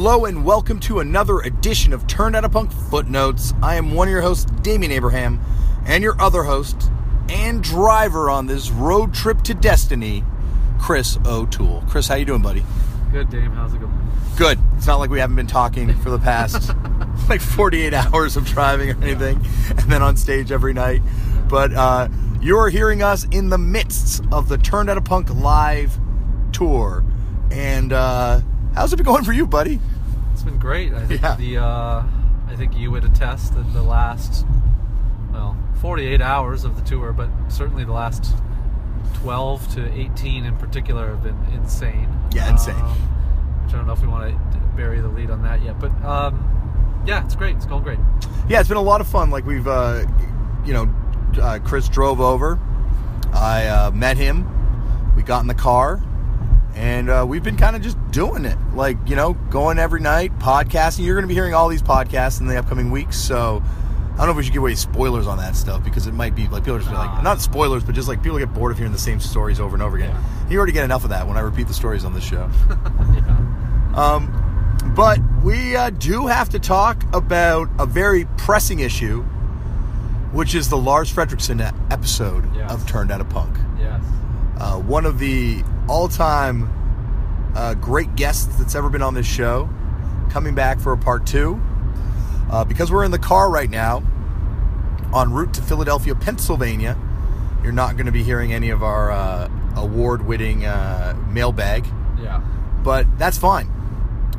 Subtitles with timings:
[0.00, 3.52] Hello and welcome to another edition of Turned Out a Punk Footnotes.
[3.60, 5.40] I am one of your hosts, Damian Abraham,
[5.86, 6.88] and your other host
[7.28, 10.22] and driver on this road trip to destiny,
[10.78, 11.82] Chris O'Toole.
[11.88, 12.64] Chris, how you doing, buddy?
[13.10, 13.50] Good, Dame.
[13.50, 13.92] How's it going?
[14.36, 14.60] Good.
[14.76, 16.70] It's not like we haven't been talking for the past
[17.28, 21.02] like 48 hours of driving or anything, and then on stage every night.
[21.48, 22.08] But uh,
[22.40, 25.98] you're hearing us in the midst of the Turned Out a Punk live
[26.52, 27.02] tour,
[27.50, 28.42] and uh,
[28.74, 29.80] how's it been going for you, buddy?
[30.32, 30.92] It's been great.
[30.92, 31.34] I think Yeah.
[31.36, 32.02] the uh,
[32.48, 34.46] I think you would attest that the last
[35.32, 38.34] well 48 hours of the tour, but certainly the last
[39.14, 42.08] 12 to 18 in particular have been insane.
[42.32, 42.74] Yeah, insane.
[42.76, 42.90] Um,
[43.64, 45.90] which I don't know if we want to bury the lead on that yet, but
[46.04, 47.56] um, yeah, it's great.
[47.56, 47.98] It's going great.
[48.48, 49.30] Yeah, it's been a lot of fun.
[49.30, 50.04] Like we've, uh,
[50.64, 50.94] you know,
[51.40, 52.58] uh, Chris drove over.
[53.32, 54.46] I uh, met him.
[55.16, 56.00] We got in the car,
[56.74, 58.56] and uh, we've been kind of just doing it.
[58.74, 61.04] Like you know, going every night, podcasting.
[61.04, 63.16] You're going to be hearing all these podcasts in the upcoming weeks.
[63.16, 66.12] So I don't know if we should give away spoilers on that stuff because it
[66.14, 68.72] might be like people are just like not spoilers, but just like people get bored
[68.72, 70.10] of hearing the same stories over and over again.
[70.10, 70.50] Yeah.
[70.50, 72.48] You already get enough of that when I repeat the stories on this show.
[73.14, 73.92] yeah.
[73.94, 79.22] Um, but we uh, do have to talk about a very pressing issue,
[80.32, 81.60] which is the Lars Frederiksen
[81.92, 82.72] episode Yes.
[82.72, 83.56] of Turned Out a Punk.
[83.78, 84.02] Yes.
[84.58, 86.70] Uh, one of the all-time
[87.56, 89.68] uh, great guests that's ever been on this show,
[90.30, 91.60] coming back for a part two.
[92.50, 94.02] Uh, because we're in the car right now,
[95.14, 96.96] en route to Philadelphia, Pennsylvania.
[97.62, 101.86] You're not going to be hearing any of our uh, award-winning uh, mailbag
[102.22, 102.40] Yeah.
[102.84, 103.70] but that's fine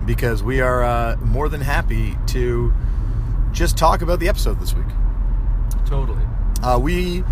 [0.06, 2.74] because we are uh, more than happy to
[3.52, 4.86] just talk about the episode this week.
[5.86, 6.24] Totally.
[6.64, 7.24] Uh, we,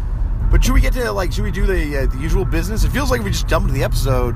[0.50, 2.84] but should we get to like, should we do the uh, the usual business?
[2.84, 4.36] It feels like we just jump into the episode.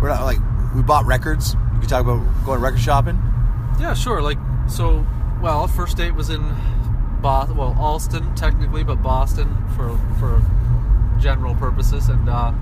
[0.00, 0.38] We're not like
[0.74, 1.56] we bought records.
[1.74, 3.16] We could talk about going record shopping.
[3.80, 4.22] Yeah, sure.
[4.22, 5.06] Like so.
[5.42, 6.54] Well, first date was in
[7.20, 7.56] Boston.
[7.56, 10.42] Well, Allston technically, but Boston for for
[11.20, 12.08] general purposes.
[12.08, 12.52] And uh,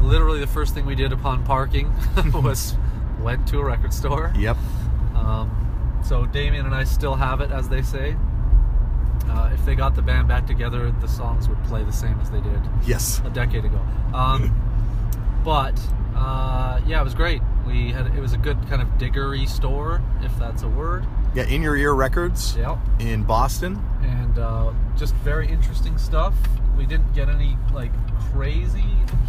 [0.00, 1.92] literally, the first thing we did upon parking
[2.34, 2.74] was
[3.20, 4.32] went to a record store.
[4.36, 4.56] Yep.
[5.14, 8.16] Um, so Damian and I still have it, as they say.
[9.28, 12.30] Uh, if they got the band back together, the songs would play the same as
[12.30, 13.20] they did Yes.
[13.24, 13.80] a decade ago.
[14.14, 14.54] Um,
[15.44, 15.78] but
[16.16, 17.40] uh, yeah, it was great.
[17.66, 21.06] We had it was a good kind of diggery store, if that's a word.
[21.34, 21.44] Yeah.
[21.44, 22.78] In your ear records Yep.
[22.98, 23.80] in Boston.
[24.02, 26.34] And uh, just very interesting stuff.
[26.76, 27.92] We didn't get any like
[28.32, 28.84] crazy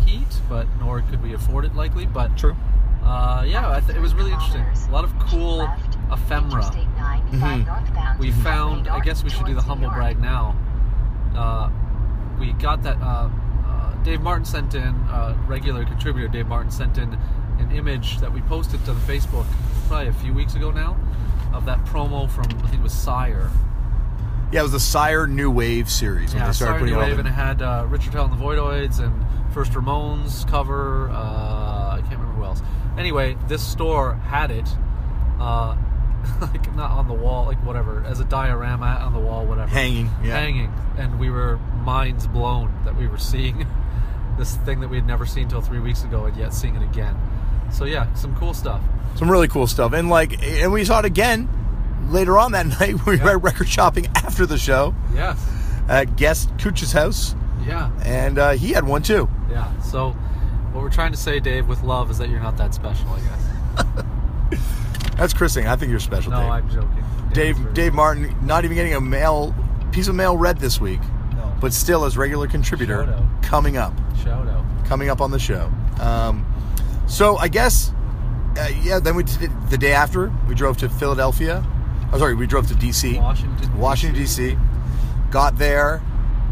[0.05, 2.05] heat, but nor could we afford it likely.
[2.07, 2.55] But True.
[3.03, 4.61] uh, yeah, I th- it was really interesting.
[4.89, 5.69] A lot of cool
[6.11, 6.63] ephemera.
[7.31, 8.19] Mhm.
[8.19, 10.55] we found i guess we should do the humble brag now.
[11.35, 11.69] Uh,
[12.39, 13.29] we got that uh,
[13.67, 17.17] uh, dave martin sent in uh, regular contributor dave martin sent in
[17.59, 19.45] an image that we posted to the facebook
[19.87, 20.97] probably a few weeks ago now
[21.53, 23.49] of that promo from i think it was sire.
[24.51, 26.99] Yeah, it was the Sire New Wave series when yeah they started sire putting New
[26.99, 29.13] it all wave the- and it had uh, richard hell and the voidoids and
[29.53, 32.61] first ramones cover uh, i can't remember who else.
[32.97, 34.67] Anyway this store had it
[35.39, 35.77] uh,
[36.41, 40.05] like not on the wall like whatever as a diorama on the wall whatever hanging.
[40.23, 40.37] Yeah.
[40.39, 43.65] hanging, and we were minds blown that we were seeing
[44.37, 46.83] this thing that we had never seen till three weeks ago, and yet seeing it
[46.83, 47.15] again.
[47.71, 48.81] So yeah, some cool stuff.
[49.15, 49.93] some really cool stuff.
[49.93, 51.47] And like, and we saw it again
[52.09, 53.05] later on that night.
[53.05, 53.23] We Yeah.
[53.23, 55.37] were record shopping after the show Yes,
[55.87, 59.29] at guest Cooch's house, yeah, and uh, he had one too.
[59.49, 59.79] yeah.
[59.81, 60.11] So
[60.71, 63.07] what we're trying to say, Dave, with love, is that you're not that special.
[63.09, 64.05] I guess.
[65.17, 65.67] That's Chrising.
[65.67, 66.49] I think you're special, No, Dave.
[66.49, 67.03] I'm joking.
[67.33, 69.53] Dave, is very- Dave Martin, not even getting a mail
[69.91, 71.01] piece of mail read this week,
[71.35, 71.51] No.
[71.59, 73.43] but still as regular contributor Shout out.
[73.43, 74.63] coming up, shout out.
[74.85, 75.69] coming up on the show.
[75.99, 76.45] Um,
[77.07, 77.91] so I guess,
[78.57, 78.99] uh, yeah.
[78.99, 81.57] Then we did the day after we drove to Philadelphia.
[82.03, 83.17] I'm oh, sorry, we drove to D.C.
[83.17, 84.57] Washington, Washington D.C.
[85.29, 86.01] Got there,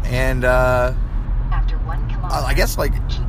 [0.04, 0.92] and uh,
[1.50, 3.19] After one kilometer, I guess like keep left.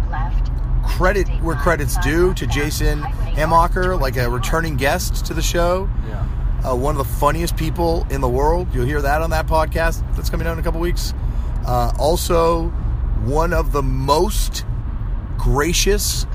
[0.85, 5.89] Credit where credit's due to Jason Hamacher, like a returning guest to the show.
[6.07, 6.27] Yeah.
[6.63, 8.67] Uh, one of the funniest people in the world.
[8.73, 11.13] You'll hear that on that podcast that's coming out in a couple weeks.
[11.65, 12.69] Uh, also,
[13.25, 14.65] one of the most
[15.37, 16.25] gracious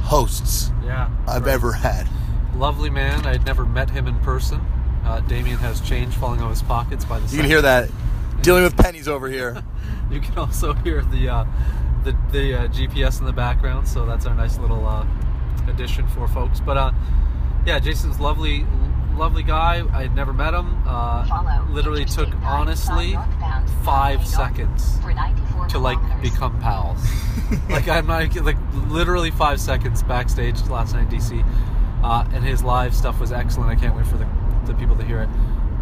[0.00, 1.08] hosts Yeah.
[1.28, 1.54] I've right.
[1.54, 2.08] ever had.
[2.56, 3.26] Lovely man.
[3.26, 4.60] I had never met him in person.
[5.04, 7.28] Uh, Damian has change falling out of his pockets by the.
[7.30, 7.90] You can hear that
[8.42, 9.62] dealing with pennies over here.
[10.08, 11.44] You can also hear the uh,
[12.06, 15.04] the, the uh, GPS in the background, so that's our nice little uh,
[15.68, 16.60] addition for folks.
[16.60, 16.92] But uh,
[17.66, 18.64] yeah, Jason's lovely,
[19.16, 19.84] lovely guy.
[19.92, 20.82] I had never met him.
[20.86, 23.18] Uh, literally took honestly
[23.84, 24.98] five seconds
[25.68, 27.04] to like become pals.
[27.68, 28.56] like I'm not like
[28.88, 31.44] literally five seconds backstage last night in DC.
[32.04, 33.68] uh, and his live stuff was excellent.
[33.70, 34.28] I can't wait for the,
[34.64, 35.28] the people to hear it.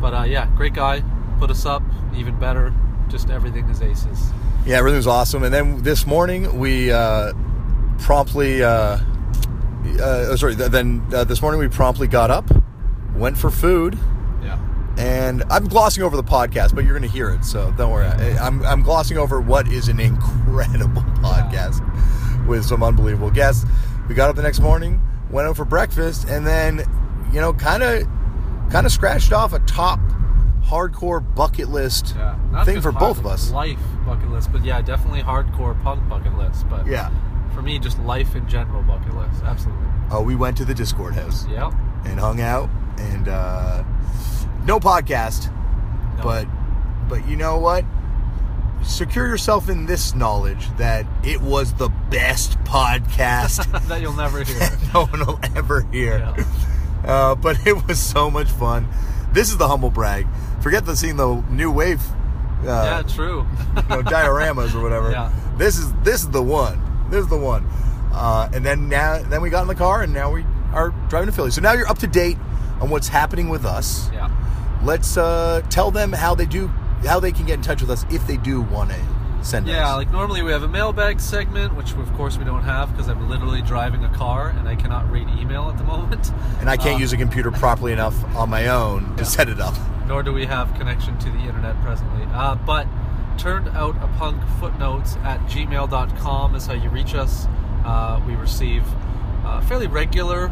[0.00, 1.02] But uh, yeah, great guy,
[1.38, 1.82] put us up
[2.16, 2.72] even better.
[3.08, 4.32] Just everything is aces.
[4.66, 5.42] Yeah, everything was awesome.
[5.42, 7.32] And then this morning we uh,
[7.98, 8.98] promptly, uh,
[10.00, 12.50] uh, sorry, then uh, this morning we promptly got up,
[13.14, 13.98] went for food,
[14.42, 14.58] Yeah.
[14.96, 18.06] and I'm glossing over the podcast, but you're going to hear it, so don't worry.
[18.38, 21.82] I'm, I'm glossing over what is an incredible podcast
[22.46, 23.66] with some unbelievable guests.
[24.08, 24.98] We got up the next morning,
[25.30, 26.78] went out for breakfast, and then,
[27.32, 28.08] you know, kind of,
[28.70, 30.00] kind of scratched off a top
[30.66, 32.64] hardcore bucket list Yeah.
[32.64, 33.50] Thing for both of us.
[33.50, 36.68] Life bucket list, but yeah, definitely hardcore punk bucket list.
[36.68, 37.10] But Yeah.
[37.54, 39.42] for me, just life in general bucket list.
[39.44, 39.86] Absolutely.
[40.10, 41.72] Oh, we went to the Dischord house Yep.
[42.04, 42.68] and hung out,
[42.98, 43.82] and uh,
[44.64, 45.50] no podcast,
[46.18, 46.22] No.
[46.22, 46.46] but
[47.08, 47.84] but you know what?
[48.82, 54.58] Secure yourself in this knowledge that it was the best podcast that you'll never hear.
[54.94, 56.18] no one will ever hear.
[56.18, 56.44] Yeah.
[57.10, 58.88] Uh, but it was so much fun.
[59.32, 60.26] This is the humble brag.
[60.64, 62.02] Forget the seeing the new wave,
[62.62, 63.46] uh, yeah, true.
[63.76, 65.10] you know, dioramas or whatever.
[65.18, 65.30] Yeah.
[65.58, 66.80] This is this is the one.
[67.10, 67.64] This is the one.
[68.12, 71.26] Uh, and then now then we got in the car and now we are driving
[71.28, 71.50] to Philly.
[71.50, 72.38] So now you're up to date
[72.80, 74.10] on what's happening with us.
[74.12, 74.30] yeah.
[74.82, 76.68] Let's uh, tell them how they do
[77.06, 78.96] how they can get in touch with us if they do want to
[79.42, 79.78] send Yeah, us.
[79.80, 83.08] Yeah, like normally we have a mailbag segment, which of course we don't have because
[83.10, 86.32] I'm literally driving a car and I cannot read email at the moment.
[86.60, 89.60] and I can't Uh, use a computer properly enough on my own to set it
[89.60, 89.74] up.
[90.06, 92.26] Nor do we have connection to the internet presently.
[92.32, 92.86] Uh, but
[93.38, 97.46] turned out a punk footnotes at gmail.com is how you reach us.
[97.84, 98.84] Uh, we receive
[99.44, 100.50] uh, fairly regular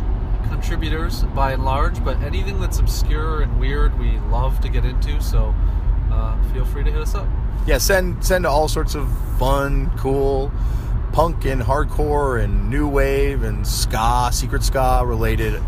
[0.48, 5.20] contributors by and large, but anything that's obscure and weird we love to get into,
[5.22, 5.54] so
[6.10, 7.26] uh, feel free to hit us up.
[7.66, 9.08] Yeah, send send all sorts of
[9.38, 10.52] fun, cool,
[11.12, 15.54] punk and hardcore and new wave and ska, secret ska related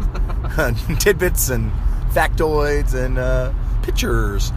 [0.98, 1.70] tidbits and
[2.10, 3.52] factoids and uh,
[3.84, 4.52] pictures.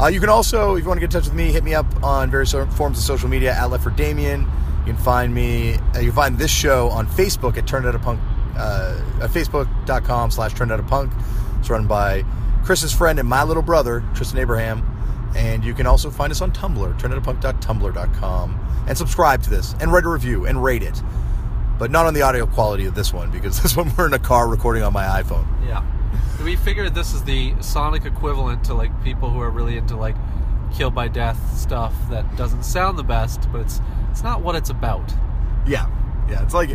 [0.00, 1.74] Uh, you can also, if you want to get in touch with me, hit me
[1.74, 4.40] up on various forms of social media at Left for Damian.
[4.86, 5.74] You can find me.
[5.94, 8.20] Uh, you can find this show on Facebook at Turned Out a Punk.
[8.56, 11.12] Uh, at Facebook.com slash Turned Out a Punk.
[11.60, 12.24] It's run by
[12.64, 14.88] Chris's friend and my little brother Tristan Abraham.
[15.36, 20.04] And you can also find us on Tumblr, turnoutapunk.tumblr.com, and subscribe to this and write
[20.04, 21.00] a review and rate it.
[21.78, 24.18] But not on the audio quality of this one because this one we're in a
[24.18, 25.46] car recording on my iPhone.
[25.66, 25.82] Yeah.
[26.44, 30.16] We figured this is the sonic equivalent to like people who are really into like
[30.74, 33.80] Killed by Death stuff that doesn't sound the best, but it's
[34.10, 35.12] it's not what it's about.
[35.66, 35.86] Yeah,
[36.28, 36.42] yeah.
[36.42, 36.70] It's like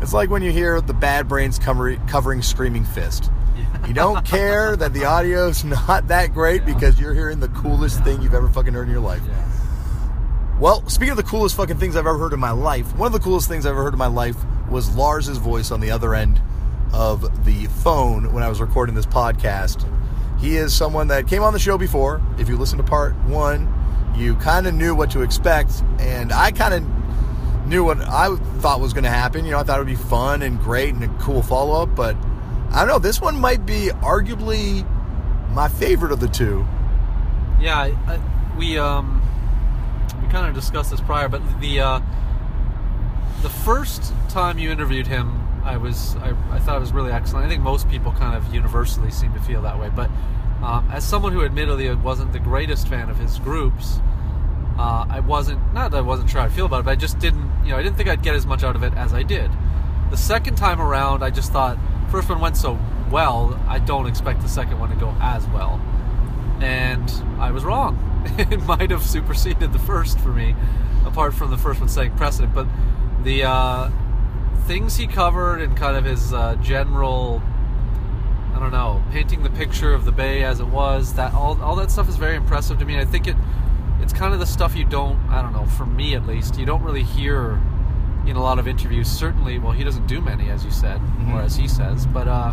[0.00, 3.30] it's like when you hear the Bad Brains covering, covering Screaming Fist.
[3.56, 3.86] Yeah.
[3.86, 6.74] You don't care that the audio's not that great Yeah.
[6.74, 9.22] because you're hearing the coolest thing you've ever fucking heard in your life.
[9.28, 10.58] Yeah.
[10.58, 13.12] Well, speaking of the coolest fucking things I've ever heard in my life, one of
[13.12, 14.36] the coolest things I've ever heard in my life
[14.70, 16.40] was Lars's voice on the other end
[16.92, 19.88] of the phone when I was recording this podcast.
[20.38, 22.20] He is someone that came on the show before.
[22.38, 23.72] If you listen to part one,
[24.16, 28.80] you kind of knew what to expect, and I kind of knew what I thought
[28.80, 29.44] was going to happen.
[29.44, 31.94] You know, I thought it would be fun and great and a cool follow up,
[31.94, 32.16] but
[32.70, 32.98] I don't know.
[32.98, 34.86] This one might be arguably
[35.50, 36.66] my favorite of the two.
[37.60, 38.20] Yeah, I,
[38.58, 39.22] we um
[40.22, 42.00] we kind of discussed this prior, but the uh,
[43.42, 47.46] the first time you interviewed him, I was I, I thought it was really excellent.
[47.46, 49.90] I think most people kind of universally seem to feel that way.
[49.94, 50.10] But
[50.62, 54.00] um, as someone who admittedly wasn't the greatest fan of his groups,
[54.78, 56.96] uh, I wasn't not that I wasn't sure how I feel about it, but I
[56.96, 59.12] just didn't you know I didn't think I'd get as much out of it as
[59.14, 59.50] I did.
[60.10, 61.78] The second time around, I just thought
[62.10, 62.78] first one went so
[63.10, 65.80] well, I don't expect the second one to go as well
[66.60, 67.98] and I was wrong.
[68.38, 70.54] it might have superseded the first for me,
[71.04, 72.54] apart from the first one setting precedent.
[72.54, 72.66] But
[73.22, 73.90] the uh,
[74.66, 77.42] things he covered and kind of his uh, general,
[78.54, 81.76] I don't know, painting the picture of the Bay as it was, that all, all
[81.76, 82.98] that stuff is very impressive to me.
[82.98, 83.36] I think it
[84.00, 86.66] it's kind of the stuff you don't, I don't know, for me at least, you
[86.66, 87.58] don't really hear
[88.26, 89.08] in a lot of interviews.
[89.08, 92.06] Certainly, well, he doesn't do many, as you said, or as he says.
[92.06, 92.52] But uh,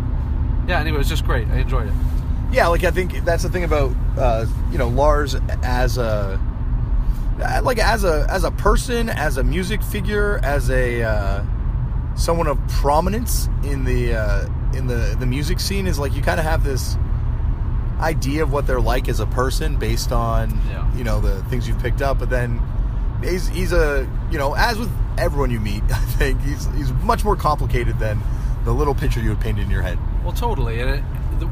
[0.66, 1.46] yeah, anyway, it was just great.
[1.48, 1.94] I enjoyed it.
[2.52, 6.40] Yeah, like I think that's the thing about uh, you know Lars as a
[7.62, 11.44] like as a as a person, as a music figure, as a uh,
[12.14, 16.38] someone of prominence in the uh, in the the music scene is like you kind
[16.40, 16.96] of have this
[18.00, 20.94] idea of what they're like as a person based on Yeah.
[20.96, 22.60] you know the things you've picked up, but then
[23.22, 27.24] he's he's a you know as with everyone you meet, I think he's he's much
[27.24, 28.20] more complicated than
[28.64, 29.98] the little picture you would paint in your head.
[30.22, 30.80] Well, totally.
[30.80, 31.00] And it,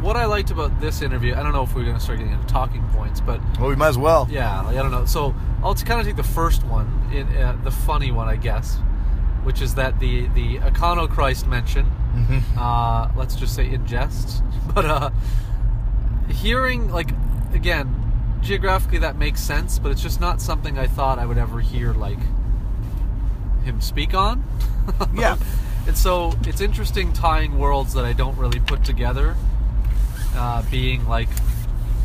[0.01, 2.33] what I liked about this interview, I don't know if we're going to start getting
[2.33, 4.29] into talking points, but Well, we might as well.
[4.31, 5.05] yeah, like, I don't know.
[5.05, 8.79] So I'll kind of take the first one, in, uh, the funny one, I guess.
[9.45, 11.87] Which is that the the Econochrist mention,
[12.59, 14.43] uh, let's just say in jest,
[14.75, 15.11] but uh,
[16.29, 17.11] hearing like
[17.55, 17.97] again
[18.43, 21.93] geographically that makes sense, but it's just not something I thought I would ever hear
[21.93, 22.19] like
[23.65, 24.45] him speak on.
[25.15, 25.37] Yeah.
[25.87, 29.37] and so it's interesting tying worlds that I don't really put together,
[30.35, 31.29] uh, being like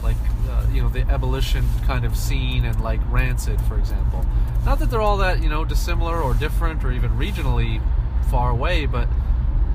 [0.04, 0.18] like
[0.50, 4.24] uh, you know the abolition kind of scene and like Rancid, for example.
[4.66, 7.82] Not that they're all that you know dissimilar or different or even regionally
[8.32, 9.08] far away, but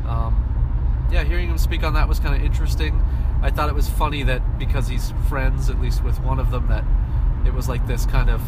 [0.06, 3.00] um, yeah, hearing him speak on that was kind of interesting.
[3.42, 6.66] I thought it was funny that because he's friends, at least with one of them,
[6.68, 6.84] that
[7.46, 8.42] it was like this kind of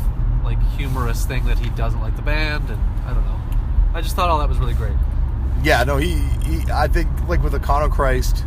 [0.45, 3.41] like humorous thing that he doesn't like the band, and I don't know.
[3.95, 4.97] I just thought all that was really great.
[5.63, 8.45] Yeah, no, he, he I think like with Econochrist,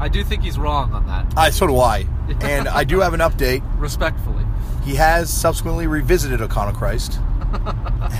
[0.00, 2.06] I do think he's wrong on that, I so do I.
[2.42, 3.62] And I do have an update.
[3.78, 4.44] respectfully.
[4.84, 7.18] He has subsequently revisited Econochrist.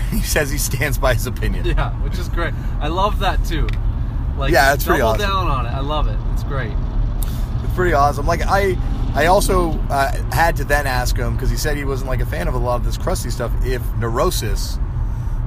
[0.10, 1.64] he says he stands by his opinion.
[1.66, 2.54] Yeah, which is great.
[2.80, 3.68] I love that too.
[4.38, 5.20] Like, Yeah, it's pretty awesome.
[5.20, 5.70] down on it.
[5.70, 6.16] I love it.
[6.32, 6.72] It's great.
[7.64, 8.26] It's pretty awesome.
[8.26, 8.76] Like I,
[9.14, 12.26] I also uh, had to then ask him because he said he wasn't like a
[12.26, 13.52] fan of a lot of this crusty stuff.
[13.64, 14.78] If Neurosis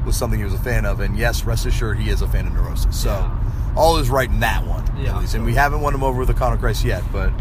[0.05, 2.45] was something he was a fan of, and yes, rest assured he is a fan
[2.47, 2.99] of Neurosis.
[2.99, 3.50] So Yeah.
[3.75, 5.35] All is right in that one, Yeah, at least.
[5.35, 7.31] And we haven't won him over with the Christ yet, but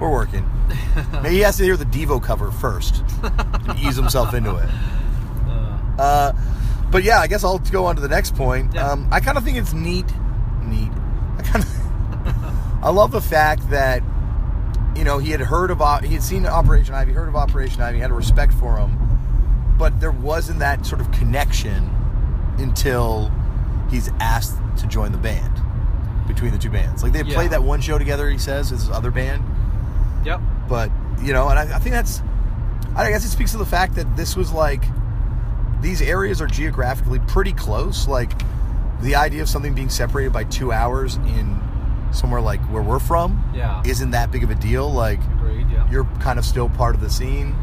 [0.00, 0.48] we're working.
[1.22, 4.68] Maybe he has to hear the Devo cover first to ease himself into it.
[4.68, 6.32] Uh, Uh,
[6.92, 8.72] but yeah, I guess I'll go on to the next point.
[8.72, 8.88] Yeah.
[8.92, 10.06] Um, I kind of think it's neat.
[10.62, 10.92] Neat.
[11.36, 12.80] I kind of.
[12.84, 14.04] I love the fact that
[14.94, 17.98] you know he had heard about he had seen Operation Ivy, heard of Operation Ivy,
[17.98, 18.96] had a respect for him,
[19.76, 21.90] but there wasn't that sort of connection
[22.58, 23.32] until
[23.90, 25.60] he's asked to join the band
[26.28, 27.02] between the two bands.
[27.02, 27.34] Like they Yeah.
[27.34, 28.28] played that one show together.
[28.30, 29.42] He says his other band,
[30.24, 30.40] yep.
[30.68, 30.90] but
[31.22, 32.22] you know, and I, I think that's,
[32.94, 34.84] I guess it speaks to the fact that this was like,
[35.80, 38.06] these areas are geographically pretty close.
[38.06, 38.30] Like,
[39.00, 41.60] the idea of something being separated by two hours in
[42.12, 43.82] somewhere like where we're from Yeah.
[43.84, 44.90] isn't that big of a deal.
[44.92, 45.68] Like, Agreed.
[45.70, 45.88] Yeah.
[45.90, 47.54] you're kind of still part of the scene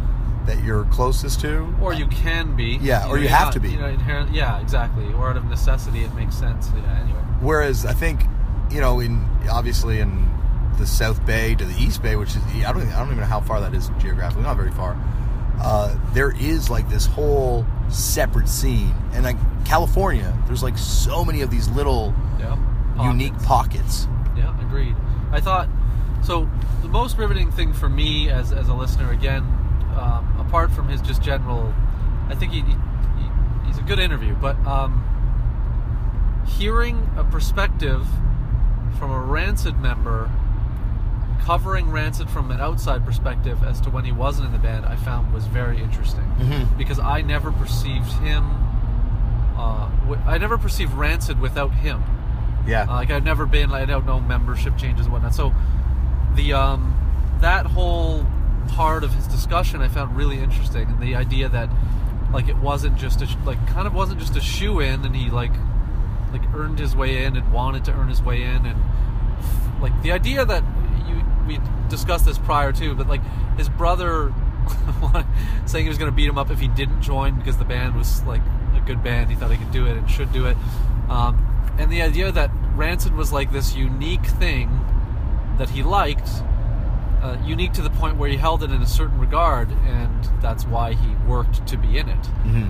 [0.45, 1.74] that you're closest to.
[1.81, 2.77] or you can be.
[2.81, 3.72] Yeah, or know, you have not- to be.
[3.72, 4.34] You know, inherent.
[4.34, 5.12] Yeah, exactly.
[5.13, 6.72] Or out of necessity, it makes sense.
[6.75, 7.00] Yeah.
[7.01, 7.19] Anyway.
[7.41, 8.25] Whereas I think,
[8.72, 10.29] you know, in obviously in
[10.77, 13.25] the South Bay to the East Bay, which is I don't I don't even know
[13.25, 14.98] how far that is geographically, not very far.
[15.62, 21.41] Uh, there is like this whole separate scene, and like California, there's like so many
[21.41, 22.57] of these little Yeah.
[23.10, 24.05] unique Pockets.
[24.05, 24.07] pockets.
[24.38, 24.95] Yeah, agreed.
[25.31, 25.69] I thought
[26.24, 26.50] so.
[26.81, 29.43] The most riveting thing for me as, as a listener, again,
[29.98, 31.74] um, apart from his just general,
[32.29, 35.03] I think he, he, he- he's a good interview, but um,
[36.57, 38.05] hearing a perspective
[38.95, 40.29] from a Rancid member
[41.43, 44.95] covering Rancid from an outside perspective as to when he wasn't in the band, I
[44.95, 46.77] found was very interesting Mhm.
[46.77, 48.43] because I never perceived him.
[49.57, 52.03] Uh, wi- I never perceived Rancid without him.
[52.65, 53.69] Yeah, Uh, like I've never been.
[53.69, 55.35] Like, I don't know membership changes and whatnot.
[55.35, 55.53] So
[56.35, 56.93] the um,
[57.41, 58.25] that whole
[58.69, 61.69] part of his discussion I found really interesting, and the idea that
[62.33, 65.15] like it wasn't just a sh- like kind of wasn't just a shoe in, and
[65.15, 65.51] he like
[66.32, 68.79] like earned his way in and wanted to earn his way in, and
[69.82, 70.63] like the idea that
[71.08, 73.22] you we discussed this prior too, but like
[73.58, 74.34] his brother
[75.65, 77.96] saying he was going to beat him up if he didn't join because the band
[77.96, 78.41] was like
[78.75, 80.58] a good band, he thought he could do it and should do it,
[81.10, 84.79] um, and the idea that Rancid was like this unique thing
[85.58, 86.29] that he liked.
[87.22, 90.63] Uh, unique to the point where he held it in a certain regard, and that's
[90.65, 92.70] why he worked to be in it Mhm.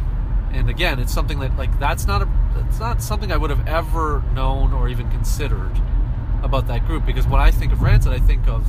[0.55, 2.27] And again it's something that like that's not a
[2.67, 5.71] it's not something i would have ever known or even considered
[6.43, 8.65] about that group because when i think of rancid i think of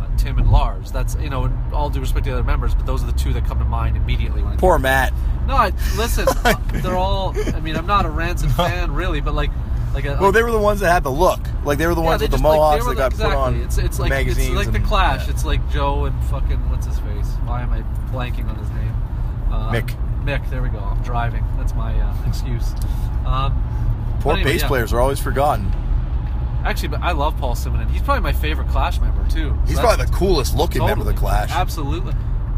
[0.00, 2.86] uh, tim and lars that's you know all due respect to the other members but
[2.86, 5.12] those are the two that come to mind immediately when poor Matt.
[5.46, 9.34] no I, listen uh, they're all i mean i'm not a rancid fan really but
[9.34, 9.50] like
[9.94, 11.40] like a, Well, they were the ones that had the look.
[11.64, 13.24] Like they were the ones with the just, like, they mohawks were that got the-
[13.24, 13.56] put on.
[13.62, 14.48] It's, it's like magazines.
[14.48, 15.24] it's like the Clash.
[15.26, 15.32] yeah.
[15.32, 17.26] It's like Joe and fucking what's his face?
[17.46, 17.80] Why am I
[18.12, 18.94] blanking on his name?
[19.50, 19.96] Uh, Mick.
[20.24, 20.48] Mick.
[20.50, 20.78] There we go.
[20.78, 21.44] I'm driving.
[21.56, 22.72] That's my uh, excuse.
[23.26, 23.62] Um,
[24.20, 24.68] Poor anyway, bass yeah.
[24.68, 25.72] players are always forgotten.
[26.64, 27.88] Actually, but I love Paul Simonon.
[27.90, 29.50] He's probably my favorite Clash member too.
[29.50, 31.14] So He's probably the coolest looking member of the.
[31.14, 31.50] Clash.
[31.50, 32.14] Absolutely.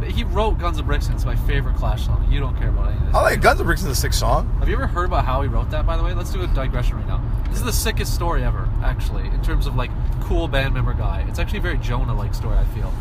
[0.08, 1.14] He wrote Guns of Brixton.
[1.14, 2.26] It's my favorite Clash song.
[2.30, 3.14] You don't care about any of this.
[3.14, 4.48] I like Guns N' Bricks is a sick song.
[4.58, 5.84] Have you ever heard about how he wrote that?
[5.86, 7.22] By the way, let's do a digression right now.
[7.50, 9.90] This is the sickest story ever, actually, in terms of like
[10.22, 11.26] cool band member guy.
[11.28, 12.56] It's actually a very Jonah-like story.
[12.56, 12.92] I feel.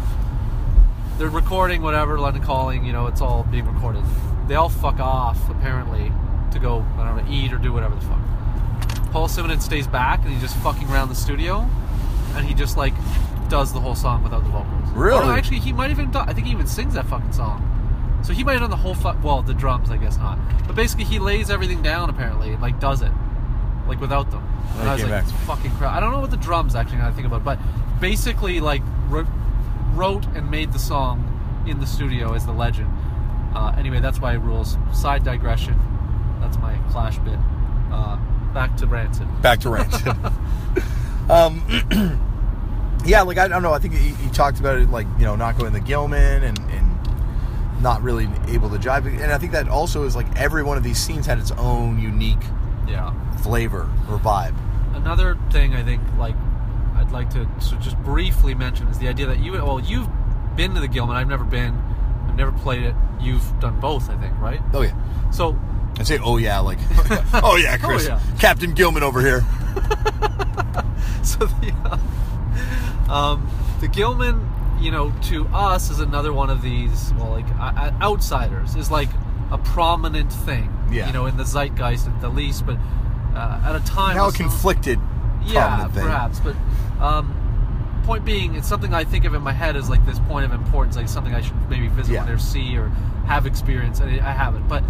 [1.17, 2.83] They're recording whatever London Calling.
[2.83, 4.03] You know, it's all being recorded.
[4.49, 6.11] They all fuck off apparently
[6.51, 8.19] to go I don't know eat or do whatever the fuck.
[9.11, 11.69] Paul Simonon stays back and he's just fucking around the studio,
[12.35, 12.93] and he just like
[13.49, 14.89] does the whole song without the vocals.
[14.91, 15.21] Really?
[15.21, 16.11] Oh, no, actually, he might even.
[16.11, 17.65] Do, I think he even sings that fucking song.
[18.23, 19.23] So he might have done the whole fuck.
[19.23, 20.37] well, the drums, I guess not.
[20.67, 22.09] But basically, he lays everything down.
[22.09, 23.11] Apparently, and, like does it,
[23.87, 24.43] like without them.
[24.79, 25.23] And I was like, back.
[25.23, 25.93] "It's fucking crap.
[25.95, 26.97] I don't know what the drums actually.
[26.97, 27.59] Now I think about, it, but
[27.99, 29.27] basically, like wrote,
[29.93, 31.25] wrote and made the song
[31.67, 32.89] in the studio as the legend.
[33.55, 34.77] Uh, anyway, that's why it rules.
[34.93, 35.77] Side digression.
[36.39, 37.37] That's my Clash bit.
[37.91, 38.17] Uh,
[38.53, 39.27] back to Rancid.
[39.41, 40.07] back to Rancid.
[41.29, 41.63] um,
[43.05, 43.73] yeah, like I don't know.
[43.73, 46.43] I think he, he talked about it, like you know, not going to the Gilman
[46.43, 49.05] and and not really able to jive.
[49.05, 51.97] And I think that also is like every one of these scenes had its own
[51.99, 52.43] unique
[52.87, 53.13] Yeah.
[53.37, 54.53] flavor or vibe.
[54.95, 56.35] another thing I think like
[56.95, 60.09] I'd like to, to just briefly mention is the idea that you well you've
[60.57, 61.81] been to the Gilman I've never been
[62.39, 64.95] never played it you've done both I think right Oh yeah,
[65.31, 65.57] so
[65.99, 66.79] I say oh yeah, like
[67.43, 68.19] oh yeah, Chris, yeah.
[68.39, 69.41] Captain Gilman over here.
[71.23, 71.73] so the
[73.07, 73.49] uh, um,
[73.81, 78.75] the Gilman you know to us is another one of these well like uh, outsiders
[78.75, 79.09] is like
[79.51, 81.07] a prominent thing Yeah.
[81.07, 82.77] you know in the zeitgeist at the least but
[83.35, 84.99] uh, at a time Now a conflicted,
[85.45, 86.39] yeah, perhaps.
[86.39, 86.55] But
[86.99, 87.33] um,
[88.09, 90.51] point being, it's something I think of in my head as like this point of
[90.51, 92.23] importance, like something I should maybe visit Yeah.
[92.23, 92.89] one or see or
[93.27, 93.99] have experience.
[93.99, 94.67] And I haven't.
[94.67, 94.83] But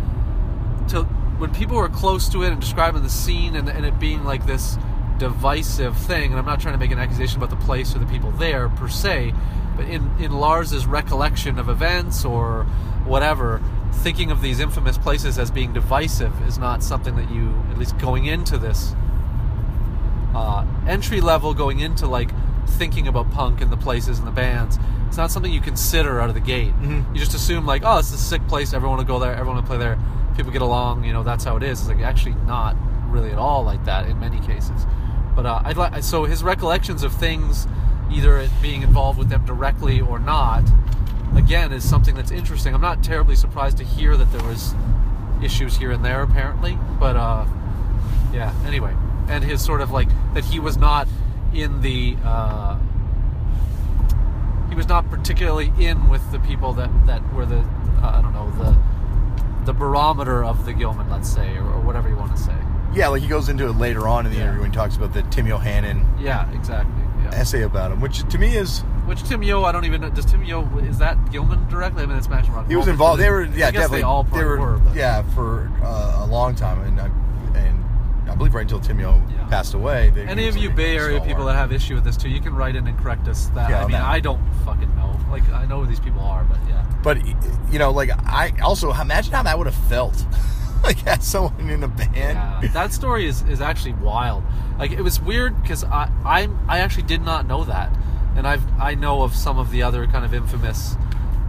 [0.89, 1.03] to
[1.38, 4.45] when people are close to it and describing the scene and, and it being like
[4.45, 4.77] this
[5.17, 8.05] divisive thing, and I'm not trying to make an accusation about the place or the
[8.05, 9.33] people there per se,
[9.75, 12.63] but in in Lars's recollection of events or
[13.05, 13.61] whatever.
[13.91, 17.97] Thinking of these infamous places as being divisive is not something that you, at least
[17.97, 18.95] going into this
[20.33, 22.29] uh, entry level going into like
[22.69, 24.77] thinking about punk and the places and the bands.
[25.07, 26.73] It's not something you consider out of the gate.
[26.81, 27.13] Mhm.
[27.13, 28.73] You just assume like, oh, it's a sick place.
[28.73, 29.33] Everyone will go there.
[29.33, 29.97] Everyone will play there.
[30.38, 31.03] People get along.
[31.03, 31.79] You know, that's how it is.
[31.81, 32.75] It's like actually not
[33.09, 34.85] really at all like that in many cases.
[35.35, 37.67] But uh, I'd like so his recollections of things,
[38.11, 40.63] either it being involved with them directly or not,
[41.35, 42.73] again is something that's interesting.
[42.75, 44.73] I'm not terribly surprised to hear that there was
[45.41, 47.45] issues here and there apparently, but uh,
[48.34, 48.53] yeah.
[48.65, 48.93] Anyway,
[49.27, 51.08] and his sort of like that he was not
[51.53, 52.77] in the uh,
[54.69, 57.59] he was not particularly in with the people that that were the
[58.01, 58.77] uh, I don't know the
[59.65, 62.55] the barometer of the Gilman, let's say, or, or whatever you want to say.
[62.93, 64.45] Yeah, like he goes into it later on in the Yeah.
[64.45, 67.03] interview when he talks about the Tim Yohannan Yeah, exactly.
[67.23, 67.31] Yeah.
[67.35, 70.09] essay about him, which to me is Which Tim Yo, I don't even know.
[70.09, 72.03] Does Tim Yo is that Gilman directly?
[72.03, 72.67] I mean, it's and Rock.
[72.67, 73.21] he was involved.
[73.21, 74.81] They were yeah, definitely They all they were, were.
[74.95, 77.13] yeah for uh, a long time, and I, and
[78.29, 79.45] I believe right until Tim Yo Yeah.
[79.47, 80.11] passed away.
[80.27, 82.75] Any of you Bay Area people that have issue with this too, you can write
[82.75, 83.47] in and correct us.
[83.55, 84.03] That Yeah, I mean, that.
[84.03, 85.17] I don't fucking know.
[85.29, 86.83] Like I know who these people are, but yeah.
[87.03, 87.17] But
[87.71, 90.25] you know, like I also imagine how that would have felt,
[90.83, 92.13] like as someone in a band.
[92.15, 94.43] Yeah, that story is, is actually wild.
[94.77, 97.91] Like it was weird because I I I actually did not know that,
[98.35, 100.95] and I've I know of some of the other kind of infamous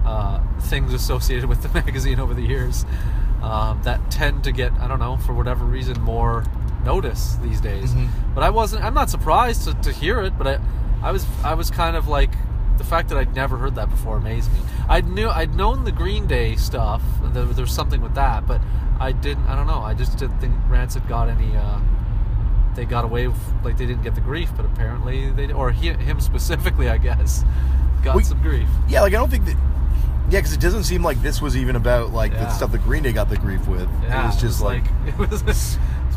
[0.05, 2.85] uh, things associated with the magazine over the years
[3.43, 6.45] um, that tend to get I don't know for whatever reason more
[6.85, 7.93] notice these days.
[7.93, 8.09] Mhm.
[8.35, 8.85] But I wasn't.
[8.85, 10.59] I'm not surprised to, to hear it, but I
[11.03, 12.31] I was I was kind of like.
[12.79, 14.61] The fact that I'd never heard that before amazed me.
[14.89, 17.03] I knew I'd known the Green Day stuff.
[17.23, 18.59] There, there was something with that, but
[18.99, 19.47] I didn't.
[19.49, 19.81] I don't know.
[19.81, 21.55] I just didn't think Rancid got any.
[21.55, 21.79] Uh,
[22.75, 25.89] they got away with like they didn't get the grief, but apparently they or he,
[25.91, 27.45] him specifically, I guess,
[28.03, 28.69] got We- some grief.
[28.89, 29.57] Yeah, like I don't think that.
[30.31, 33.03] Yeah, because it doesn't seem like this was even about like the stuff that Green
[33.03, 33.91] Day got the grief with.
[34.05, 35.43] Yeah, it was just like, it was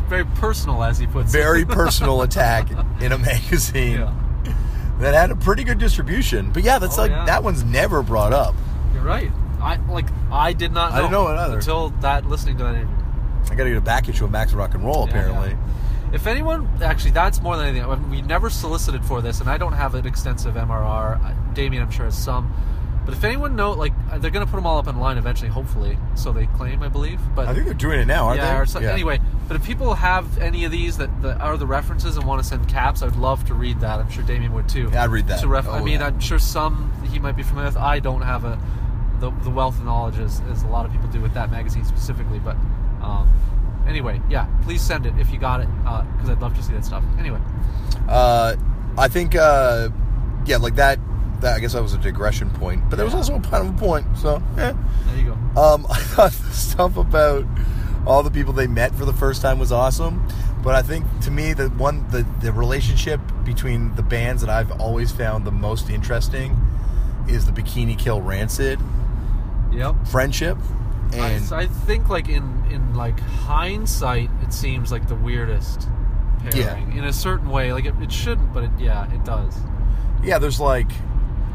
[0.08, 1.64] very personal, as he puts very it.
[1.66, 4.54] Very personal attack in a magazine yeah,
[5.00, 6.50] that had a pretty good distribution.
[6.52, 7.24] But yeah, that's Oh, like yeah.
[7.26, 8.54] that one's never brought up.
[8.92, 9.30] you're right.
[9.60, 10.90] I like I did not.
[10.92, 11.56] Know I didn't know it either.
[11.56, 12.94] until that listening to that interview.
[13.50, 15.50] I got to get a back issue of Max Rock and Roll apparently.
[15.50, 15.56] yeah.
[16.12, 17.88] If anyone, actually, that's more than anything.
[17.90, 21.54] I mean, we never solicited for this, and I don't have an extensive MRR.
[21.54, 22.52] Damian, I'm sure, has some.
[23.04, 25.50] But if anyone know, like, uh, they're going to put them all up online eventually,
[25.50, 25.98] hopefully.
[26.14, 27.20] So they claim, I believe.
[27.34, 28.60] But I think they're doing it now, aren't yeah, they?
[28.60, 29.20] or so, anyway.
[29.46, 32.48] But if people have any of these that, that are the references and want to
[32.48, 33.98] send caps, I'd love to read that.
[34.00, 34.88] I'm sure Damian would too.
[34.90, 35.40] Yeah, I'd read that.
[35.40, 36.06] To ref- I Oh, mean, yeah.
[36.06, 37.76] I'm sure some he might be familiar with.
[37.76, 38.58] I don't have a
[39.20, 41.84] the, the wealth of knowledge as, as a lot of people do with that magazine
[41.84, 42.38] specifically.
[42.38, 42.56] But
[43.02, 43.30] um,
[43.86, 45.68] anyway, yeah, please send it if you got it
[46.16, 47.04] because I'd love to see that stuff.
[47.18, 47.38] Anyway,
[48.08, 48.56] Uh,
[48.96, 49.90] I think, uh,
[50.46, 50.98] yeah, like that,
[51.44, 51.56] that.
[51.56, 53.78] I guess that was a digression point, but there was also a kind of a
[53.78, 54.06] point.
[54.18, 54.74] So, yeah.
[55.06, 55.60] there you go.
[55.60, 57.46] Um, I thought the stuff about
[58.06, 60.26] all the people they met for the first time was awesome,
[60.62, 64.72] but I think to me the one the the relationship between the bands that I've
[64.80, 66.56] always found the most interesting
[67.28, 68.78] is the Bikini Kill Rancid
[69.72, 70.06] Yep.
[70.08, 70.58] friendship,
[71.14, 75.88] and I, I think like in in like hindsight, it seems like the weirdest
[76.50, 77.72] pairing in a certain way.
[77.72, 79.56] Like it, it shouldn't, but it, yeah, it does.
[80.22, 80.90] yeah, there's like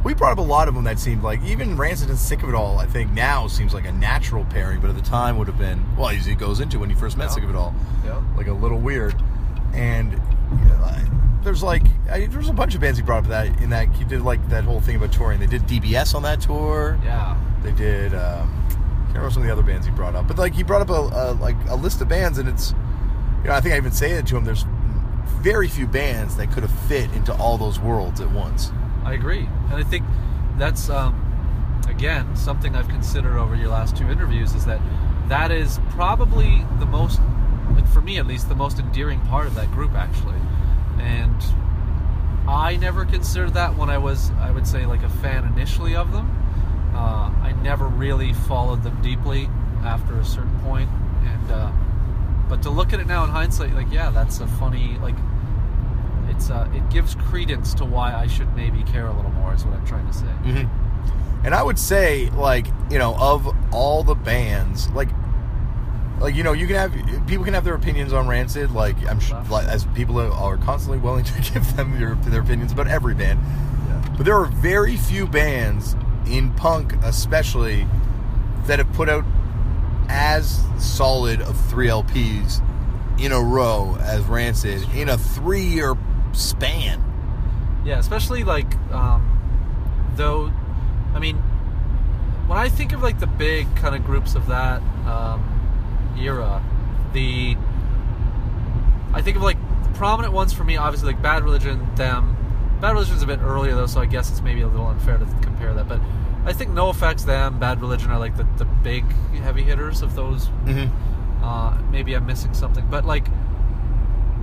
[0.04, 2.50] We brought up a lot of them that seemed like even Rancid and Sick of
[2.50, 2.78] It All.
[2.80, 5.84] I think now seems like a natural pairing, but at the time would have been
[5.98, 6.10] well.
[6.10, 7.30] As it goes into when you first met Yeah.
[7.32, 7.74] Sick of It All,
[8.06, 8.22] Yeah.
[8.38, 9.16] like a little weird.
[9.74, 11.04] And you know, I-
[11.44, 14.04] there's like I, there's a bunch of bands he brought up that in that he
[14.06, 15.40] did like that whole thing about touring.
[15.40, 16.98] They did DBS on that tour.
[17.04, 17.36] Yeah.
[17.64, 18.14] They did.
[18.14, 18.72] Um, I
[19.12, 20.90] can't remember some of the other bands he brought up, but like he brought up
[20.90, 22.74] a, a like a list of bands, and it's
[23.44, 24.46] you know I think I even say it to him.
[24.46, 24.66] There's
[25.42, 28.72] very few bands that could have fit into all those worlds at once.
[29.10, 30.06] I agree, and I think
[30.60, 31.16] that's um,
[31.90, 34.80] again something I've considered over your last two interviews is that
[35.30, 37.20] that is probably the most,
[37.92, 40.38] for me at least, the most endearing part of that group actually,
[41.00, 41.44] and
[42.48, 46.12] I never considered that when I was, I would say, like a fan initially of
[46.12, 46.30] them.
[46.94, 49.50] Uh, I never really followed them deeply
[49.84, 50.90] after a certain point,
[51.24, 51.72] and uh,
[52.48, 55.16] but to look at it now in hindsight, like yeah, that's a funny like
[56.40, 59.54] it's uh, it gives credence to why I should maybe care a little more.
[59.54, 60.26] Is what I'm trying to say.
[60.26, 61.46] Mm-hmm.
[61.46, 65.10] And I would say, like, you know, of all the bands, like,
[66.20, 68.72] like you know, you can have people can have their opinions on Rancid.
[68.72, 72.72] Like, I'm sure, like, as people are constantly willing to give them their, their opinions
[72.72, 73.40] about every band.
[73.88, 74.16] Yeah.
[74.16, 77.86] But there are very few bands in punk, especially,
[78.66, 79.26] that have put out
[80.08, 82.62] as solid of three LPs
[83.20, 85.96] in a row as Rancid in a three-year
[86.34, 87.04] span.
[87.86, 90.52] Yeah, especially like um, though.
[91.14, 91.38] I mean,
[92.48, 96.64] when I think of like the big kind of groups of that um, era,
[97.14, 97.58] the
[99.14, 99.58] I think of like
[99.96, 100.78] prominent ones for me.
[100.78, 102.36] Obviously, like Bad Religion, them.
[102.80, 105.26] Bad Religion's a bit earlier though, so I guess it's maybe a little unfair to
[105.42, 105.90] compare that.
[105.90, 106.00] But
[106.46, 109.04] I think NoFX, them, Bad Religion are like the, the big
[109.42, 111.44] heavy hitters of those Mm-hmm.
[111.44, 113.26] Uh, maybe I'm missing something, but like,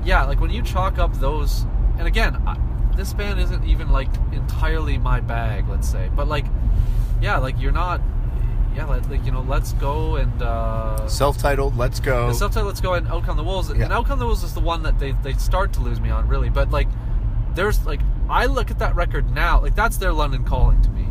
[0.05, 1.67] yeah, like when you chalk up those,
[1.99, 2.57] and again, I,
[2.97, 6.47] this band isn't even like entirely my bag, let's say, but like,
[7.21, 8.01] yeah, like you're not,
[8.75, 12.33] yeah, like, like you know, let's go and uh, Self-titled, Let's Go.
[12.33, 13.85] self-titled, Let's Go and Out Come the Wolves, Yeah.
[13.85, 16.11] and Out Come the Wolves is the one that they they start to lose me
[16.11, 16.89] on, really, but like,
[17.55, 21.05] there's like, I look at that record now, like that's their London Calling to me.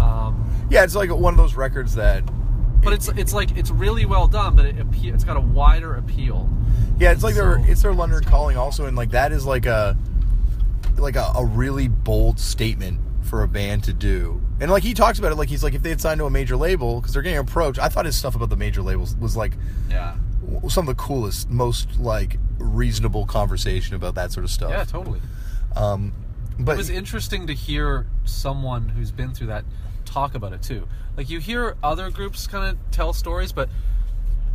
[0.00, 2.22] Um, Yeah, it's like one of those records that.
[2.82, 5.94] but it's it's like it's really well done, but it appe- it's got a wider
[5.96, 6.48] appeal.
[6.98, 9.96] Yeah, it's like their it's their London calling also, and like that is like a
[10.98, 14.40] like a, a really bold statement for a band to do.
[14.60, 16.30] And like he talks about it, like he's like if they had signed to a
[16.30, 17.78] major label because they're getting approached.
[17.78, 19.52] I thought his stuff about the major labels was like
[19.90, 20.16] Yeah.
[20.68, 24.70] some of the coolest, most like reasonable conversation about that sort of stuff.
[24.70, 25.20] Yeah, totally.
[25.74, 26.12] Um,
[26.58, 29.64] but it was interesting to hear someone who's been through that
[30.04, 30.86] talk about it too.
[31.16, 33.68] Like you hear other groups kind of tell stories, but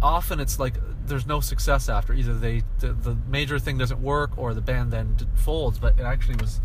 [0.01, 2.13] often it's like there's no success after.
[2.13, 5.79] Either they the, the major thing doesn't work, or the band then folds.
[5.79, 6.59] But it actually was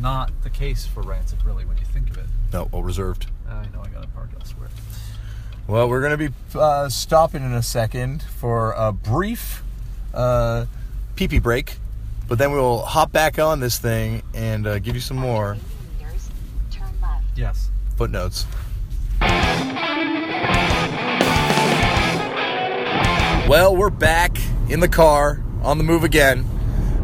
[0.00, 2.26] not the case for Rancid, really, when you think of it.
[2.52, 3.26] no, well reserved.
[3.48, 4.68] I know I got to park elsewhere.
[5.66, 9.62] Well, we're going to be uh, stopping in a second for a brief
[10.12, 10.66] uh,
[11.14, 11.76] pee pee break,
[12.28, 15.54] but then we will hop back on this thing and uh, give you some more
[15.54, 16.30] 80 meters,
[16.70, 17.24] turn left.
[17.36, 17.70] Yes.
[17.96, 18.46] footnotes.
[23.48, 24.38] Well, we're back
[24.70, 26.44] in the car on the move again.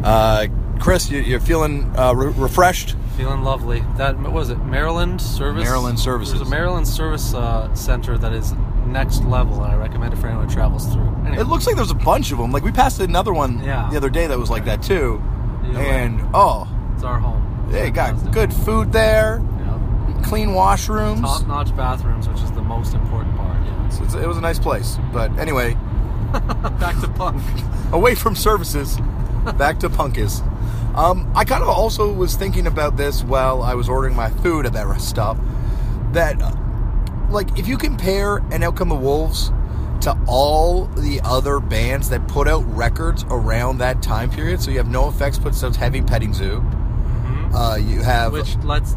[0.03, 0.47] Uh,
[0.79, 2.95] Chris, you, you're feeling uh, re- refreshed?
[3.17, 3.81] Feeling lovely.
[3.97, 5.63] That what was it Maryland Service.
[5.63, 6.35] Maryland Services.
[6.35, 8.53] There's a Maryland Service uh, Center that is
[8.87, 11.07] next level, and I recommend it for anyone who travels through.
[11.25, 12.51] Anyway, It looks like there's a bunch of them.
[12.51, 13.87] Like we passed another one Yeah.
[13.91, 15.21] the other day that was like that too.
[15.65, 15.79] Yeah.
[15.79, 17.67] And oh, it's our home.
[17.69, 18.31] they got Fantastic.
[18.33, 20.21] good food there, Yeah.
[20.23, 21.21] clean washrooms.
[21.21, 23.57] Top-notch bathrooms, which is the most important part.
[23.65, 23.89] Yeah.
[23.89, 24.97] So it's, it was a nice place.
[25.13, 25.77] But anyway,
[26.79, 27.41] Back to punk.
[27.91, 28.97] away from services,
[29.57, 30.41] back to Punkus.
[30.95, 34.65] Um, I kind of also was thinking about this while I was ordering my food
[34.65, 35.37] at that rest stop.
[36.11, 36.51] That, uh,
[37.29, 39.51] like, if you compare an Out Come the Wolves
[40.01, 44.77] to all the other bands that put out records around that time period, so you
[44.77, 46.63] have NoFX puts out Heavy Petting Zoo.
[47.53, 48.95] Uh, you have Which let's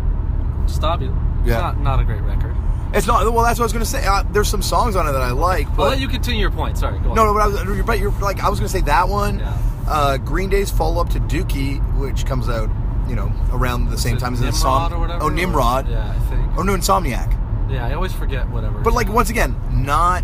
[0.66, 1.16] stop you.
[1.45, 1.59] Yeah.
[1.59, 2.52] Not not a great record.
[2.95, 3.45] It's not well.
[3.45, 4.05] That's what I was gonna say.
[4.07, 6.51] Uh, there's some songs on it that I like, but I'll let you continue your
[6.51, 6.77] point.
[6.79, 6.99] Sorry.
[7.01, 7.17] Go on.
[7.17, 9.39] No, no, but, I was, you're, but you're like I was gonna say that one.
[9.39, 9.59] Yeah.
[9.89, 12.69] Uh, Green Day's follow up to Dookie, which comes out,
[13.09, 15.25] you know, around the same it time as Nimrod Insom- or whatever.
[15.25, 15.89] Oh, Nimrod.
[15.89, 16.43] Yeah, I think.
[16.59, 17.39] Oh no, Insomniac.
[17.71, 18.79] Yeah, I always forget whatever.
[18.81, 20.23] But like once again, not,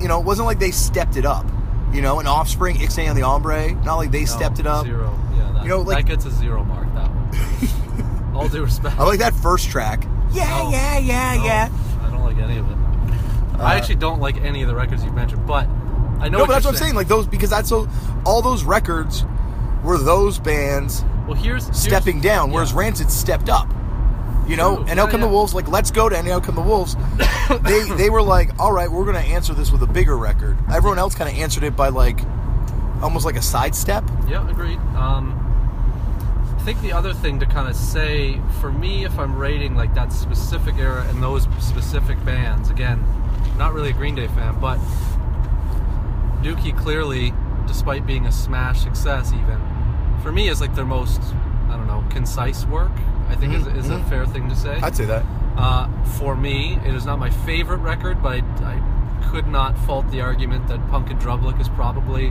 [0.00, 1.46] you know, it wasn't like they stepped it up.
[1.92, 4.84] You know, an Offspring, Ixnay on the Hombre, not like they No, stepped it up.
[4.84, 5.18] Zero.
[5.36, 5.52] Yeah.
[5.52, 6.92] That, You know, like- that gets a zero mark.
[6.94, 8.34] That one.
[8.36, 8.98] All due respect.
[8.98, 10.04] I like that first track.
[10.32, 10.70] Yeah, No.
[10.70, 11.68] yeah, yeah, yeah.
[12.44, 13.60] I any of it.
[13.60, 16.38] I actually don't like any of the records you've mentioned, but I know.
[16.38, 16.94] No, what but that's what I'm saying.
[16.94, 17.88] Like those, because that's so.
[18.24, 19.24] All those records
[19.82, 22.78] were those bands well, here's, here's stepping down, whereas yeah.
[22.78, 23.68] Rancid stepped up.
[24.46, 24.86] You know, True.
[24.88, 25.28] and Yeah, out come yeah.
[25.28, 25.54] the wolves.
[25.54, 26.96] Like, let's go to and out come the wolves.
[27.62, 30.58] they they were like, all right, we're gonna answer this with a bigger record.
[30.70, 32.20] Everyone else kind of answered it by like,
[33.02, 34.04] almost like a sidestep.
[34.28, 34.78] Yeah, agreed.
[34.96, 35.43] Um,
[36.64, 40.12] think the other thing to kind of say for me, if I'm rating like that
[40.12, 43.04] specific era and those specific bands, again,
[43.58, 44.78] not really a Green Day fan, but
[46.42, 47.32] Dookie clearly,
[47.66, 49.60] despite being a smash success, even
[50.22, 51.20] for me, is like their most
[51.68, 52.92] I don't know concise work.
[53.28, 54.08] I think Mhm, is, is a mhm.
[54.08, 54.78] fair thing to say.
[54.82, 55.24] I'd say that.
[55.56, 60.10] Uh, for me, it is not my favorite record, but I, I could not fault
[60.10, 62.30] the argument that Punk in Drublic is probably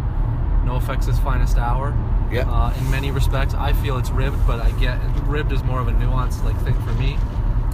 [0.65, 1.93] NoFX' finest hour.
[2.33, 2.49] Yeah.
[2.49, 5.87] Uh, in many respects, I feel it's ribbed, but I get ribbed is more of
[5.87, 7.17] a nuanced like thing for me.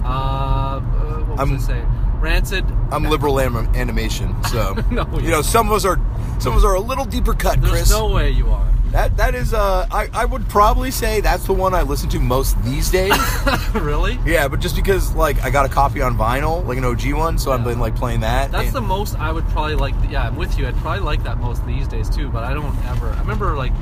[0.04, 1.86] Uh, uh, what was I'm- I saying?
[2.20, 2.66] Rancid.
[2.92, 5.98] I'm liberal anim- animation, so No, you know some of us are
[6.38, 7.72] some of us are a little deeper cut, Chris.
[7.72, 7.90] There's Chris.
[7.92, 8.66] no way you are.
[8.90, 12.20] That that is uh I, I would probably say that's the one I listen to
[12.20, 13.14] most these days.
[13.74, 14.18] really?
[14.26, 17.38] yeah, but just because like I got a copy on vinyl, like an OG one,
[17.38, 18.52] so I've been like playing that.
[18.52, 19.94] That's and- the most I would probably like.
[20.10, 20.66] Yeah, I'm with you.
[20.66, 22.28] I'd probably like that most these days too.
[22.28, 23.08] But I don't ever.
[23.08, 23.72] I remember like,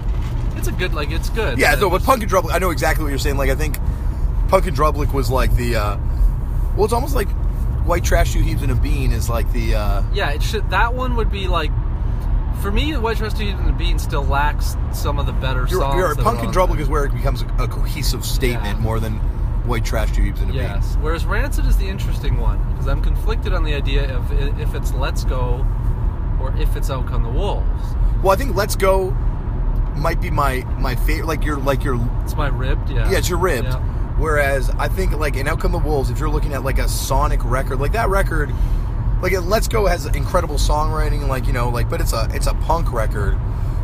[0.58, 1.58] it's a good like it's good.
[1.58, 3.36] Yeah, no, but Punk in Drublic, I know exactly what you're saying.
[3.36, 3.78] Like I think
[4.48, 5.96] Punk in Drublic was like the uh
[6.76, 7.28] well it's almost like
[7.86, 10.68] White Trash Two Heebs and a Bean is like the uh Yeah, it should.
[10.70, 11.70] That one would be like,
[12.60, 15.96] for me, White Trash and a Bean still lacks some of the better you're, songs.
[15.96, 16.80] you're, Punk in Drublic there.
[16.82, 18.82] is where it becomes a, a cohesive statement Yeah.
[18.82, 19.14] more than
[19.66, 20.62] White Trash Two Heebs and a bean.
[20.62, 20.96] Yes.
[21.00, 24.92] Whereas Rancid is the interesting one because I'm conflicted on the idea of if it's
[24.92, 25.66] Let's Go
[26.40, 27.66] or if it's Out Come the Wolves.
[28.22, 29.16] Well, I think Let's Go
[29.98, 32.90] might be my my favorite like you're like your It's my ribbed.
[32.90, 33.10] Yeah.
[33.10, 33.68] Yeah, it's your ribbed.
[33.68, 33.80] Yeah.
[34.18, 36.88] Whereas I think like in Out Come the Wolves, if you're looking at like a
[36.88, 38.52] Sonic record, like that record,
[39.22, 42.54] like Let's Go has incredible songwriting, like you know, like but it's a it's a
[42.54, 43.34] punk record.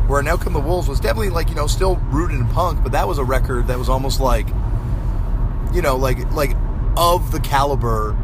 [0.07, 2.91] Where Now Come the Wolves was definitely like you know still rooted in punk, but
[2.91, 4.47] that was a record that was almost like,
[5.73, 6.55] you know, like like
[6.97, 8.17] of the caliber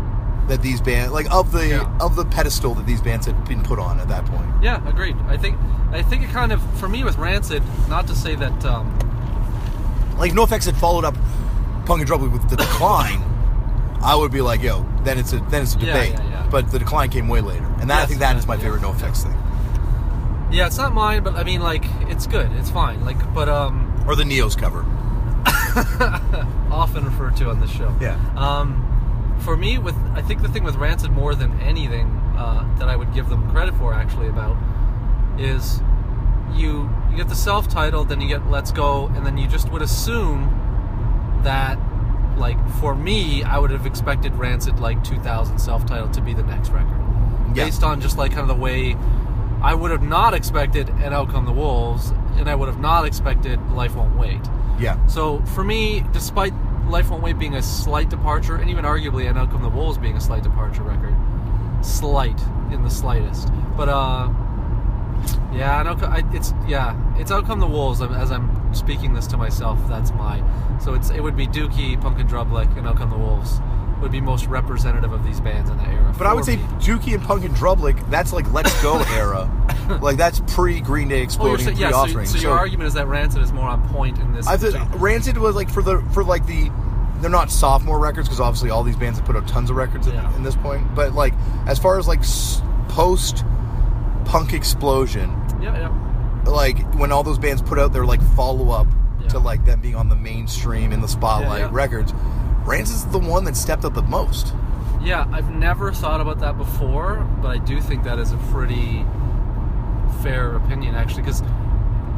[0.51, 1.97] that these bands like of the Yeah.
[2.01, 4.49] of the pedestal that these bands had been put on at that point.
[4.61, 5.15] Yeah, agreed.
[5.29, 5.57] I think
[5.91, 7.63] I think it kind of for me with Rancid.
[7.89, 8.65] Not to say that.
[8.65, 8.85] Um,
[10.17, 11.15] Like NoFX had followed up
[11.85, 13.21] Punk in Drublic with the decline.
[14.03, 16.13] I would be like, yo, then it's a then it's a debate.
[16.13, 16.47] yeah, yeah.
[16.51, 18.81] But the decline came way later, and that, I Yes, think that is my favorite
[18.81, 19.37] NoFX thing,
[20.51, 22.51] yeah, it's not mine, but I mean, like, it's good.
[22.59, 23.05] It's fine.
[23.05, 24.83] Like, but um, or the Neos cover.
[26.71, 27.95] often referred to on this show.
[28.01, 28.17] Yeah.
[28.35, 28.87] Um,
[29.41, 32.95] for me, with I think the thing with Rancid more than anything uh, that I
[32.95, 34.57] would give them credit for actually about
[35.39, 35.81] is
[36.53, 39.81] you you get the self-titled, then you get Let's Go, and then you just would
[39.81, 40.49] assume
[41.43, 41.77] that
[42.37, 46.69] like for me, I would have expected Rancid like 2000 self-titled to be the next
[46.69, 46.99] record,
[47.55, 47.65] Yeah.
[47.65, 48.95] based on just like kind of the way.
[49.61, 53.05] I would have not expected and Out Come the Wolves, and I would have not
[53.05, 54.41] expected Life Won't Wait.
[54.79, 56.53] Yeah, So for me, despite
[56.87, 59.97] Life Won't Wait being a slight departure, and even arguably an Out Come the Wolves
[59.97, 61.15] being a slight departure record,
[61.81, 62.39] slight
[62.71, 64.29] in the slightest, but uh,
[65.53, 65.97] yeah, I know
[66.33, 68.01] it's yeah, it's Out Come the Wolves.
[68.01, 70.43] As I'm speaking this to myself, that's my
[70.79, 73.59] so it's it would be Dookie, and Drublic, and Out Come the Wolves
[74.01, 76.13] would be most representative of these bands in that era.
[76.17, 76.57] but I would say.
[76.81, 78.09] Dookie and Punk in Drublic.
[78.09, 79.49] That's like Let's Go era.
[80.01, 82.05] Like that's pre Green Day exploding, saying, pre yeah.
[82.05, 84.47] So, so your argument is that Rancid is more on point in this.
[84.47, 86.71] I think Rancid was like for the for like the
[87.19, 90.07] they're not sophomore records because obviously all these bands have put out tons of records
[90.07, 90.35] at- Yeah.
[90.35, 90.95] in this point.
[90.95, 91.33] But like
[91.67, 92.21] as far as like
[92.89, 93.43] post
[94.25, 95.29] punk explosion,
[95.61, 96.43] yeah, yeah.
[96.49, 98.87] like when all those bands put out their like follow up
[99.21, 99.27] Yeah.
[99.29, 101.69] to like them being on the mainstream in the spotlight yeah.
[101.71, 102.13] records,
[102.65, 104.53] Rancid's the one that stepped up the most.
[105.01, 109.05] Yeah, I've never thought about that before, but I do think that is a pretty
[110.21, 111.23] fair opinion, actually.
[111.23, 111.41] Because,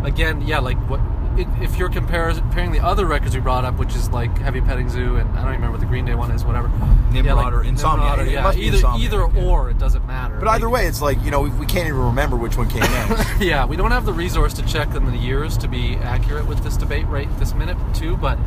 [0.04, 1.00] again, yeah, like what
[1.38, 5.16] if you're comparing the other records we brought up, which is like Heavy Petting Zoo,
[5.16, 6.68] and I don't even remember what the Green Day one is, whatever.
[7.12, 7.98] Nimrod yeah, like, or Insomniac.
[7.98, 9.44] Nimrod or- It yeah, must be either Insomniac, either yeah.
[9.46, 10.38] or, it doesn't matter.
[10.38, 12.82] But either way, it's like you know we, we can't even remember which one came
[12.82, 13.26] next.
[13.42, 16.64] yeah, we don't have the resource to check in the years to be accurate with
[16.64, 18.16] this debate right this minute too.
[18.18, 18.38] But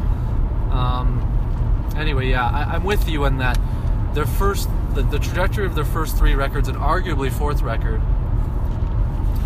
[0.71, 1.36] um,
[1.97, 3.59] anyway, yeah, I, I'm with you in that
[4.15, 8.01] their first, the, the trajectory of their first three records and arguably fourth record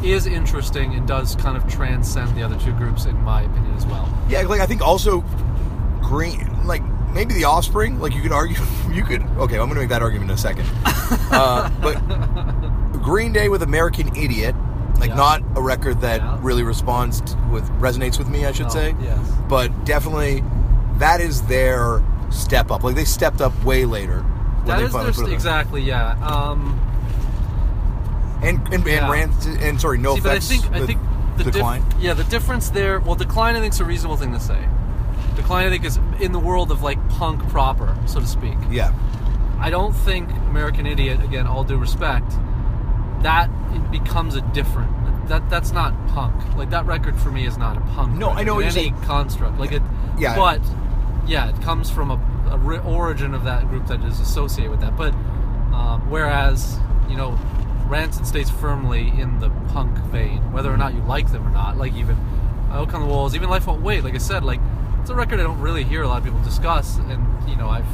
[0.05, 3.85] is interesting and does kind of transcend the other two groups in my opinion as
[3.87, 4.09] well.
[4.29, 5.23] yeah, like I think also
[6.01, 6.83] Green, like
[7.13, 8.01] maybe the Offspring.
[8.01, 8.57] Like you could argue,
[8.93, 9.23] you could.
[9.23, 10.67] Okay, I'm gonna make that argument in a second.
[11.31, 11.95] uh, but
[13.03, 14.55] Green Day with American Idiot,
[14.99, 15.15] like Yeah.
[15.17, 16.39] not a record that Yeah.
[16.41, 18.47] really responds t- with resonates with me.
[18.47, 18.95] I should Oh, say.
[19.03, 19.19] yes.
[19.49, 20.43] but definitely
[20.99, 22.83] that is their step up.
[22.85, 24.25] Like they stepped up way later.
[24.66, 25.33] That they is their, out.
[25.33, 26.12] exactly, yeah.
[26.25, 26.79] Um,
[28.43, 29.03] And and, Yeah.
[29.05, 31.01] and Rant and sorry, no See, but I think I the think
[31.37, 31.85] the dif- decline.
[31.99, 33.01] yeah, the difference there.
[33.01, 34.59] Well, decline I think is a reasonable thing to say.
[35.37, 38.57] Decline, I think, is in the world of like punk proper, so to speak.
[38.71, 38.93] Yeah.
[39.59, 42.31] I don't think American Idiot, again, all due respect,
[43.23, 44.90] that it becomes a different.
[45.29, 46.35] That that's not punk.
[46.57, 48.16] Like that record for me is not a punk.
[48.16, 49.59] No, I know in any construct.
[49.59, 49.83] Like it.
[50.19, 50.35] Yeah.
[50.35, 50.61] But
[51.31, 54.81] yeah, it comes from a, a ri- origin of that group that is associated with
[54.81, 54.97] that.
[54.97, 55.14] But
[55.73, 57.38] um, whereas you know,
[57.87, 61.79] Rancid stays firmly in the punk vein, whether or not you like them or not.
[61.79, 62.16] Like even
[62.71, 64.03] Out Come the Wolves, even Life Won't Wait.
[64.03, 64.61] Like I said, like
[65.01, 67.69] it's a record I don't really hear a lot of people discuss, and you know
[67.69, 67.87] I've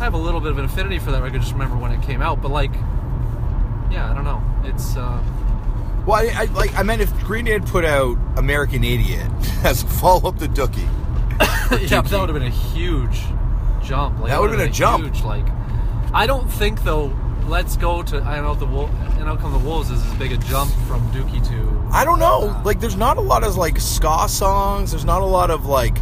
[0.00, 1.40] I have a little bit of an affinity for that record.
[1.42, 2.72] Just remember when it came out, but like,
[3.88, 4.42] yeah, I don't know.
[4.64, 5.22] It's uh,
[6.06, 6.74] Well, I, I like.
[6.74, 9.30] I meant if Green Day had put out American Idiot
[9.62, 10.88] as a follow up to Dookie.
[11.80, 13.20] yeah, but that would have been a huge
[13.82, 14.18] jump.
[14.20, 15.04] Like, That would've been a jump.
[15.04, 15.46] Huge, like,
[16.12, 17.12] I don't think though.
[17.46, 20.14] Let's go to I don't know the Wolf and Out Come the Wolves is as
[20.14, 21.88] big a jump from Dookie to.
[21.92, 22.62] I don't know.
[22.64, 24.92] Like, there's not a lot of like ska songs.
[24.92, 25.96] There's not a lot of like,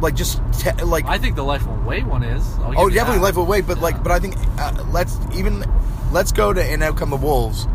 [0.00, 1.06] like just te- like.
[1.06, 2.44] I think the Life Wait one is.
[2.60, 3.22] Oh, definitely that.
[3.24, 5.64] Life Away, but like, but I think uh, let's even
[6.12, 7.66] let's go to and out come the wolves.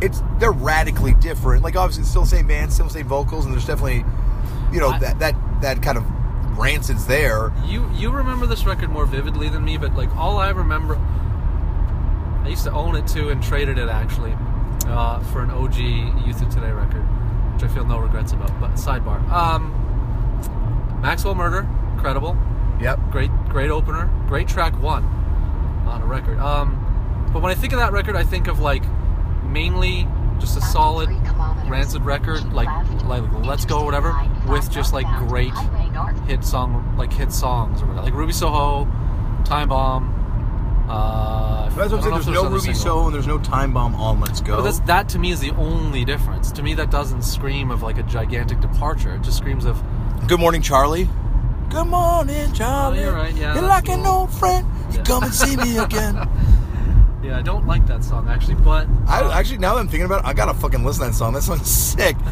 [0.00, 1.62] It's they're radically different.
[1.62, 4.04] Like obviously, it's still the same band, still the same vocals, and there's definitely,
[4.72, 6.04] you know, I- that that that kind of
[6.58, 7.52] rancid's there.
[7.64, 10.96] You you remember this record more vividly than me, but like all I remember,
[12.44, 14.34] I used to own it too and traded it actually
[14.86, 15.76] uh, for an OG
[16.26, 17.02] Youth of Today record,
[17.54, 18.58] which I feel no regrets about.
[18.60, 19.70] But sidebar, um,
[21.00, 22.36] Maxwell Murder, incredible,
[22.80, 22.98] Yep.
[23.10, 25.04] great great opener, great track one
[25.86, 26.38] on a record.
[26.38, 26.78] Um,
[27.32, 28.82] but when I think of that record, I think of like
[29.44, 30.06] mainly
[30.42, 31.08] just a solid
[31.68, 32.68] rancid record, like
[33.04, 34.12] like Let's Go or whatever,
[34.48, 35.52] with just like great
[36.26, 38.04] hit song like hit songs or whatever.
[38.06, 38.84] Like Ruby Soho,
[39.44, 40.18] Time Bomb.
[40.90, 42.14] Uh, That's what I'm saying.
[42.16, 42.74] if There's no Ruby.
[42.74, 44.56] Soul and there's no Time Bomb on Let's Go.
[44.56, 46.50] But that's, that to me is the only difference.
[46.52, 49.14] To me, that doesn't scream of like a gigantic departure.
[49.14, 49.80] It just screams of
[50.26, 51.08] Good morning, Charlie.
[51.70, 52.98] Good morning, Charlie.
[52.98, 54.66] Oh, you're right, yeah, You're like a an old friend.
[54.90, 55.04] You Yeah.
[55.04, 56.28] come and see me again.
[57.22, 57.38] yeah.
[57.38, 60.20] I don't like that song actually, but I uh, actually now that I'm thinking about
[60.20, 61.32] it, I gotta fucking listen to that song.
[61.34, 62.16] That song's sick.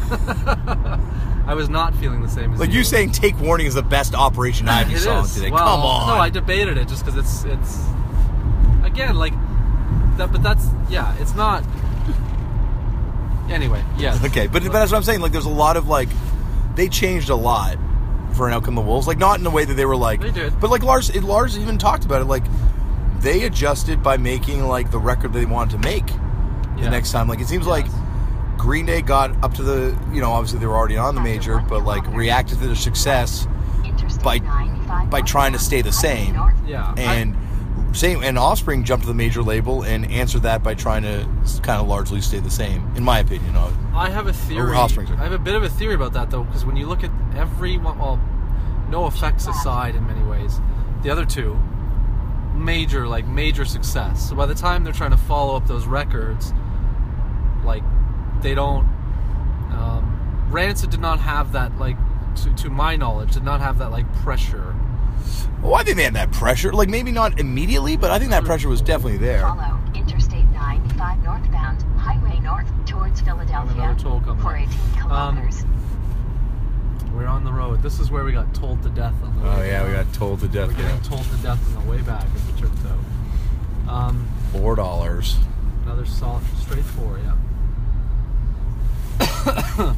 [1.47, 4.13] I was not feeling the same as Like you saying, "Take Warning" is the best
[4.13, 5.33] Operation Ivy It song is.
[5.33, 5.51] today.
[5.51, 6.07] Well, Come on.
[6.07, 7.79] No, I debated it just because it's it's
[8.83, 9.33] again like
[10.17, 11.63] that, but that's yeah, it's not.
[13.49, 14.17] Anyway, yeah.
[14.25, 15.19] Okay, but, but that's what I'm saying.
[15.19, 16.09] Like, there's a lot of like,
[16.75, 17.77] they changed a lot
[18.35, 19.07] for an Out Come the Wolves.
[19.07, 20.57] Like, not in the way that they were like, They did.
[20.59, 22.25] But like Lars, it, Lars even talked about it.
[22.25, 22.43] Like,
[23.21, 26.89] they adjusted by making like the record they wanted to make the Yeah.
[26.89, 27.27] next time.
[27.27, 27.85] Like, it seems like
[28.57, 31.63] Green Day got up to the, you know, obviously they were already on the major,
[31.67, 33.47] but like reacted to their success
[34.23, 34.39] by-
[35.09, 36.33] by trying to stay the same.
[36.35, 36.61] Highway north.
[36.67, 37.35] Yeah, I- and.
[37.93, 41.25] Same and Offspring jumped to the major label and answered that by trying to
[41.61, 43.53] kind of largely stay the same, in my opinion.
[43.57, 44.77] Of I have a theory.
[44.77, 45.19] Offspring, sorry.
[45.19, 47.11] I have a bit of a theory about that though, because when you look at
[47.35, 48.17] every well,
[48.89, 50.61] NoFX aside, in many ways,
[51.03, 51.57] the other two,
[52.61, 54.29] major like major success.
[54.29, 56.53] So by the time they're trying to follow up those records,
[57.63, 57.83] like
[58.41, 58.85] they don't.
[59.71, 61.97] Um, Rancid did not have that like,
[62.43, 64.75] to, to my knowledge, did not have that like pressure.
[65.61, 66.73] Well, I think they had that pressure.
[66.73, 69.41] Like maybe not immediately, but I think that pressure was definitely there.
[69.41, 74.69] Follow Interstate 95 northbound, Highway north towards Philadelphia Another toll coming for 18
[74.99, 75.65] kilometers.
[77.13, 77.83] We're on the road.
[77.83, 79.49] This is where we got told to death on the way.
[79.49, 80.69] Oh yeah, we got told to death.
[80.69, 82.25] We're getting told to death on the way back,
[83.91, 85.37] Um, Four dollars.
[85.83, 87.35] another soft, straight four, yeah.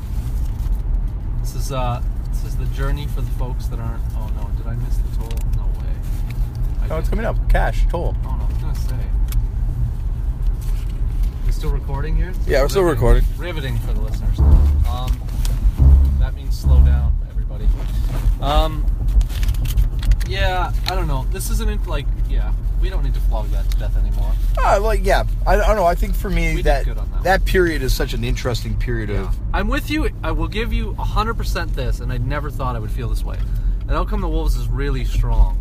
[1.42, 4.02] this is uh, this is the journey for the folks that aren't.
[4.16, 5.30] Oh no, did I miss the toll?
[5.58, 5.94] No way.
[6.82, 7.38] I Oh, it's coming up.
[7.50, 8.16] Cash toll.
[8.26, 8.96] Oh no, I was gonna say.
[11.46, 12.34] We still recording here?
[12.48, 13.24] Yeah, we're still recording.
[13.38, 14.40] Riveting for the listeners.
[14.40, 15.20] Um,
[16.20, 17.68] that means slow down, everybody.
[18.42, 18.86] Um,
[20.28, 21.26] yeah, I don't know.
[21.32, 24.34] This isn't like, yeah, we don't need to flog that to death anymore.
[24.58, 25.86] Uh, like yeah, I, I don't know.
[25.86, 28.24] I think for me We did that good on that that period is such an
[28.24, 29.36] interesting period of.
[29.54, 30.10] I'm with you.
[30.24, 33.38] I will give you 100% this, and I never thought I would feel this way.
[33.82, 35.58] And Out Come the Wolves is really strong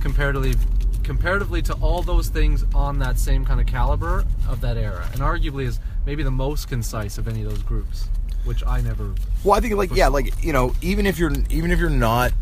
[0.00, 0.54] comparatively
[1.02, 5.08] comparatively to all those things on that same kind of caliber of that era.
[5.12, 8.08] And arguably is maybe the most concise of any of those groups,
[8.44, 11.70] which I never Well, I think like yeah, like you know, even if you're even
[11.70, 12.32] if you're not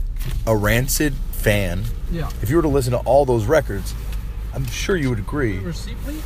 [0.46, 1.14] a Rancid
[1.46, 2.28] fan, Yeah.
[2.42, 3.94] if you were to listen to all those records,
[4.52, 6.24] I'm sure you would agree Receipt, please?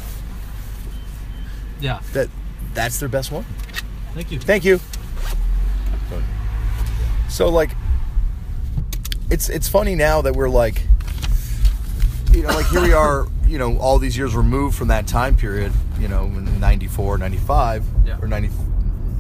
[1.79, 2.01] Yeah.
[2.15, 2.29] that
[2.73, 3.45] that's their best one.
[4.15, 4.39] Thank you.
[4.41, 4.81] Thank you.
[7.29, 7.71] So like
[9.31, 10.83] it's it's funny now that we're like
[12.33, 15.37] you know, like here we are, you know, all these years removed from that time
[15.37, 18.19] period, you know, in 94, 95 Yeah.
[18.23, 18.51] or 90,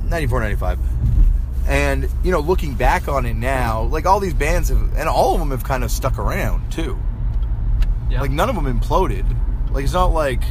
[0.09, 0.79] 94, 95.
[1.71, 5.35] And you know, looking back on it now, like all these bands have, and all
[5.35, 6.99] of them have kind of stuck around too.
[8.11, 8.21] Yeah.
[8.21, 9.25] Like none of them imploded.
[9.71, 10.43] Like it's not like,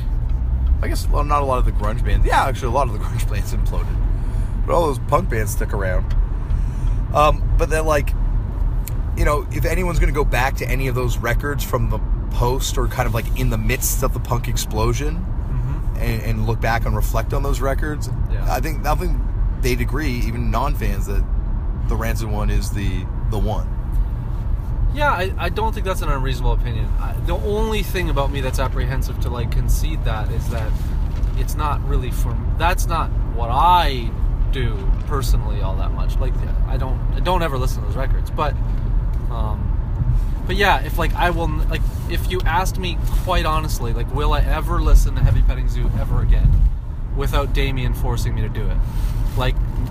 [0.82, 2.26] I guess well, not a lot of the grunge bands.
[2.26, 3.94] Yeah, actually, a lot of the grunge bands imploded,
[4.66, 6.16] but all those punk bands stuck around.
[7.14, 8.12] Um, but then like,
[9.18, 12.00] you know, if anyone's going to go back to any of those records from the
[12.32, 15.96] post or kind of like in the midst of the punk explosion, Mhm.
[16.00, 18.46] and, and look back and reflect on those records, Yeah.
[18.50, 19.20] I think I think
[19.62, 21.24] they'd agree, even non-fans, that
[21.88, 23.68] the Rancid one is the the one.
[24.94, 26.92] Yeah, I, I don't think that's an unreasonable opinion.
[27.00, 30.72] I, the only thing about me that's apprehensive to like concede that is that
[31.38, 34.12] it's not really for that's not what I
[34.52, 36.18] do personally all that much.
[36.18, 36.34] Like
[36.68, 38.54] I don't I don't ever listen to those records, but
[39.30, 39.70] um,
[40.48, 44.34] but yeah, if like I will like if you asked me quite honestly, like will
[44.34, 46.52] I ever listen to Heavy Petting Zoo ever again
[47.16, 48.78] without Damian forcing me to do it?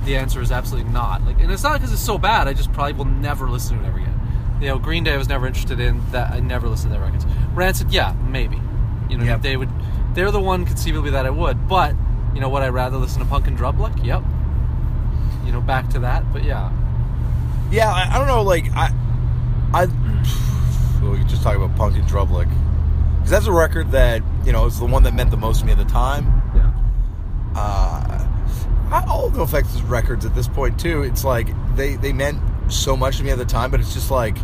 [0.05, 1.24] The answer is absolutely not.
[1.24, 2.49] Like, and it's not because it's so bad.
[2.49, 4.14] I just probably will never listen to it ever again.
[4.61, 6.01] You know, Green Day I was never interested in.
[6.12, 7.26] That I never listened to their records.
[7.55, 8.61] Rancid, yeah, maybe.
[9.11, 9.42] You know, Yep.
[9.42, 9.68] they would.
[10.14, 11.68] They're the one conceivably that I would.
[11.68, 11.94] But
[12.34, 14.05] you know, would I rather listen to Punk in Drublic?
[14.05, 14.22] Yep.
[15.44, 16.32] You know, back to that.
[16.32, 16.70] But yeah,
[17.70, 18.42] Yeah, I, I don't know.
[18.42, 18.90] Like I,
[19.72, 19.86] I,
[21.03, 22.49] well, we could just talk about Punk in Drublic
[23.16, 25.66] because that's a record that you know is the one that meant the most to
[25.66, 26.24] me at the time.
[26.55, 26.72] yeah,
[27.55, 28.17] Uh,
[28.93, 31.03] all the effects records at this point too.
[31.03, 32.39] It's like they they meant
[32.72, 34.36] so much to me at the time, but it's just like.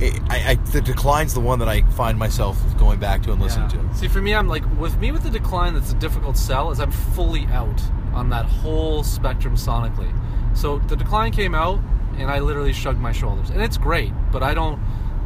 [0.00, 3.40] It, I, I, the decline's the one that I find myself going back to and
[3.40, 3.88] listening Yeah.
[3.90, 3.94] to.
[3.96, 5.72] See, for me, I'm like with me with the decline.
[5.72, 6.72] That's a difficult sell.
[6.72, 7.80] Is I'm fully out
[8.12, 10.12] on that whole spectrum sonically.
[10.56, 11.78] So the decline came out,
[12.18, 14.80] and I literally shrugged my shoulders, and it's great, but I don't.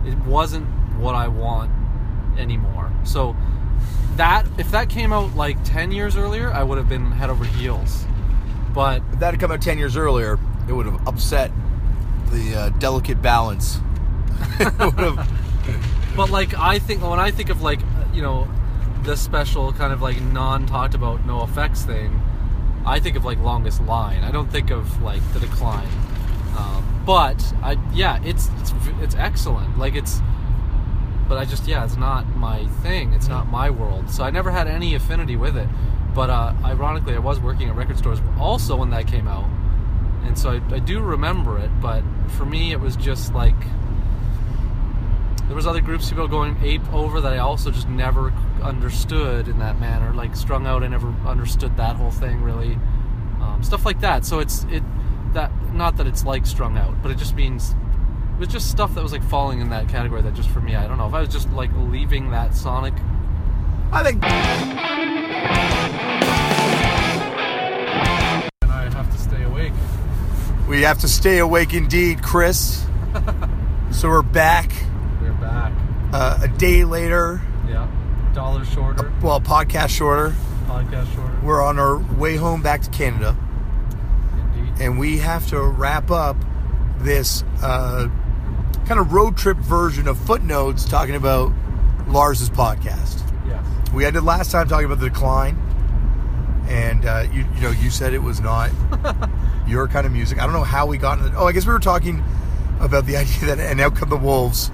[0.04, 0.66] It wasn't
[0.98, 1.70] what I want
[2.38, 2.92] anymore.
[3.04, 3.34] So
[4.16, 7.44] that if that came out like ten years earlier, I would have been head over
[7.46, 8.04] heels.
[8.74, 10.38] But If that had come out ten years earlier,
[10.68, 11.50] it would have upset
[12.30, 13.78] the uh, delicate balance.
[14.60, 15.28] it would have.
[16.16, 17.80] But like I think when I think of like
[18.12, 18.48] you know
[19.02, 22.20] this special kind of like non talked about NoFX thing,
[22.84, 24.24] I think of like longest line.
[24.24, 25.88] I don't think of like the decline.
[26.56, 29.78] Um, but I yeah, it's it's it's excellent.
[29.78, 30.20] Like it's.
[31.28, 33.12] But I just yeah, it's not my thing.
[33.12, 34.10] It's not my world.
[34.10, 35.68] So I never had any affinity with it.
[36.18, 39.48] But uh, ironically, I was working at record stores also when that came out,
[40.24, 41.70] and so I, I do remember it.
[41.80, 43.54] But for me, it was just like
[45.46, 48.32] there was other groups people going ape over that I also just never
[48.64, 50.12] understood in that manner.
[50.12, 52.74] Like strung out, I never understood that whole thing really.
[53.40, 54.24] Um, stuff like that.
[54.24, 54.82] So it's it
[55.34, 57.76] that not that it's like strung out, but it just means
[58.34, 60.20] it was just stuff that was like falling in that category.
[60.22, 62.94] That just for me, I don't know if I was just like leaving that sonic.
[63.90, 64.22] I think
[68.62, 69.72] And I have to stay awake.
[70.68, 72.84] we have to stay awake indeed, Chris.
[73.90, 74.70] so we're back
[75.22, 75.72] We're back.
[76.12, 77.40] uh, a day later.
[77.68, 77.88] Yeah,
[78.34, 80.34] dollar shorter, Well, podcast shorter.
[80.66, 81.38] podcast shorter.
[81.42, 83.36] We're on our way home back to Canada,
[84.56, 84.82] Indeed.
[84.82, 86.36] and we have to wrap up
[86.98, 88.08] this uh,
[88.86, 91.52] kind of road trip version of footnotes talking about
[92.06, 93.22] Lars's podcast.
[93.92, 95.56] We ended last time talking about the decline,
[96.68, 98.70] and uh, you you know you said it was not
[99.66, 100.38] your kind of music.
[100.40, 101.36] I don't know how we got into.
[101.36, 102.22] Oh, I guess we were talking
[102.80, 104.70] about the idea that and out come the wolves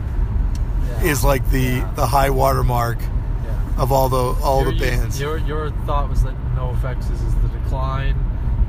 [1.03, 1.03] Yeah.
[1.11, 1.93] is like the Yeah.
[1.95, 3.83] the high watermark Yeah.
[3.83, 5.21] of all the all your, the bands.
[5.21, 8.15] Your your thought was that NoFX is, is the decline,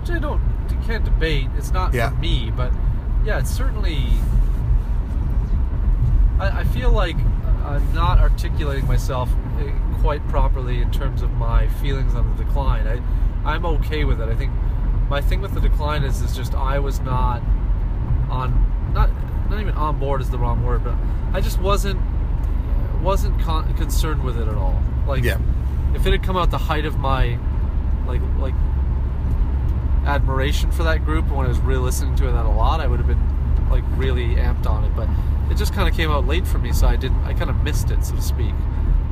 [0.01, 0.41] which I don't
[0.85, 1.47] can't debate.
[1.57, 2.71] It's not for me, but
[3.25, 4.07] yeah, it's certainly.
[6.39, 7.15] I, I feel like
[7.65, 9.29] I'm not articulating myself
[9.59, 9.71] eh,
[10.01, 12.87] quite properly in terms of my feelings on the decline.
[12.87, 13.01] I
[13.49, 14.29] I'm okay with it.
[14.29, 14.51] I think
[15.09, 17.41] my thing with the decline is is just I was not
[18.29, 19.09] on not
[19.49, 20.95] not even on board is the wrong word, but
[21.33, 21.99] I just wasn't
[23.01, 24.81] wasn't con- concerned with it at all.
[25.07, 25.37] Like Yeah.
[25.93, 27.37] if it had come out the height of my
[28.07, 28.55] like like
[30.05, 32.87] admiration for that group when I was really listening to it that a lot, I
[32.87, 34.91] would have been like really amped on it.
[34.95, 35.09] But
[35.51, 37.23] it just kind of came out late for me, so I didn't.
[37.23, 38.53] I kind of missed it, so to speak.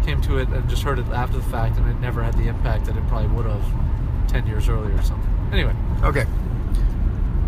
[0.04, 2.48] Came to it and just heard it after the fact, and it never had the
[2.48, 5.30] impact that it probably would have ten years earlier or something.
[5.54, 5.74] Anyway,
[6.04, 6.26] Okay.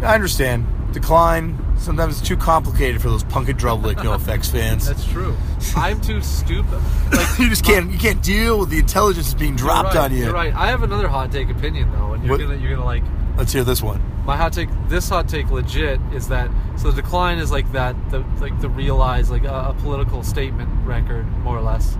[0.01, 0.65] I understand.
[0.93, 1.57] Decline.
[1.77, 4.87] Sometimes it's too complicated for those Punk in Drublic no effects fans.
[4.87, 5.35] that's true.
[5.75, 6.79] I'm too stupid.
[7.11, 10.11] Like you just can't you can't deal with the intelligence that's being dropped right, on
[10.13, 10.23] you.
[10.25, 10.53] You're right.
[10.55, 13.03] I have another hot take opinion though, and you're What- gonna you're gonna like
[13.35, 13.99] Let's hear this one.
[14.25, 14.69] my hot take.
[14.87, 18.69] This hot take legit is that so the decline is like that the like the
[18.69, 21.97] realized like a, a political statement record more or less.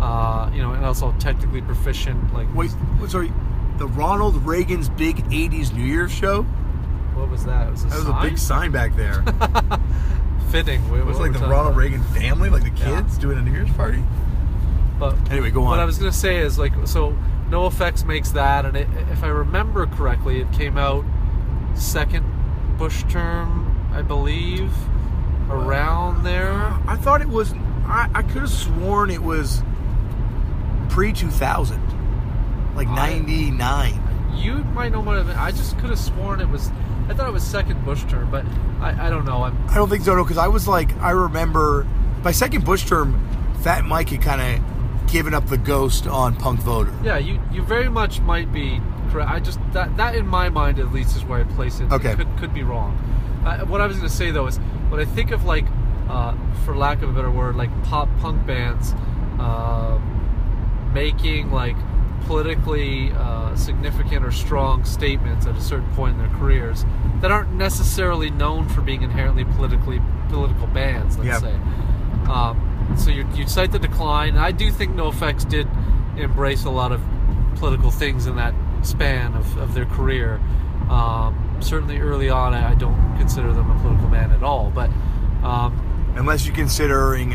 [0.00, 2.32] Uh, you know, and also technically proficient.
[2.32, 2.70] Like Wait,
[3.08, 3.32] sorry.
[3.78, 6.42] The Ronald Reagan's big '80s New Year's show.
[7.14, 7.68] what was that?
[7.68, 9.22] It was a That was a big sign back there.
[10.50, 10.82] fitting.
[10.94, 13.00] It was like the Ronald Reagan family, like the Yeah.
[13.02, 14.02] kids doing a New Year's party.
[14.98, 15.70] But Anyway, go on.
[15.70, 17.16] what I was gonna say is like so.
[17.50, 21.04] NoFX makes that, and it, if I remember correctly, it came out
[21.74, 22.24] second
[22.78, 24.72] Bush term, I believe,
[25.50, 26.52] around there.
[26.86, 27.52] I thought it was.
[27.86, 29.62] I, I could have sworn it was
[30.90, 31.80] pre two thousand,
[32.74, 34.00] like I- ninety nine.
[34.34, 35.26] You might know it.
[35.36, 36.70] I just could have sworn it was.
[37.08, 38.44] I thought it was second Bush term, but
[38.80, 39.42] I, I don't know.
[39.42, 41.86] I'm I don't think so, no, because I was like, I remember
[42.22, 43.26] my second Bush term,
[43.62, 46.94] Fat Mike had kind of given up the ghost on Punk Voter.
[47.02, 48.80] Yeah, you, you very much might be
[49.10, 49.28] correct.
[49.28, 51.90] I just that that in my mind at least is where I place it.
[51.90, 52.12] Okay.
[52.12, 52.96] It could could be wrong.
[53.44, 55.66] Uh, what I was going to say though is when I think of like,
[56.08, 56.34] uh,
[56.64, 58.94] for lack of a better word, like pop punk bands
[59.40, 59.98] uh,
[60.92, 61.76] making like
[62.26, 66.84] politically uh, significant or strong statements at a certain point in their careers
[67.20, 71.16] that aren't necessarily known for being inherently politically political bands.
[71.18, 71.38] Let's Yeah.
[71.38, 71.54] say.
[72.30, 74.30] Um, so you, you cite the decline.
[74.30, 75.66] And I do think NoFX did
[76.16, 77.00] embrace a lot of
[77.56, 80.40] political things in that span of, of their career.
[80.88, 84.70] Um, certainly early on, I, I don't consider them a political band at all.
[84.74, 84.90] But
[85.42, 85.86] um,
[86.16, 87.34] Unless you considering,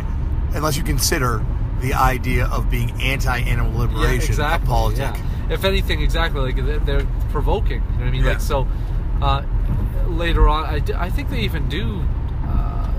[0.53, 1.45] unless you consider
[1.85, 4.65] the idea of being anti-animal yeah, liberation exactly.
[4.65, 4.99] a politic.
[4.99, 5.53] yeah.
[5.53, 7.83] If anything, exactly like they're, they're provoking.
[7.83, 8.23] You know what I mean?
[8.23, 8.31] Yeah.
[8.31, 8.67] Like so.
[9.21, 9.43] Uh,
[10.07, 12.03] later on, I, d- I think they even do.
[12.47, 12.91] Uh,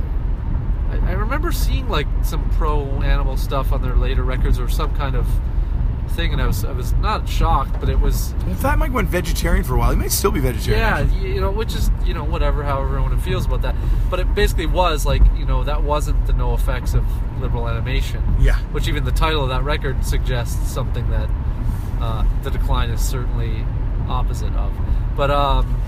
[0.91, 5.17] I, I remember seeing like some pro-animal stuff on their later records or some kind
[5.17, 5.27] of
[6.11, 9.09] thing, and I was I was not shocked, but it was Well, Fat Mike went
[9.09, 9.91] vegetarian for a while.
[9.91, 11.11] He may still be vegetarian.
[11.13, 13.75] yeah, you know, which is you know whatever, however everyone feels about that.
[14.09, 17.05] But it basically was like you know that wasn't the NoFX of
[17.41, 18.23] liberal animation.
[18.39, 18.59] Yeah.
[18.73, 21.29] Which even the title of that record suggests something that
[22.01, 23.65] uh, the decline is certainly
[24.09, 24.73] opposite of.
[25.17, 25.81] But um,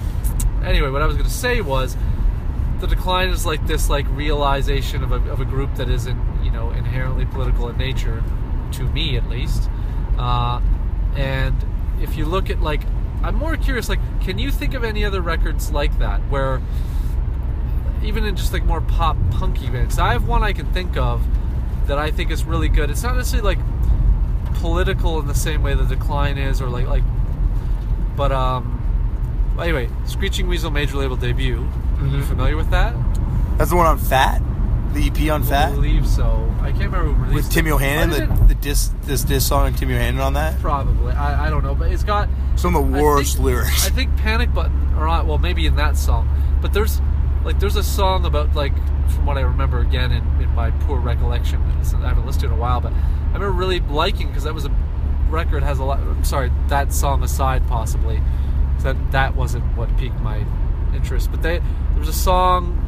[0.65, 1.97] anyway, what I was going to say was
[2.81, 6.51] the decline is like this like realization of a, of a group that isn't you
[6.51, 8.23] know inherently political in nature
[8.73, 9.69] to me at least
[10.17, 10.61] uh,
[11.17, 11.65] and
[12.01, 12.83] if you look at like
[13.23, 16.61] i'm more curious like can you think of any other records like that where
[18.09, 21.23] even in just like more pop punky bands i have one i can think of
[21.87, 23.65] that i think is really good it's not necessarily like
[24.55, 27.05] political in the same way the decline is or like like
[28.17, 28.75] but um
[29.61, 31.69] anyway screeching weasel major label debut
[32.01, 32.95] are you familiar with that
[33.59, 34.41] That's the one on Fat,
[34.95, 36.49] the EP on I Fat, I believe so.
[36.61, 37.71] I can't remember who released with Tim it.
[37.71, 38.39] Yohannan.
[38.39, 40.61] The, the diss, this diss song and Tim Yohannan on that.
[40.61, 41.13] probably.
[41.13, 43.85] I, I don't know, but it's got Some of the I worst think- lyrics.
[43.87, 46.29] I think Panic Button, or not, well, maybe in that song,
[46.63, 47.01] but there's
[47.49, 48.75] like there's a song about like
[49.09, 51.63] from what I remember again in, in my poor recollection.
[51.63, 54.53] I haven't listened to it in a while, but I remember really liking because that
[54.53, 54.77] was a
[55.31, 55.99] record has a lot.
[55.99, 58.21] I'm sorry, that song aside, possibly
[58.81, 60.45] that that wasn't what piqued my
[60.95, 61.31] interest.
[61.31, 62.85] But they there was a song.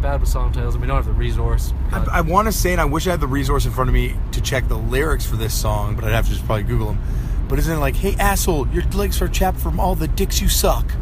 [0.00, 1.72] bad with song titles, and we don't have the resource.
[1.90, 3.88] but- I, I want to say, and I wish I had the resource in front
[3.88, 6.64] of me to check the lyrics for this song, but I'd have to just probably
[6.64, 7.00] Google them.
[7.48, 10.48] But isn't it like, hey, asshole, your legs are chapped from all the dicks you
[10.48, 10.92] suck?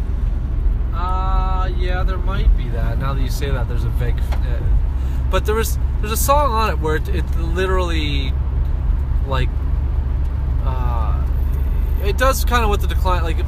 [0.95, 2.99] Uh, yeah, there might be that.
[2.99, 4.19] Now that you say that, there's a vague.
[4.19, 4.61] Uh,
[5.31, 8.33] but there was there's a song on it where it, it literally,
[9.27, 9.49] like,
[10.65, 11.25] uh,
[12.03, 13.39] it does kind of what the decline like.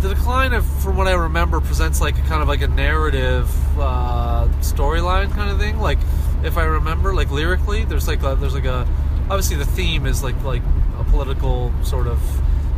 [0.00, 3.48] The decline of, from what I remember, presents like a kind of like a narrative
[3.78, 5.78] uh, storyline kind of thing.
[5.78, 5.98] Like,
[6.42, 8.86] if I remember, like lyrically, there's like a, there's like a
[9.30, 10.62] obviously the theme is like like
[10.98, 12.20] a political sort of.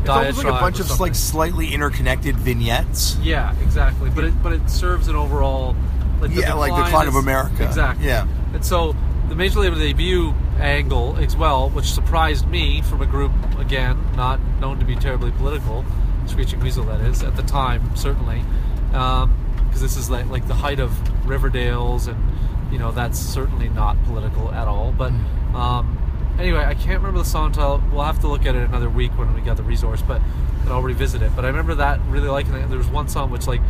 [0.05, 3.17] It's almost like a bunch of like slightly interconnected vignettes.
[3.23, 4.11] Yeah, exactly.
[4.11, 5.75] But it but it serves an overall
[6.21, 7.65] like the Yeah, like the decline of America.
[7.65, 8.07] Exactly.
[8.07, 8.27] Yeah.
[8.53, 8.95] And so
[9.29, 14.41] the major label debut angle as well, which surprised me from a group again not
[14.61, 15.85] known to be terribly political,
[16.27, 18.43] Screeching Weasel that is at the time certainly,
[18.89, 20.91] because this is like like the height of
[21.25, 24.93] Riverdales and you know that's certainly not political at all.
[24.93, 25.13] But
[25.55, 25.99] um,
[26.39, 27.83] anyway, I can't remember the song title.
[27.93, 30.21] We'll have to look at it another week when we get the resource, but
[30.63, 31.33] and I'll revisit it.
[31.37, 32.69] But I remember that really liking it.
[32.69, 33.61] There was one song which like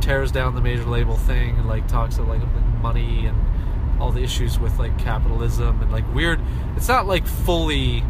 [0.00, 2.42] tears down the major label thing and like talks about like
[2.80, 3.36] money and
[4.00, 6.40] all the issues with like capitalism and like weird.
[6.76, 8.02] It's not like fully.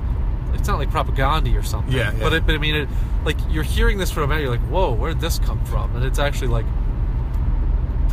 [0.52, 1.92] It's not like propaganda or something.
[1.92, 2.20] Yeah, yeah.
[2.20, 2.88] But it, but I mean, it,
[3.24, 5.94] like you're hearing this from a man, you're like, whoa, where did this come from?
[5.96, 6.66] And it's actually like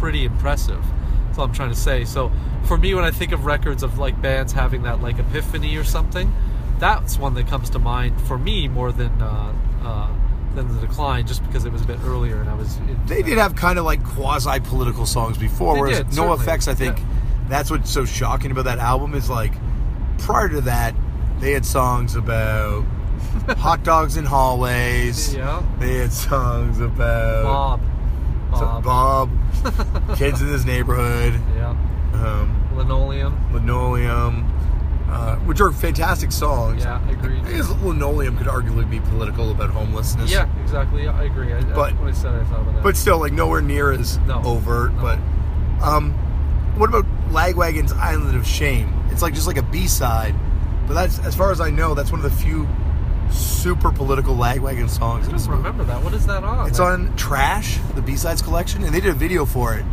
[0.01, 0.83] pretty impressive.
[1.27, 2.03] That's all I'm trying to say.
[2.05, 2.31] So
[2.65, 5.83] for me, when I think of records of like bands having that like epiphany or
[5.83, 6.33] something,
[6.79, 10.09] that's one that comes to mind for me more than uh, uh,
[10.55, 12.77] than the decline, just because it was a bit earlier and I was.
[13.05, 13.25] They that.
[13.29, 16.33] did have kind of like quasi political songs before, whereas did, No.
[16.33, 17.05] Effects, I think Yeah.
[17.47, 19.53] that's what's so shocking about that album is like
[20.17, 20.95] prior to that,
[21.39, 22.83] they had songs about
[23.59, 25.33] hot dogs in hallways.
[25.35, 25.61] Yeah.
[25.79, 27.81] They had songs about Bob.
[28.51, 28.83] Bob.
[28.83, 29.29] Bob,
[30.15, 31.69] Kids in This Neighborhood, yeah.
[32.13, 33.37] um, Linoleum.
[33.53, 34.45] Linoleum,
[35.09, 36.83] uh, which are fantastic songs.
[36.83, 37.39] Yeah, I agree.
[37.39, 40.31] I guess Linoleum could arguably be political about homelessness.
[40.31, 41.07] Yeah, exactly.
[41.07, 41.53] I agree.
[41.53, 42.83] I, But- I said I thought about that.
[42.83, 44.41] But still, like nowhere near as No.
[44.43, 44.93] overt.
[44.95, 45.01] No.
[45.01, 45.19] But
[45.85, 46.13] um,
[46.77, 48.93] what about Lagwagon's Island of Shame?
[49.11, 50.33] It's like just like a B side,
[50.87, 52.67] but that's as far as I know, that's one of the few
[53.31, 55.27] super political Lagwagon songs.
[55.27, 56.03] I don't remember that.
[56.03, 56.67] What is that on?
[56.67, 59.85] It's on Trash, the B sides collection, and they did a video for it.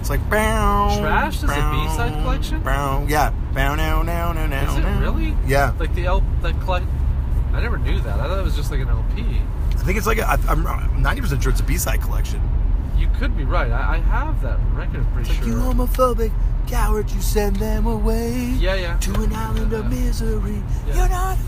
[0.00, 0.96] It's like bow.
[1.00, 2.62] Trash is a bow, B-side collection?
[2.62, 3.30] Bow, yeah.
[3.52, 4.72] Bow now now now now.
[4.72, 5.00] Is it now.
[5.00, 5.36] really?
[5.46, 5.74] Yeah.
[5.78, 6.86] Like the L, the collect.
[7.52, 8.18] I never knew that.
[8.18, 9.42] I thought it was just like an LP.
[9.72, 12.40] I think it's like a, I, I'm ninety percent sure it's a B side collection.
[12.96, 13.70] You could be right.
[13.70, 14.96] I, I have that record.
[15.00, 15.48] I'm pretty It's like sure.
[15.48, 16.32] you homophobic
[16.66, 18.32] coward, you send them away.
[18.58, 18.96] yeah, yeah.
[18.98, 19.88] to an island of Yeah.
[19.88, 20.62] misery.
[20.86, 20.94] Yeah.
[20.96, 21.38] You're not.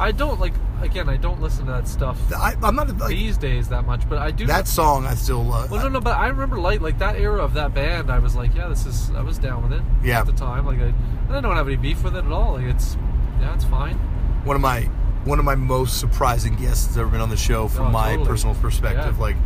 [0.00, 0.54] I don't like.
[0.82, 4.08] Again, I don't listen to that stuff I, I'm not like these days that much,
[4.08, 4.46] but I do.
[4.46, 5.04] that song.
[5.04, 5.70] I still love.
[5.70, 8.10] Well, no, no, but I remember like like that era of that band.
[8.10, 9.10] I was like, yeah, this is.
[9.10, 9.82] I was down with it.
[10.02, 10.20] Yeah.
[10.20, 10.94] At the time, like I,
[11.28, 12.54] I don't have any beef with it at all.
[12.54, 12.96] Like it's,
[13.40, 13.96] yeah, it's fine.
[14.44, 14.80] one of my
[15.24, 18.10] one of my most surprising guests that's ever been on the show from Oh, my
[18.12, 18.26] totally.
[18.28, 19.16] personal perspective.
[19.16, 19.22] Yeah.
[19.22, 19.36] Like,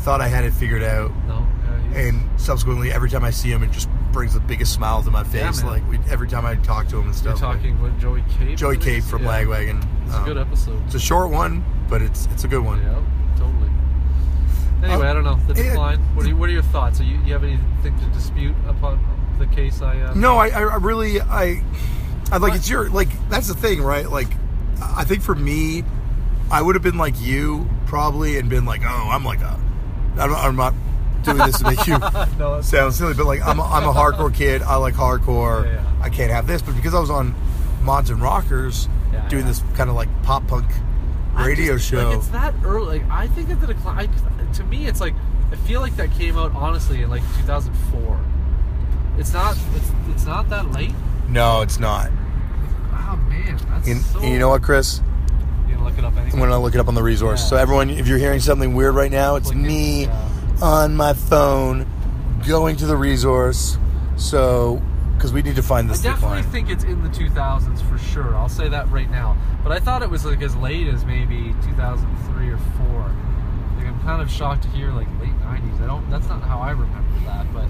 [0.00, 1.46] thought I had it figured out, No.
[1.92, 5.10] Yeah, and subsequently, every time I see him, it just brings the biggest smile to
[5.10, 5.62] my face.
[5.62, 5.66] man.
[5.72, 7.40] like we, every time I talk to him and stuff.
[7.40, 8.56] you're like- talking with Joey Cape.
[8.58, 9.42] Joey Cape from yeah.
[9.44, 9.84] Lagwagon.
[10.06, 10.82] It's a Um, good episode.
[10.86, 12.80] It's a short one, but it's it's a good one.
[12.82, 12.98] Yeah,
[13.36, 13.70] totally.
[14.82, 15.68] Anyway, Uh, I don't know the yeah.
[15.70, 15.98] decline.
[16.14, 17.00] What are you, what are your thoughts?
[17.00, 18.98] Are you, you have anything to dispute upon
[19.38, 20.00] the case I?
[20.00, 21.62] Uh, No, I, I I really, I,
[22.32, 24.08] I like it's your like that's the thing, right?
[24.10, 24.28] Like,
[24.80, 25.84] I think for me,
[26.50, 29.58] I would have been like you probably and been like, oh, I'm like a,
[30.20, 30.74] I'm, I'm not
[31.22, 31.98] doing this to make you
[32.38, 34.62] No, sound silly, but like I'm a, I'm a hardcore kid.
[34.62, 35.64] I like hardcore.
[35.64, 36.02] Yeah, yeah.
[36.02, 37.34] I can't have this, but because I was on
[37.82, 40.66] Mods and Rockers Yeah, doing this kind of like pop punk
[41.34, 42.08] radio just- show.
[42.08, 43.00] Like it's that early.
[43.00, 44.10] Like I think that the decline.
[44.54, 45.14] To me, it's like
[45.52, 48.20] I feel like that came out honestly in like 2004.
[49.18, 49.56] It's not.
[49.76, 50.92] It's it's not that late.
[51.28, 52.10] no, it's not.
[52.92, 54.18] Oh man, that's so.
[54.20, 55.00] and you know what, Chris?
[55.82, 56.32] Look it up anyway.
[56.32, 57.40] I'm gonna look it up on the resource.
[57.42, 57.48] Yeah.
[57.48, 60.28] So everyone, if you're hearing something weird right now, it's Click it, me yeah.
[60.62, 61.86] on my phone
[62.46, 63.78] going to the resource.
[64.16, 64.82] So
[65.20, 66.00] because we need to find this.
[66.00, 66.52] I definitely decline.
[66.52, 68.34] think it's in the 2000s for sure.
[68.34, 69.36] I'll say that right now.
[69.62, 73.14] But I thought it was like as late as maybe 2003 or four.
[73.76, 75.82] Like I'm kind of shocked to hear like late 90s.
[75.82, 76.08] I don't.
[76.08, 77.52] That's not how I remember that.
[77.52, 77.68] But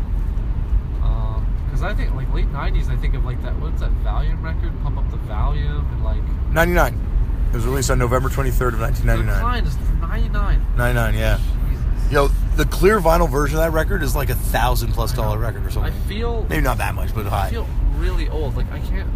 [1.04, 3.58] um, because I think like late 90s, I think of like that.
[3.58, 4.72] What's that Valium record?
[4.82, 7.09] Pump up the Valium and like 99.
[7.50, 9.26] It was released on November 23rd of 1999.
[9.26, 10.66] Decline is 99.
[10.76, 11.38] 99, yeah.
[11.68, 12.12] Jesus.
[12.12, 15.66] Yo, the clear vinyl version of that record is like a thousand plus dollar record
[15.66, 15.92] or something.
[15.92, 16.46] I feel.
[16.48, 17.50] Maybe not that much, but I high.
[17.50, 18.56] feel really old.
[18.56, 19.10] Like I can't.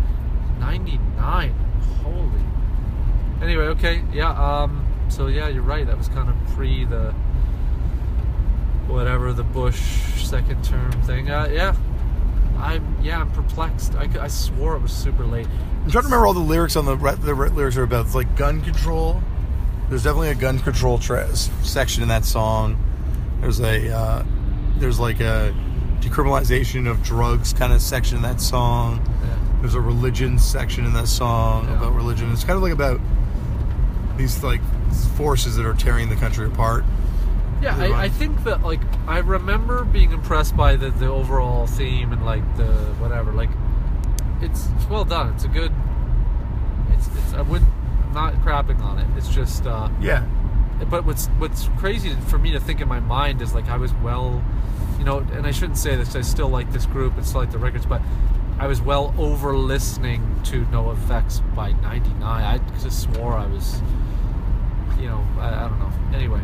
[0.59, 1.53] 99.
[2.03, 2.41] Holy.
[3.41, 4.30] Anyway, okay, yeah.
[4.30, 4.85] Um.
[5.09, 5.87] So yeah, you're right.
[5.87, 7.12] That was kind of pre the
[8.89, 9.80] whatever the Bush
[10.24, 11.30] second term thing.
[11.30, 11.76] Uh, yeah.
[12.64, 13.20] I'm yeah.
[13.20, 13.94] I'm perplexed.
[13.94, 15.46] I, I swore it was super late.
[15.84, 18.06] I'm trying to remember all the lyrics on the the lyrics are about.
[18.06, 19.22] It's like gun control.
[19.90, 22.82] There's definitely a gun control tra- section in that song.
[23.40, 24.24] There's a uh,
[24.78, 25.54] there's like a
[26.00, 29.04] decriminalization of drugs kind of section in that song.
[29.22, 29.38] Yeah.
[29.60, 31.76] There's a religion section in that song Yeah.
[31.78, 32.32] about religion.
[32.32, 33.00] It's kind of like about
[34.16, 34.60] these like
[35.16, 36.84] forces that are tearing the country apart.
[37.64, 42.12] Yeah, I, I think that like I remember being impressed by the, the overall theme
[42.12, 42.66] and like the
[42.98, 43.32] whatever.
[43.32, 43.50] Like
[44.40, 45.32] it's it's well done.
[45.34, 45.72] It's a good.
[46.90, 47.70] It's it's I wouldn't.
[48.04, 49.06] I'm not crapping on it.
[49.16, 49.66] It's just.
[49.66, 50.26] uh Yeah.
[50.90, 53.92] But what's what's crazy for me to think in my mind is like I was
[53.94, 54.42] well,
[54.98, 56.14] you know, and I shouldn't say this.
[56.16, 58.02] I still like this group and still like the records, but
[58.58, 62.22] I was well over listening to NoFX by '99.
[62.22, 63.80] I just swore I was,
[64.98, 65.92] you know, I, I don't know.
[66.12, 66.40] Anyway,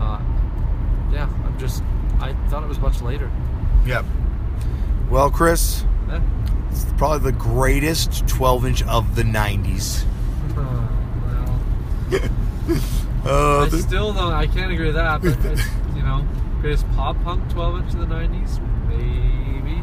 [0.00, 0.20] uh,
[1.12, 1.82] yeah, I'm just.
[2.20, 3.30] I thought it was much later.
[3.84, 4.02] Yeah.
[5.10, 6.20] Well, Chris, Eh.
[6.70, 10.04] it's probably the greatest 12 inch of the 90s.
[10.56, 11.60] well,
[13.24, 14.32] Uh, I still don't.
[14.32, 15.22] I can't agree with that.
[15.22, 15.38] But
[15.96, 16.26] you know,
[16.60, 19.80] greatest pop punk 12 inch of the '90s, maybe.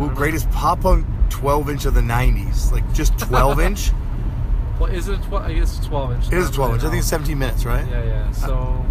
[0.00, 2.70] Ooh, greatest pop punk 12 inch of the 90s.
[2.70, 3.90] Like just 12 inch?
[4.78, 5.20] Well, is it?
[5.24, 6.26] Tw- I guess it's 12 inch.
[6.28, 6.82] It is 12 inch.
[6.84, 7.86] I think it's 17 minutes, right?
[7.88, 8.30] Yeah, yeah.
[8.30, 8.86] So,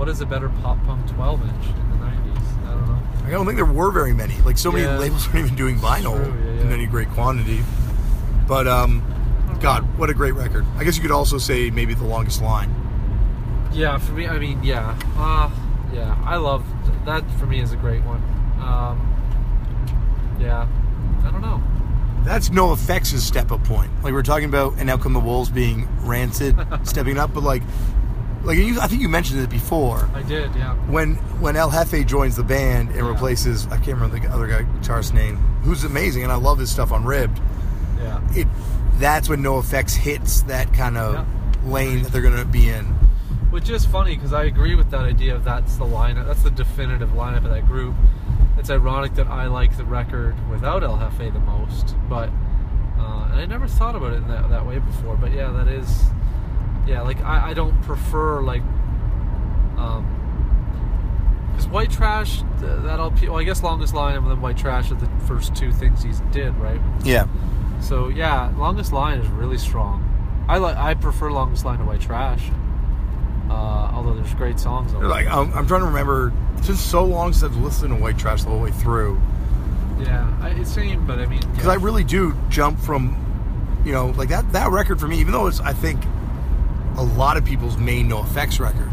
[0.00, 2.66] what is a better pop punk 12 inch in the 90s?
[2.66, 3.26] I don't know.
[3.26, 4.34] I don't think there were very many.
[4.46, 4.96] Like so many Yeah.
[4.96, 7.60] labels weren't even doing vinyl True, yeah, in any great quantity.
[8.48, 9.02] But um,
[9.60, 10.64] God, what a great record!
[10.78, 12.74] I guess you could also say maybe the longest line.
[13.74, 15.50] Yeah, for me, I mean, yeah, uh,
[15.92, 16.16] yeah.
[16.24, 16.64] I love
[17.04, 17.22] that.
[17.38, 18.22] For me, is a great one.
[18.58, 18.98] Um,
[20.40, 20.66] yeah,
[21.26, 21.62] I don't know.
[22.24, 23.92] That's NoFX' step up point.
[23.96, 27.34] Like we we're talking about, and now come the wolves being rancid, stepping up.
[27.34, 27.62] But like
[28.44, 30.08] like you, I think you mentioned it before.
[30.14, 30.74] I did, yeah.
[30.88, 33.08] When when El Jefe joins the band and Yeah.
[33.08, 36.70] replaces I can't remember the other guy guitarist's name, who's amazing, and I love his
[36.70, 37.40] stuff on Ribbed.
[37.98, 38.20] Yeah.
[38.34, 38.48] It
[38.98, 41.24] that's when NoFX hits that kind of Yeah.
[41.70, 42.84] lane that they're gonna be in.
[43.50, 46.50] Which is funny because I agree with that idea of that's the lineup, that's the
[46.50, 47.94] definitive lineup of that group.
[48.58, 52.28] It's ironic that I like the record without El Jefe the most, but
[52.98, 55.16] uh, and I never thought about it in that, that way before.
[55.16, 56.04] But yeah, that is,
[56.90, 58.62] yeah, like I, I don't prefer like,
[59.78, 60.04] um,
[61.52, 64.90] because White Trash th- that all well I guess Longest Line and then White Trash
[64.90, 66.80] are the first two things he did right.
[67.04, 67.28] Yeah.
[67.80, 70.04] So yeah, Longest Line is really strong.
[70.48, 72.50] I like I prefer Longest Line to White Trash.
[73.48, 75.08] Uh, although there's great songs on.
[75.08, 76.32] Like um, I'm trying to remember.
[76.56, 79.20] It's been so long since I've listened to White Trash the whole way through.
[80.00, 81.72] Yeah, I, it's same, but I mean, because yeah.
[81.72, 83.16] I really do jump from,
[83.84, 85.20] you know, like that that record for me.
[85.20, 86.02] Even though it's I think
[86.96, 88.88] a lot of people's main NoFX record.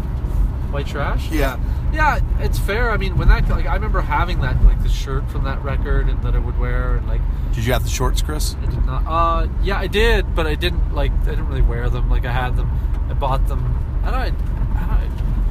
[0.71, 1.31] White Trash.
[1.31, 1.57] Yeah,
[1.93, 2.91] Yeah, it's fair.
[2.91, 6.09] I mean, when that like I remember having that like the shirt from that record
[6.09, 7.21] and that I would wear and like
[7.53, 8.55] Did you have the shorts, Chris?
[8.61, 9.03] I did not.
[9.07, 12.09] Uh, yeah, I did, but I didn't like I didn't really wear them.
[12.09, 12.69] Like I had them,
[13.09, 13.63] I bought them.
[14.03, 14.19] I don't.
[14.19, 14.37] I, don't,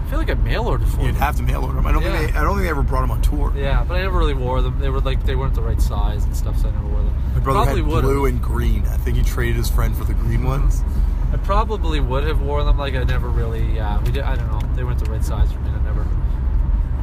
[0.07, 1.15] I feel like I mail ordered for You'd them.
[1.17, 1.87] have to mail order them.
[1.87, 2.17] I don't Yeah.
[2.19, 3.53] think they, I don't think they ever brought them on tour.
[3.57, 4.79] Yeah, but I never really wore them.
[4.79, 7.15] They were like they weren't the right size and stuff, so I never wore them.
[7.35, 8.85] My brother probably had blue and green.
[8.87, 10.85] I think he traded his friend for the green ones.
[11.33, 12.79] I probably would have worn them.
[12.79, 13.75] Like I never really.
[13.75, 14.23] Yeah, we did.
[14.23, 14.75] I don't know.
[14.77, 15.71] They weren't the right size for me.
[15.71, 16.07] I never.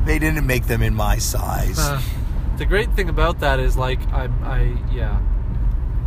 [0.05, 1.79] They didn't make them in my size.
[1.79, 2.01] Uh,
[2.57, 5.19] the great thing about that is like I'm I yeah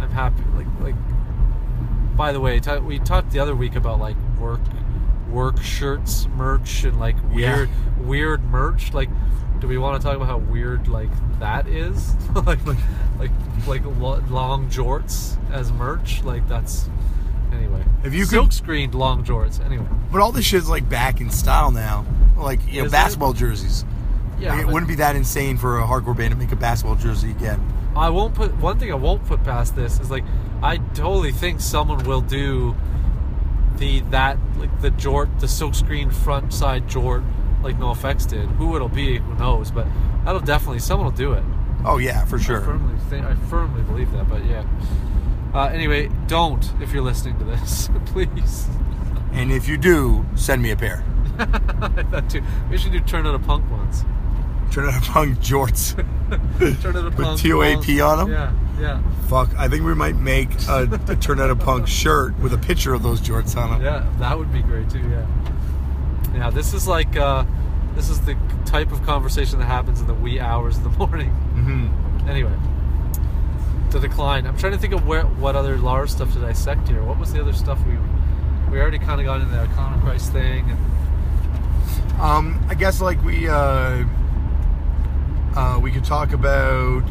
[0.01, 0.95] I'm happy like like
[2.17, 4.61] by the way ta- we talked the other week about like work
[5.29, 7.57] work shirts merch and like Yeah.
[7.57, 9.09] weird weird merch like
[9.59, 11.11] do we want to talk about how weird like
[11.41, 12.15] that is
[12.47, 12.79] like like
[13.19, 13.31] like
[13.67, 16.89] like lo- long jorts as merch like that's
[17.57, 21.21] anyway If you could- silk screened long jorts anyway but all this shit's like back
[21.21, 22.05] in style now.
[22.37, 22.97] Like you know, Is it?
[22.97, 23.85] basketball jerseys.
[24.39, 26.57] yeah Like, it but- wouldn't be that insane for a hardcore band to make a
[26.57, 27.61] basketball jersey again.
[27.97, 30.25] I won't put one thing I won't put past this is like
[30.63, 32.75] I totally think someone will do
[33.79, 37.25] the that like the jort the silkscreen front side jort
[37.63, 38.49] like NoFX did.
[38.51, 39.71] Who it'll be, who knows?
[39.71, 39.87] But
[40.25, 41.43] that'll definitely someone will do it.
[41.85, 42.61] Oh yeah, for I sure.
[42.61, 44.29] firmly think I firmly believe that.
[44.29, 44.65] But yeah.
[45.57, 48.67] Uh, anyway, don't if you're listening to this, please.
[49.33, 51.03] And if you do, send me a pair.
[51.39, 52.43] that too.
[52.71, 54.05] We should do turn out a punk ones.
[54.71, 55.97] Turn out a punk jorts.
[56.83, 58.31] Turn out a With punk TOAP on 'em?
[58.31, 62.39] Yeah, yeah, Fuck, I think we might make a, a Turn Out a Punk shirt
[62.41, 63.83] with a picture of those jorts on them.
[63.83, 64.99] Yeah, that would be great too.
[64.99, 65.27] Yeah,
[66.35, 66.51] yeah.
[66.51, 67.45] This is like uh,
[67.95, 68.37] this is the
[68.67, 71.31] type of conversation that happens in the wee hours of the morning.
[71.31, 72.53] hmm Anyway,
[73.91, 74.47] the decline.
[74.47, 77.03] I'm trying to think of where what other Lars stuff to dissect here.
[77.03, 77.97] What was the other stuff we
[78.71, 80.71] we already kind of got into the Iconochrist thing?
[80.71, 84.05] And, Um, I guess like we uh,
[85.55, 87.03] uh, we could talk about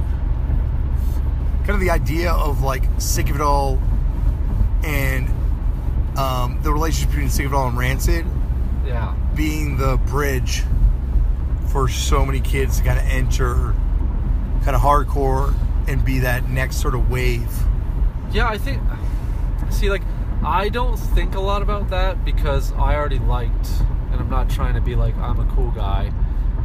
[1.59, 3.79] kind of the idea of like sick of it all
[4.83, 5.27] and
[6.17, 8.25] um, the relationship between sick of it all and rancid
[8.85, 10.63] yeah, being the bridge
[11.71, 13.73] for so many kids to kind of enter
[14.63, 15.53] kind of hardcore
[15.87, 17.51] and be that next sort of wave.
[18.31, 18.47] yeah.
[18.47, 18.81] I think.
[19.71, 20.03] See, like,
[20.43, 23.69] I don't think a lot about that because I already liked,
[24.11, 26.11] and I'm not trying to be like I'm a cool guy,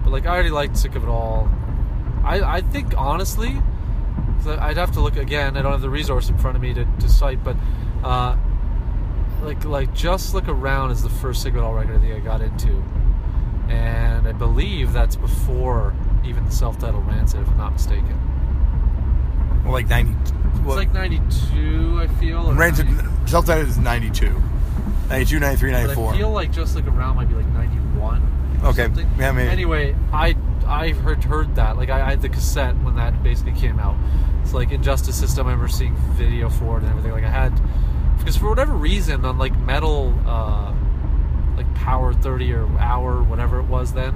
[0.04, 1.48] but like I already liked Sick of It All.
[2.22, 3.56] I, I think honestly,
[4.46, 5.56] I'd have to look again.
[5.56, 7.56] I don't have the resource in front of me to, to cite, but
[8.04, 8.36] uh,
[9.42, 12.14] like like just look around is the first Sick of It All record I think
[12.14, 12.82] I got into,
[13.68, 15.94] and I believe that's before
[16.24, 18.29] even the self-titled Rancid, if I'm not mistaken.
[19.70, 20.12] Well, like 90.
[20.24, 22.52] It's like '92, I feel.
[22.52, 22.84] 90
[23.26, 24.30] self-titled is 92.
[25.08, 28.60] 92, 93, But I feel like just like around might be like 91.
[28.62, 28.84] or Okay.
[28.84, 29.08] something.
[29.18, 29.48] Yeah, maybe.
[29.48, 31.76] Anyway, I I heard heard that.
[31.76, 33.96] Like I, I had the cassette when that basically came out.
[34.42, 35.46] It's like Injustice System.
[35.46, 37.12] I remember seeing video for it and everything.
[37.12, 37.58] Like I had
[38.18, 40.72] because for whatever reason on like metal, uh,
[41.56, 44.14] like Power 30 or Hour, whatever it was then,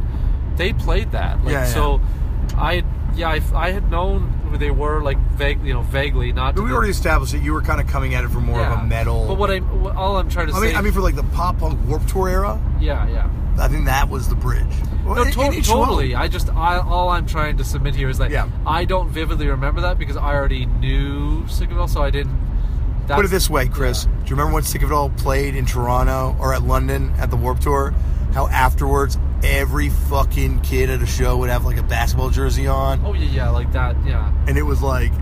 [0.56, 1.38] they played that.
[1.44, 1.72] Like Yeah, yeah.
[1.72, 2.00] so,
[2.56, 2.84] I
[3.14, 6.54] yeah I, I had known they were like vague you know vaguely not.
[6.54, 8.60] But we the- already established that you were kind of coming at it from more
[8.60, 9.26] of a metal.
[9.26, 10.66] But what I what- all I'm trying to I say.
[10.68, 13.28] mean, I mean, for like the pop punk Warped Tour era, yeah, yeah.
[13.58, 14.66] I think that was the bridge.
[15.04, 16.12] Well, No, to- totally.
[16.14, 18.46] one- I just I, all I'm trying to submit here is that Yeah.
[18.66, 22.10] I don't vividly remember that because I already knew Sick of It All, so I
[22.10, 22.38] didn't.
[23.06, 24.06] Put it this way, Chris.
[24.06, 24.10] yeah.
[24.24, 27.30] Do you remember when Sick of It All played in Toronto or at London at
[27.30, 27.92] the Warped Tour?
[28.32, 33.04] How afterwards every fucking kid at a show would have like a basketball jersey on,
[33.04, 33.96] Oh yeah, yeah, like that.
[34.06, 35.12] Yeah, and it was like,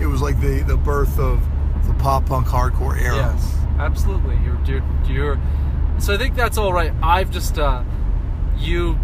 [0.00, 1.40] it was like the the birth of
[1.86, 3.16] the pop punk hardcore era.
[3.16, 4.36] yes, absolutely.
[4.44, 5.40] You're you're you're
[5.98, 6.92] so I think that's all right.
[7.02, 7.82] I've just uh,
[8.56, 8.98] you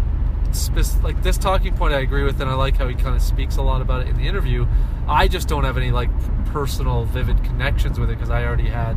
[1.03, 1.93] like this talking point.
[1.93, 4.07] I agree with, and I like how he kind of speaks a lot about it
[4.07, 4.65] in the interview.
[5.07, 6.09] I just don't have any like
[6.45, 8.95] personal, vivid connections with it because I already had.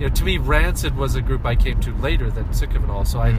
[0.00, 2.82] You know, to me, Rancid was a group I came to later than Sick of
[2.82, 3.36] It All, so I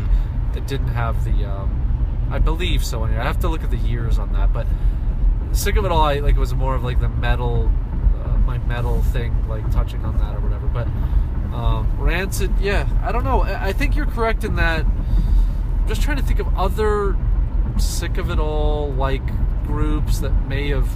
[0.55, 1.45] It didn't have the.
[1.45, 3.03] Um, I believe so.
[3.03, 4.65] Anyway, I have to look at the years on that, but
[5.51, 7.71] Sick of It All, I like it was more of like the metal,
[8.23, 10.67] uh, my metal thing, like touching on that or whatever.
[10.67, 10.87] But
[11.55, 13.41] um, Rancid, yeah, I don't know.
[13.41, 14.85] I, I think you're correct in that.
[14.85, 17.15] I'm just trying to think of other
[17.77, 19.25] Sick of It All like
[19.65, 20.89] groups that may have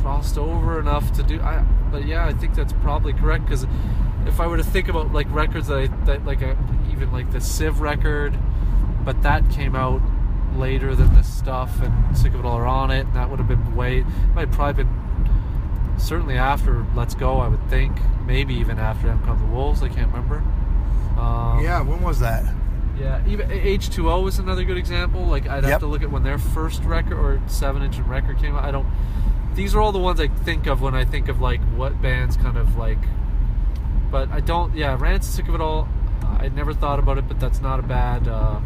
[0.00, 1.40] crossed over enough to do.
[1.40, 3.66] I, but yeah, I think that's probably correct because
[4.26, 6.56] if I were to think about like records that, I, that like a,
[6.98, 8.36] even like the Civ record,
[9.04, 10.00] but that came out
[10.56, 13.38] later than this stuff, and Sick of It All are on it, and that would
[13.38, 14.04] have been way.
[14.34, 15.28] Might probably been
[15.98, 17.38] certainly after Let's Go.
[17.38, 17.96] I would think
[18.26, 19.82] maybe even after M Come the Wolves.
[19.82, 20.38] I can't remember.
[21.18, 22.44] Um, Yeah, when was that?
[22.98, 25.24] yeah, even H two O is another good example.
[25.24, 28.56] Like I'd have to look at when their first record or seven inch record came
[28.56, 28.64] out.
[28.64, 28.86] I don't.
[29.54, 32.36] These are all the ones I think of when I think of like what bands
[32.36, 32.98] kind of like.
[34.10, 34.74] But I don't.
[34.74, 35.88] Yeah, Rancid, sick of it all.
[36.40, 38.28] I never thought about it, but that's not a bad.
[38.28, 38.60] Uh,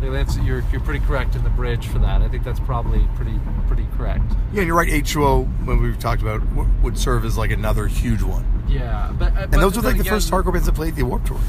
[0.00, 2.22] Lance, you're you're pretty correct in the bridge for that.
[2.22, 4.22] I think that's probably pretty pretty correct.
[4.52, 4.88] Yeah, you're right.
[4.88, 6.40] H2O, when we've talked about,
[6.82, 8.44] would serve as like another huge one.
[8.68, 11.26] Yeah, but uh, And those were like the first hardcore bands that played the Warped
[11.26, 11.40] Tour.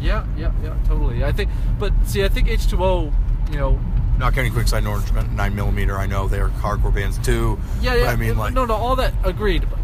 [0.00, 1.24] Yeah, yeah, yeah, totally.
[1.24, 3.12] I think, but see, I think H two O,
[3.50, 3.80] you know,
[4.18, 5.96] Not counting Quicksand and Orange Nine Millimeter.
[5.98, 7.58] I know they're hardcore bands too.
[7.80, 8.10] Yeah, but yeah.
[8.10, 9.66] I mean, uh, like, no, no, all that agreed.
[9.68, 9.78] But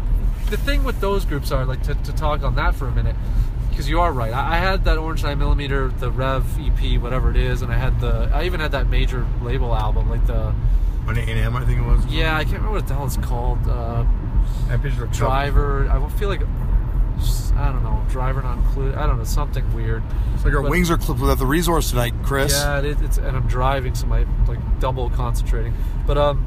[0.51, 3.15] the thing with those groups are like to, to talk on that for a minute,
[3.73, 4.31] because you are right.
[4.31, 7.77] I, I had that Orange Nine Millimeter, the Rev EP, whatever it is, and I
[7.77, 8.29] had the.
[8.33, 10.53] I even had that major label album, like the.
[11.07, 12.05] on A&M, I think it was.
[12.05, 13.67] Yeah, I can't remember what the hell it's called.
[13.67, 14.05] Uh,
[15.11, 15.89] driver.
[15.89, 16.41] I feel like.
[17.55, 18.03] I don't know.
[18.09, 18.95] Driver not included.
[18.95, 19.23] I don't know.
[19.23, 20.03] Something weird.
[20.33, 22.53] It's like our But- wings are clipped without the resource tonight, Chris.
[22.53, 25.73] Yeah, it, it's and I'm driving, so my like double concentrating.
[26.05, 26.45] But um,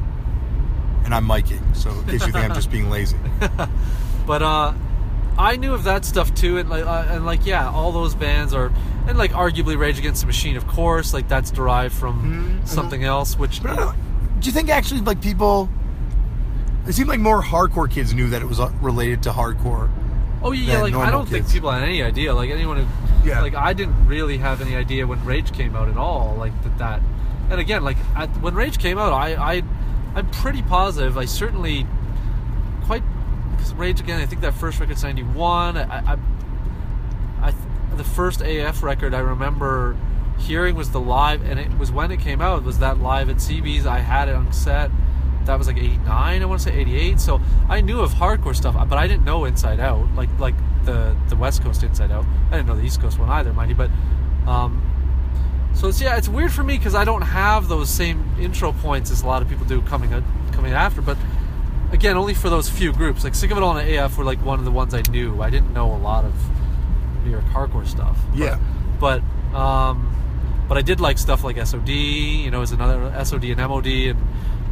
[1.05, 3.16] And I'm miking, so in case you think I'm just being lazy.
[4.27, 4.72] But uh,
[5.39, 8.55] I knew of that stuff too, and like, uh, and like, yeah, all those bands
[8.55, 8.72] are,
[9.07, 12.68] and like, arguably Rage Against the Machine, of course, like that's derived from Mhm.
[12.68, 13.95] something else, which But
[14.41, 15.68] do you think actually like people?
[16.87, 19.89] It seemed like more hardcore kids knew that it was uh, related to hardcore.
[20.43, 23.41] oh yeah, like I don't think people had any idea, like anyone who, Yeah.
[23.43, 26.78] like I didn't really have any idea when Rage came out at all, like that
[26.78, 27.01] that,
[27.51, 29.62] and again, like at, when Rage came out, I I
[30.14, 31.87] I'm pretty positive, I certainly
[33.75, 36.12] Rage again, I think that first record's ninety one, I.
[36.12, 36.19] I
[37.43, 37.55] I
[37.97, 39.97] the first AF record I remember
[40.39, 42.62] hearing was the live, and it was when it came out.
[42.62, 43.87] Was that live at CB's?
[43.87, 44.91] I had it on set.
[45.45, 46.43] That was like '89.
[46.43, 47.21] I want to say '88.
[47.21, 50.55] So I knew of hardcore stuff, but I didn't know Inside Out, like like
[50.85, 52.27] the the West Coast Inside Out.
[52.51, 53.77] I didn't know the East Coast one either, mind you.
[53.77, 53.91] But
[54.47, 54.83] um,
[55.73, 59.11] so it's yeah, it's weird for me because I don't have those same intro points
[59.11, 61.01] as a lot of people do coming out, coming after.
[61.01, 61.17] But
[61.93, 63.24] again, only for those few groups.
[63.24, 65.41] Like Sick of It All and AF were like one of the ones I knew.
[65.43, 66.34] I didn't know a lot of
[67.24, 68.16] New York hardcore stuff.
[68.30, 68.59] But- Yeah.
[69.01, 69.22] But
[69.55, 70.12] um,
[70.68, 71.89] but I did like stuff like SOD.
[71.89, 74.18] You know, is another SOD and MOD and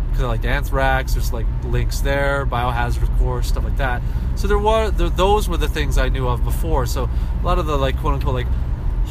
[0.08, 1.14] because I liked Anthrax.
[1.14, 4.00] There's like links there, Biohazard, of course, stuff like that.
[4.36, 6.86] So there were there, those were the things I knew of before.
[6.86, 8.46] So a lot of the like quote unquote like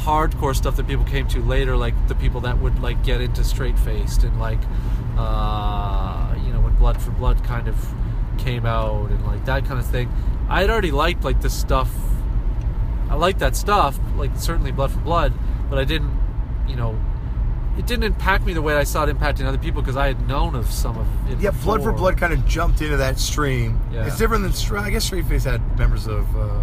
[0.04, 3.42] hardcore stuff that people came to later, like the people that would like get into
[3.42, 4.60] straight faced and like
[5.16, 7.94] uh, you know when Blood for Blood kind of
[8.38, 10.12] came out and like that kind of thing.
[10.48, 11.90] I had already liked like this stuff.
[13.08, 15.32] I liked that stuff, like certainly Blood for Blood,
[15.70, 16.12] but I didn't,
[16.68, 16.98] you know,
[17.78, 20.28] it didn't impact me the way I saw it impacting other people because I had
[20.28, 21.38] known of some of it.
[21.40, 21.92] Yeah, Blood for.
[21.92, 23.80] Blood kind of jumped into that stream.
[23.92, 24.06] Yeah.
[24.06, 26.36] It's different than I guess Straight Face had members of.
[26.36, 26.62] Uh,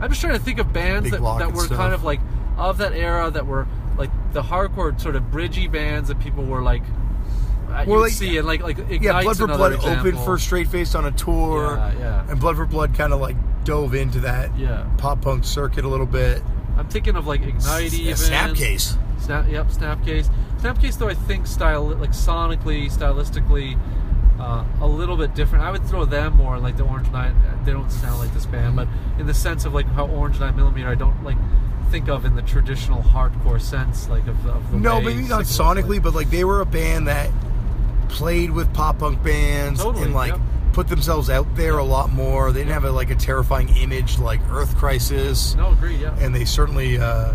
[0.00, 1.76] I'm just trying to think of bands Big that, that were stuff.
[1.78, 2.20] kind of like
[2.56, 6.62] of that era that were like the hardcore sort of bridgy bands that people were
[6.62, 6.82] like.
[7.68, 10.06] Uh, Well, like- see and like like yeah, Blood for Blood example.
[10.08, 12.30] opened for Straight Face on a tour, Yeah, yeah.
[12.30, 15.88] and Blood for Blood kind of like dove into that Yeah, pop punk circuit a
[15.88, 16.42] little bit.
[16.78, 18.14] I'm thinking of like Ignite Yeah, even.
[18.14, 18.96] Snapcase.
[19.20, 20.30] Snap, yep, Snapcase.
[20.60, 23.76] Snapcase, though, I think style like sonically, stylistically,
[24.38, 25.64] uh, a little bit different.
[25.64, 27.34] I would throw them more like the Orange Nine.
[27.64, 30.56] They don't sound like this band, but in the sense of like how Orange Nine
[30.56, 31.36] Millimeter, I don't like
[31.90, 35.60] think of in the traditional hardcore sense, like of, of the No, maybe not Sick
[35.60, 36.00] of It sonically, was.
[36.00, 37.30] but like they were a band that
[38.08, 40.40] played with pop punk bands Totally, and like yep.
[40.72, 42.52] put themselves out there a lot more.
[42.52, 46.16] They didn't have a, like a terrifying image like Earth Crisis, no, agree, yeah.
[46.20, 47.34] and they certainly, uh,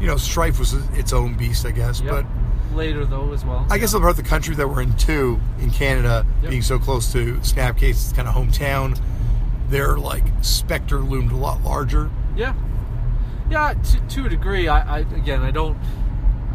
[0.00, 2.00] you know, Strife was its own beast, I guess.
[2.00, 2.24] But
[2.74, 3.66] later though as well.
[3.70, 6.50] I guess about the country that we're in too, in Canada, Yep.
[6.50, 8.98] being so close to Snapcase's kind of hometown,
[9.68, 12.10] their like specter loomed a lot larger.
[12.36, 12.54] yeah,
[13.50, 14.68] Yeah, to, to a degree.
[14.68, 15.76] I, I again, I don't.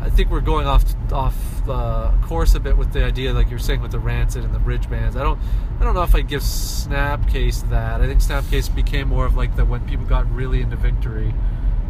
[0.02, 1.36] I think we're going off off
[1.66, 4.60] the course a bit with the idea, like you're saying, with the Rancid and the
[4.60, 5.16] bridge bands.
[5.16, 5.40] I don't.
[5.80, 8.02] I don't know if I'd give Snapcase that.
[8.02, 11.34] I think Snapcase became more of like the when people got really into Victory,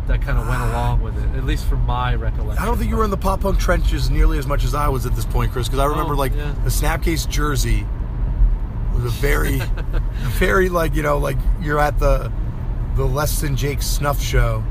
[0.07, 1.37] that kind of went along with it.
[1.37, 2.61] At least from my recollection.
[2.61, 4.87] I don't think you were in the pop punk trenches nearly as much as I
[4.89, 5.67] was at this point, Chris.
[5.67, 6.53] Because I remember Oh, like yeah.
[6.63, 7.85] the Snapcase jersey
[8.93, 9.59] was a very,
[10.37, 12.31] very like you know like you're at the
[12.95, 14.63] the less than Jake Snuff show.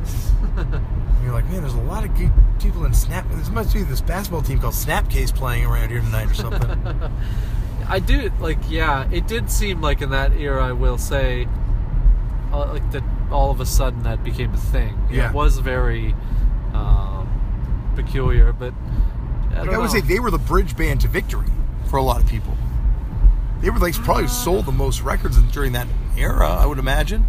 [0.57, 0.81] And
[1.25, 3.27] you're like, man, there's a lot of good people in Snap.
[3.33, 7.13] This must be this basketball team called Snapcase playing around here tonight or something.
[7.89, 9.07] I do like yeah.
[9.11, 11.47] It did seem like in that era, I will say,
[12.53, 13.03] uh, like that
[13.35, 14.99] all of a sudden that became a thing.
[15.11, 15.29] Yeah.
[15.29, 16.15] It was very
[16.73, 18.73] um, peculiar, but
[19.55, 21.49] I Like I would say they were the bridge band to victory
[21.91, 22.57] for a lot of people.
[23.61, 27.27] They were like probably sold the most records during that era, I would imagine.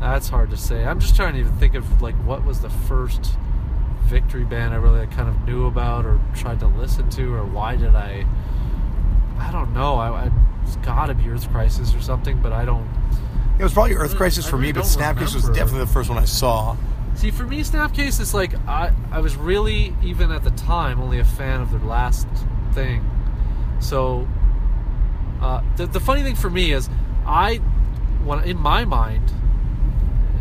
[0.00, 0.84] That's hard to say.
[0.84, 3.36] I'm just trying to even think of like what was the first
[4.04, 7.44] victory band I really like, kind of knew about or tried to listen to, or
[7.44, 8.26] why did I?
[9.38, 9.94] I don't know.
[9.94, 10.30] I, I
[10.64, 12.88] it's got to be Earth Crisis or something, but I don't.
[13.58, 16.18] It was probably Earth Crisis I for me, but Snapcase was definitely the first one
[16.18, 16.76] I saw.
[17.14, 21.18] See, for me, Snapcase is like I, I was really even at the time only
[21.18, 22.26] a fan of their last
[22.72, 23.08] thing.
[23.80, 24.26] So
[25.40, 26.88] uh, the the funny thing for me is
[27.26, 27.56] I,
[28.24, 29.32] when in my mind,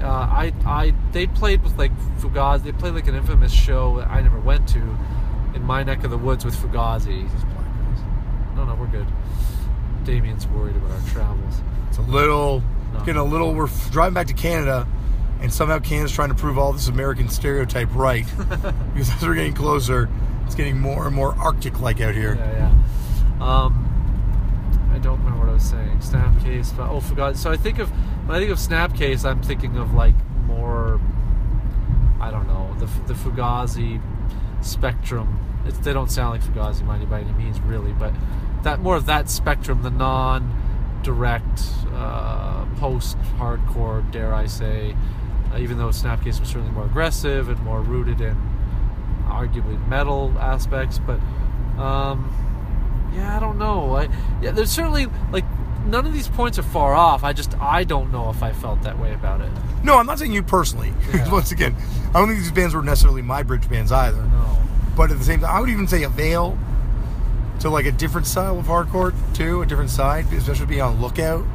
[0.02, 2.64] uh, I I they played with like Fugazi.
[2.64, 4.80] They played like an infamous show that I never went to
[5.54, 7.30] in my neck of the woods with Fugazi.
[7.32, 8.00] These black guys.
[8.56, 9.08] No, no, we're good.
[10.04, 11.62] Damian's worried about our travels.
[11.90, 12.64] It's a little.
[13.00, 13.54] Getting a little.
[13.54, 14.88] We're driving back to Canada,
[15.40, 18.26] and somehow Canada's trying to prove all this American stereotype right.
[18.94, 20.10] because as we're getting closer,
[20.46, 22.36] it's getting more and more Arctic-like out here.
[22.36, 22.72] Yeah,
[23.40, 23.44] yeah.
[23.44, 26.00] Um, I don't remember what I was saying.
[26.00, 26.76] Snapcase.
[26.76, 27.38] but- Oh, forgot.
[27.38, 27.90] So I think of
[28.28, 30.16] when I think of Snapcase, I'm thinking of like
[30.46, 31.00] more.
[32.20, 34.00] I don't know the the Fugazi
[34.62, 35.40] spectrum.
[35.66, 38.14] It's, they don't sound like Fugazi by any, by any means, really, but
[38.64, 39.90] that more of that spectrum, the
[41.02, 41.62] non-direct
[41.94, 44.96] uh, post-hardcore, dare I say,
[45.52, 48.36] uh, even though Snapcase was certainly more aggressive and more rooted in
[49.26, 51.20] arguably metal aspects, but
[51.82, 52.32] um,
[53.16, 53.96] yeah, I don't know.
[53.96, 54.10] I,
[54.42, 55.46] yeah, there's certainly like
[55.86, 57.24] none of these points are far off.
[57.24, 59.50] I just I don't know if I felt that way about it.
[59.84, 60.94] No, I'm not saying you personally.
[61.14, 61.32] Yeah.
[61.32, 61.76] Once again,
[62.10, 64.22] I don't think these bands were necessarily my bridge bands either.
[64.22, 64.58] No.
[64.96, 66.58] But at the same time, I would even say Avail
[67.62, 71.46] to like a different style of hardcore too, a different side, especially be on lookout.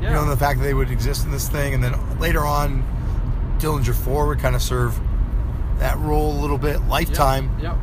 [0.00, 0.08] Yeah.
[0.08, 2.44] You know, and the fact that they would exist in this thing, and then later
[2.44, 2.84] on,
[3.58, 4.98] Dillinger Four would kind of serve
[5.78, 6.80] that role a little bit.
[6.82, 7.50] Lifetime.
[7.60, 7.62] Yep.
[7.62, 7.76] yep.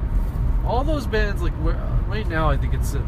[0.66, 1.74] All those bands, like uh,
[2.08, 3.02] right now, I think it's uh,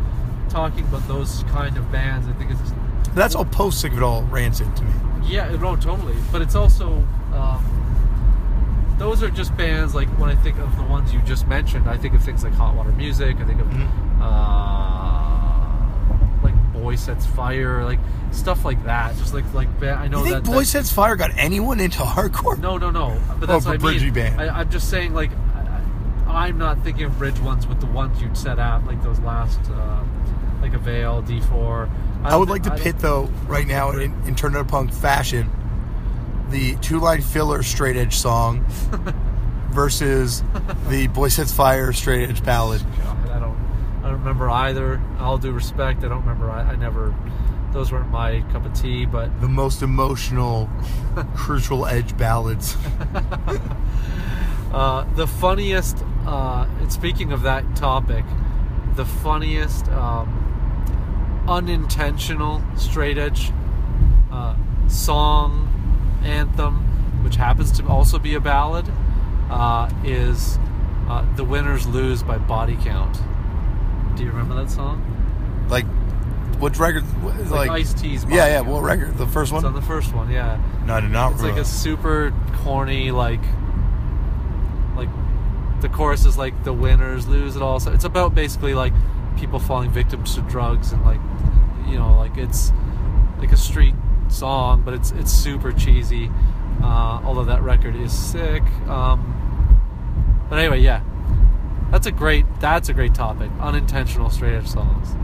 [0.49, 2.28] talking about those kind of bands.
[2.28, 2.72] I think it's
[3.16, 4.91] That's all post Sick of It All Rancid to me.
[5.26, 6.16] yeah, no, totally.
[6.32, 9.95] But it's also um, those are just bands.
[9.95, 12.53] Like when I think of the ones you just mentioned, I think of things like
[12.53, 13.38] Hot Water Music.
[13.38, 13.88] I think of Mhm.
[14.20, 15.74] Uh,
[16.43, 17.99] like Boy Sets Fire, like
[18.32, 19.15] stuff like that.
[19.18, 21.99] Just like like I know you think that Boy that- Sets Fire got anyone into
[21.99, 22.57] hardcore?
[22.59, 23.20] No, no, no.
[23.39, 24.13] But Oh, that's for what I mean.
[24.13, 24.41] band.
[24.41, 25.32] I, I'm just saying, like,
[26.28, 29.20] I, I'm not thinking of bridge ones with the ones you'd set out, like those
[29.22, 30.03] last, uh,
[30.61, 31.89] like Avail, D4.
[32.24, 35.49] I don't would like to I- pit though right now in, in turn punk fashion,
[36.49, 38.65] the two line filler straight edge song
[39.72, 40.43] versus
[40.89, 42.82] the Boy Sets Fire straight edge ballad.
[43.03, 43.43] God,
[44.08, 45.01] I don't, remember either.
[45.20, 46.49] All due respect, I don't remember.
[46.49, 47.14] I, I never.
[47.74, 50.70] Those weren't my cup of tea, but The most emotional,
[51.36, 52.78] crucial edge ballads.
[54.72, 58.26] Uh, the funniest, uh, and speaking of that topic,
[58.95, 63.51] the funniest um, unintentional straight edge
[64.30, 64.55] uh,
[64.89, 65.70] song
[66.24, 68.86] anthem, which happens to also be a ballad,
[69.49, 70.60] uh, is
[71.08, 73.18] uh, The Winners Lose by Body Count.
[74.18, 75.03] Do you remember that song?
[75.70, 75.86] Like,
[76.59, 77.03] what record?
[77.39, 78.55] It's Like, like, Ice T's yeah, yeah.
[78.57, 78.68] Count.
[78.70, 79.18] What record?
[79.18, 79.80] The first It's on one?
[79.80, 80.59] the first one, yeah.
[80.86, 83.41] No, I did not It's like a super corny, like,
[84.95, 85.09] like
[85.82, 87.80] the chorus is like the winners lose it all.
[87.80, 88.93] So it's about basically like
[89.38, 91.20] people falling victims to drugs and like,
[91.88, 92.72] you know, like it's
[93.38, 93.93] like a street
[94.30, 96.32] song, but it's it's super cheesy.
[96.82, 98.63] Uh, although that record is sick.
[98.88, 99.36] Um,
[100.49, 101.01] but anyway, yeah,
[101.91, 103.49] that's a great that's a great topic.
[103.59, 105.15] Unintentional straight edge songs.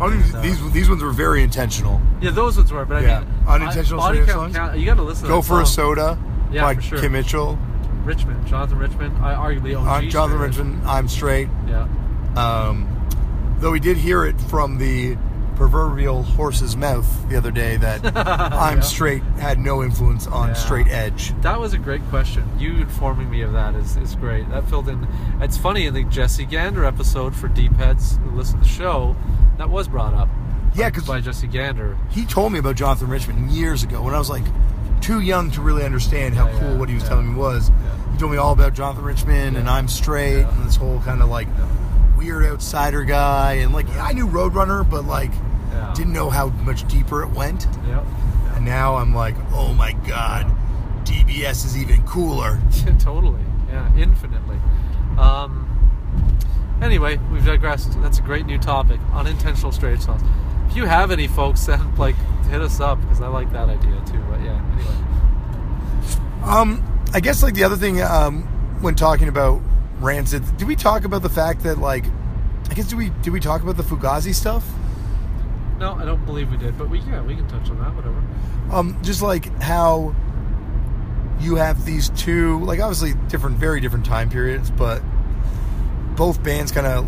[0.00, 2.00] I think So- these these ones were very intentional.
[2.20, 2.84] Yeah, those ones were.
[2.84, 3.18] But I Yeah.
[3.20, 4.56] mean, Unintentional I, straight edge songs?
[4.56, 5.28] count, you got to listen.
[5.28, 6.18] Go that for a soda
[6.50, 6.98] Yeah, by for sure.
[7.00, 7.58] Kim Mitchell.
[8.04, 9.12] Richman, Jonathan Richman.
[9.22, 9.86] I arguably OG.
[9.86, 10.40] I'm Jonathan.
[10.40, 10.80] Richman.
[10.86, 11.48] I'm straight.
[11.68, 11.86] Yeah.
[12.36, 12.86] Um,
[13.60, 15.16] though we did hear it from the
[15.56, 18.82] proverbial horse's mouth the other day that I'm Yeah.
[18.82, 20.54] straight had no influence on Yeah.
[20.54, 21.34] straight edge.
[21.42, 22.44] That was a great question.
[22.58, 24.48] You informing me of that is, is great.
[24.50, 25.06] That filled in.
[25.40, 29.16] It's funny in the Jesse Gander episode for deep heads who listen to the show,
[29.58, 30.28] that was brought up.
[30.74, 31.96] Yeah, by- 'cause- by Jesse Gander.
[32.08, 34.44] He told me about Jonathan Richman years ago when I was like
[35.00, 37.70] too young to really understand how Yeah, cool what he was telling me was.
[38.12, 41.28] He told me all about Jonathan Richman and I'm straight and this whole kind of
[41.28, 41.48] like
[42.22, 45.30] weird outsider guy and like yeah, I knew Roadrunner but like
[45.72, 45.92] Yeah.
[45.96, 47.66] didn't know how much deeper it went.
[47.88, 48.04] Yep.
[48.54, 50.46] And now I'm like, oh my god,
[51.04, 52.60] DBS is even cooler.
[52.98, 53.40] totally.
[53.68, 54.58] Yeah, infinitely.
[55.18, 55.66] Um,
[56.82, 58.00] anyway, we've digressed.
[58.02, 59.00] That's a great new topic.
[59.14, 60.22] Unintentional straight songs.
[60.68, 62.16] If you have any folks, then like
[62.50, 64.22] hit us up because I like that idea too.
[64.30, 64.96] But yeah, anyway.
[66.44, 66.82] Um,
[67.14, 68.42] I guess like the other thing um,
[68.82, 69.60] when talking about
[70.02, 72.04] Rancid, did we talk about the fact that like,
[72.70, 74.66] I guess do we did we talk about the Fugazi stuff?
[75.78, 77.94] No, I don't believe we did, but we yeah we can touch on that.
[77.94, 78.22] Whatever.
[78.72, 80.14] Um, just like how
[81.40, 85.02] you have these two, like obviously different, very different time periods, but
[86.16, 87.06] both bands kind of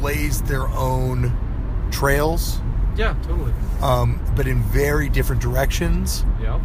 [0.00, 1.36] blazed their own
[1.90, 2.60] trails,
[2.96, 3.52] Yeah, totally.
[3.82, 6.24] um, but in very different directions.
[6.40, 6.60] Yeah.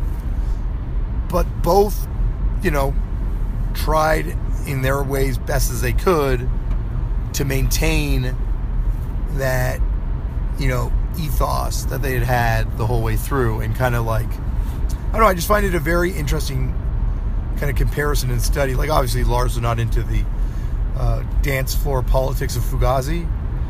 [1.30, 2.07] but both,
[2.61, 2.93] you know,
[3.73, 4.38] tried
[4.68, 6.47] in their ways best as they could
[7.34, 8.36] to maintain
[9.36, 9.80] that,
[10.57, 14.30] you know, ethos that they had had the whole way through and kind of like,
[14.30, 16.74] I don't know, I just find it a very interesting
[17.57, 18.76] kind of comparison and study.
[18.76, 20.24] Like, obviously, Lars was not into the
[20.95, 23.28] uh, dance floor politics of Fugazi,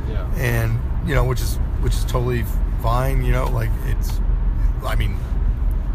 [0.10, 0.30] Yeah.
[0.36, 2.44] and, you know, which is, which is totally
[2.82, 4.20] fine, you know, like, it's,
[4.86, 5.18] I mean,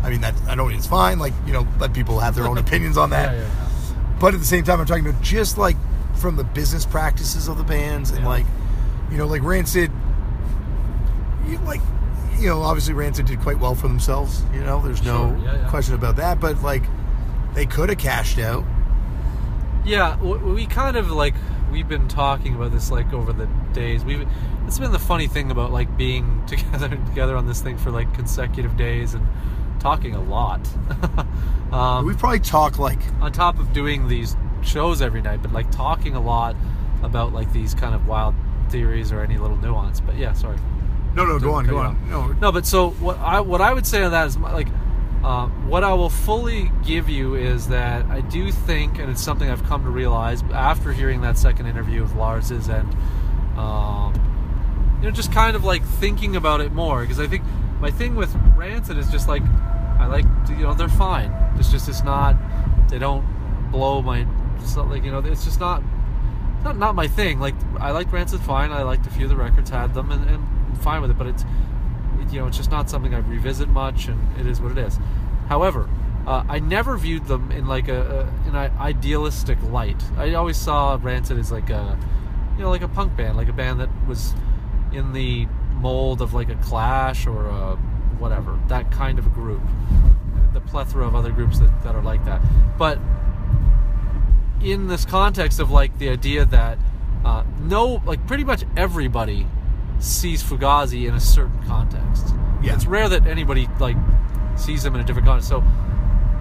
[0.03, 1.21] I mean that I know it's fine.
[1.21, 3.35] Like you know, let people have their own opinions on that.
[3.35, 3.62] Yeah, yeah, yeah.
[4.23, 5.77] But at the same time, I'm talking about just like
[6.15, 8.29] from the business practices of the bands and Yeah.
[8.29, 8.47] like,
[9.11, 9.91] you know, like Rancid.
[11.49, 11.81] You like,
[12.39, 14.45] you know, obviously Rancid did quite well for themselves.
[14.55, 15.69] You know, there's no Sure, yeah, yeah.
[15.69, 16.39] question about that.
[16.41, 16.85] But like,
[17.55, 18.65] they could have cashed out.
[19.85, 21.35] Yeah, we kind of like
[21.73, 24.05] we've been talking about this like over the days.
[24.05, 24.27] We've
[24.69, 28.15] it's been the funny thing about like being together together on this thing for like
[28.15, 29.27] consecutive days and
[29.83, 30.61] talking a lot.
[31.73, 35.71] um, we probably talk like on top of doing these shows every night, but like
[35.71, 36.55] talking a lot
[37.03, 38.35] about like these kind of wild
[38.71, 40.01] theories or any little nuance.
[40.01, 40.57] But yeah, sorry.
[41.15, 42.09] no, no, go on, go on.
[42.09, 44.69] No, No, but so what I what I would say on that is like
[45.25, 49.51] uh, what I will fully give you is that I do think, and it's something
[49.51, 52.89] I've come to realize after hearing that second interview with Lars's and
[53.57, 54.15] um,
[55.01, 57.43] you know just kind of like thinking about it more because I think
[57.83, 59.43] my thing with Rancid is just like
[59.99, 61.33] I like you know they're fine.
[61.59, 62.37] It's just it's not
[62.89, 63.27] they don't
[63.73, 64.25] blow my
[64.59, 65.83] it's not like you know it's just not
[66.63, 67.41] not not my thing.
[67.41, 68.71] Like I like Rancid fine.
[68.71, 71.19] I liked a few of the records, had them, and, and I'm fine with it.
[71.19, 74.61] But it's it, you know it's just not something I revisit much, and it is
[74.61, 75.01] what it is.
[75.49, 75.91] However,
[76.25, 80.01] uh, I never viewed them in like a, a an idealistic light.
[80.17, 81.99] I always saw Rancid as like a
[82.57, 84.35] you know like a punk band, like a band that was
[84.93, 85.49] in the
[85.83, 87.77] mold of like a Clash or a
[88.19, 89.61] whatever that kind of a group.
[90.55, 92.41] The plethora of other groups that, that are like that,
[92.79, 92.99] but
[94.63, 96.79] in this context of like the idea that
[97.25, 99.47] uh, no, like pretty much everybody
[99.99, 102.35] sees Fugazi in a certain context.
[102.63, 102.75] Yeah.
[102.75, 103.97] It's rare that anybody like
[104.57, 105.49] sees them in a different context.
[105.49, 105.63] So,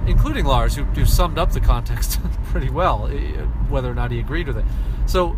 [0.07, 4.20] including Lars, who, who summed up the context pretty well, eh, whether or not he
[4.20, 4.66] agreed with it.
[5.06, 5.38] So,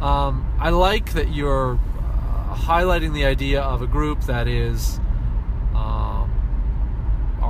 [0.00, 1.78] um, I like that you're
[2.54, 4.98] highlighting the idea of a group that is.
[5.74, 6.30] Um,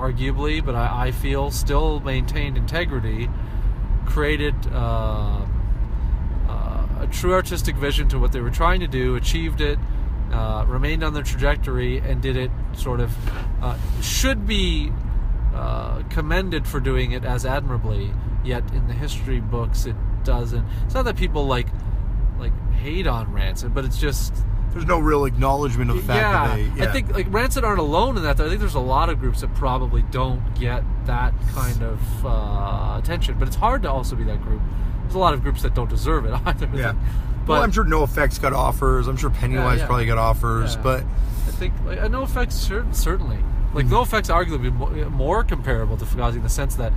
[0.04, 3.28] arguably, but I, I feel still maintained integrity,
[4.06, 5.46] created uh,
[6.48, 9.78] uh, a true artistic vision to what they were trying to do, achieved it,
[10.32, 13.14] uh, remained on their trajectory, and did it sort of
[13.62, 14.92] uh, should be
[15.54, 18.12] uh, commended for doing it as admirably.
[18.44, 20.66] Yet in the history books, it doesn't.
[20.84, 21.68] It's not that people like
[22.38, 24.34] like hate on Rancid, but it's just
[24.74, 26.82] there's no real acknowledgement of the fact yeah, that they.
[26.82, 26.88] Yeah.
[26.88, 28.36] I think like Rancid aren't alone in that.
[28.36, 28.46] Though.
[28.46, 32.96] I think there's a lot of groups that probably don't get that kind of uh,
[32.98, 33.38] attention.
[33.38, 34.60] But it's hard to also be that group.
[35.02, 36.68] There's a lot of groups that don't deserve it either.
[36.74, 36.94] Yeah.
[37.46, 39.06] but well, I'm sure NoFX got offers.
[39.06, 39.86] I'm sure Pennywise yeah.
[39.86, 40.82] probably got offers, Yeah.
[40.82, 41.00] but
[41.46, 42.52] I think like, uh, NoFX
[42.94, 43.38] certainly.
[43.74, 46.92] Like NoFX arguably mo- more comparable to Fugazi in the sense that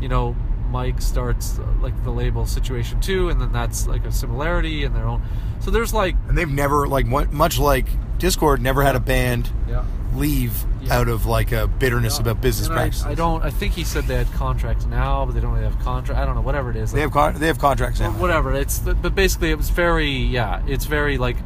[0.00, 0.36] you know
[0.76, 4.92] Mike starts uh, like the label situation too, and then that's like a similarity in
[4.92, 5.22] their own.
[5.60, 7.86] So there's like and they've never like mu- much like
[8.18, 9.84] Dischord never had a band yeah.
[10.14, 10.98] leave Yeah.
[10.98, 13.06] out of like a bitterness about business And practices.
[13.06, 13.42] I, don't.
[13.42, 16.20] I think he said they had contracts now, but they don't really have contract.
[16.20, 16.42] I don't know.
[16.42, 16.92] Whatever it is.
[16.92, 18.10] They have con- they have contracts now.
[18.12, 18.52] whatever.
[18.52, 20.62] It's but basically it was very yeah.
[20.66, 21.38] It's very like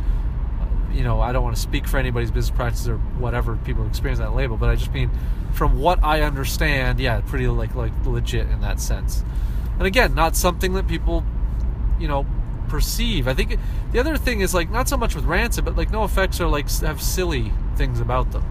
[0.93, 4.19] you know, I don't want to speak for anybody's business practices or whatever people experience
[4.19, 5.09] that label, but I just mean
[5.53, 9.25] from what I understand, yeah, pretty like like legit in that sense.
[9.79, 11.25] And again, not something that people,
[11.99, 12.27] you know,
[12.69, 13.27] perceive.
[13.29, 13.59] I think
[13.93, 16.71] the other thing is like not so much with Rancid, but like NoFX are like
[16.81, 18.45] have silly things about them.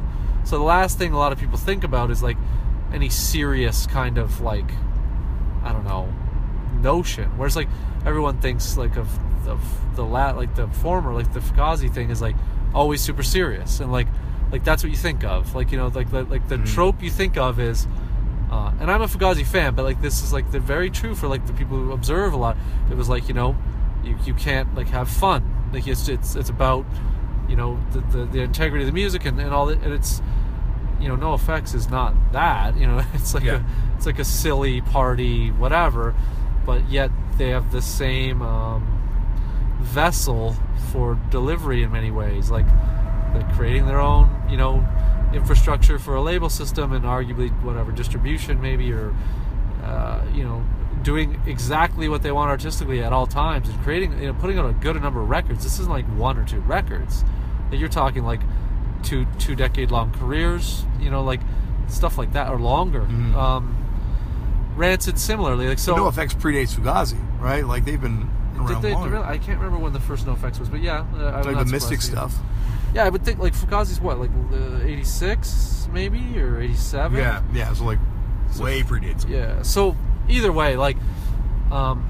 [0.44, 2.38] So the last thing a lot of people think about is like
[2.94, 4.70] any serious kind of like
[5.64, 6.14] I don't know
[6.82, 7.38] notion.
[7.38, 7.70] Whereas like
[8.06, 9.08] everyone thinks like of
[9.48, 9.62] of
[9.96, 12.36] the lat like the former like the Fugazi thing is like
[12.74, 14.08] always super serious and like
[14.52, 15.56] like that's what you think of.
[15.56, 16.74] Like you know like the, like the Mhm.
[16.74, 17.88] trope you think of is.
[18.52, 21.28] Uh, and I'm a Fugazi fan, but like this is like the very true for
[21.28, 22.58] like the people who observe a lot.
[22.90, 23.56] It was like you know,
[24.04, 25.70] you, you can't like have fun.
[25.72, 26.84] Like it's it's it's about
[27.48, 29.84] you know the the, the integrity of the music and, and all that.
[29.84, 30.20] And it's
[31.00, 32.76] you know NoFX is not that.
[32.76, 33.58] You know it's like Yeah.
[33.62, 36.16] a it's like a silly party whatever,
[36.66, 38.82] but yet they have the same um,
[39.80, 40.56] vessel
[40.92, 42.50] for delivery in many ways.
[42.50, 42.66] Like
[43.34, 44.86] like creating their own you know
[45.34, 49.14] infrastructure for a label system and arguably whatever distribution maybe or
[49.84, 50.64] uh, you know
[51.04, 54.70] doing exactly what they want artistically at all times and creating you know putting out
[54.70, 57.24] a good number of records this isn't like one or two records
[57.72, 58.42] you're talking like
[59.04, 61.40] two two decade long careers you know like
[61.88, 63.36] stuff like that or longer Mhm.
[63.36, 63.76] um
[64.76, 67.66] rancid similarly like so NoFX predates Fugazi, right?
[67.66, 69.18] Like they've been around did they, longer.
[69.20, 72.02] I can't remember when the first NoFX was, but yeah, uh, It's like the Mystic
[72.02, 72.34] stuff.
[72.94, 77.18] Yeah, I would think like Fugazi's what, like uh, 86 maybe or 87.
[77.18, 77.74] Yeah, yeah.
[77.74, 78.00] So like
[78.60, 79.28] way predates.
[79.28, 79.62] Yeah.
[79.62, 79.96] So
[80.28, 80.98] either way, like,
[81.72, 82.06] um,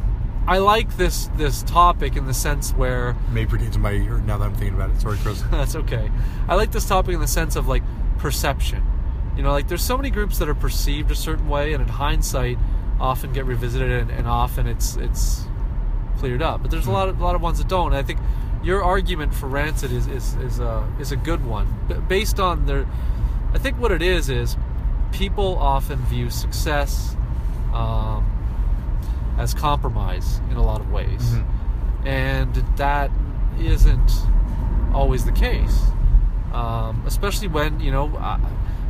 [0.47, 4.17] I like this this topic in the sense where May predates a year.
[4.19, 5.43] Now that I'm thinking about it, sorry, Chris.
[5.51, 6.09] that's okay.
[6.47, 7.83] I like this topic in the sense of like
[8.17, 8.83] perception.
[9.35, 11.87] You know, like there's so many groups that are perceived a certain way, and in
[11.89, 12.57] hindsight,
[12.99, 15.45] often get revisited, and, and often it's it's
[16.17, 16.61] cleared up.
[16.61, 17.87] But there's a lot of a lot of ones that don't.
[17.87, 18.19] And I think
[18.63, 21.67] your argument for Rancid is is is a is a good one,
[22.07, 22.85] based on their.
[23.53, 24.57] I think what it is is
[25.11, 27.15] people often view success
[27.73, 28.25] um,
[29.37, 31.45] as compromise in a lot of ways, Mhm.
[32.05, 33.11] and that
[33.59, 34.11] isn't
[34.93, 35.81] always the case.
[36.53, 38.37] Um, especially when you know, uh,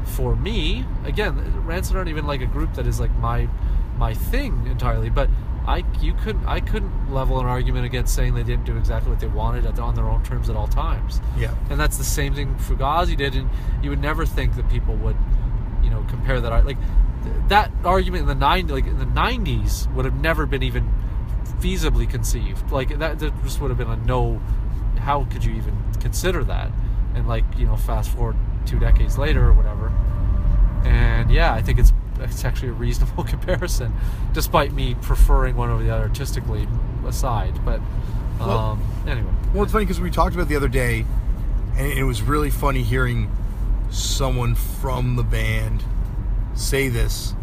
[0.03, 1.35] for me, again,
[1.65, 3.47] Rancid aren't even like a group that is like my
[3.97, 5.29] my thing entirely, but.
[5.69, 9.19] I you couldn't I couldn't level an argument against saying they didn't do exactly what
[9.19, 11.53] they wanted at, on their own terms at all times Yeah.
[11.69, 13.49] and that's the same thing Fugazi did, and
[13.83, 15.15] you would never think that people would,
[15.83, 16.65] you know, compare that.
[16.65, 16.77] Like
[17.23, 20.91] th- that argument in the nine, like in the '90s, would have never been even
[21.61, 22.71] feasibly conceived.
[22.71, 24.41] Like that, that just would have been a no.
[24.99, 26.71] How could you even consider that?
[27.15, 28.35] And like you know, fast forward
[28.65, 29.91] two decades later or whatever,
[30.83, 33.93] and yeah, I think it's it's actually a reasonable comparison,
[34.33, 36.67] despite me preferring one over the other artistically
[37.05, 37.63] aside.
[37.65, 37.81] But
[38.39, 41.05] Well- um, anyway, Well, it's funny because we talked about the other day,
[41.77, 43.29] and it was really funny hearing
[43.89, 45.83] someone from the band
[46.53, 47.33] say this.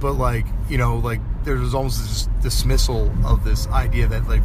[0.00, 4.42] But like, you know, like there was almost this dismissal of this idea that like,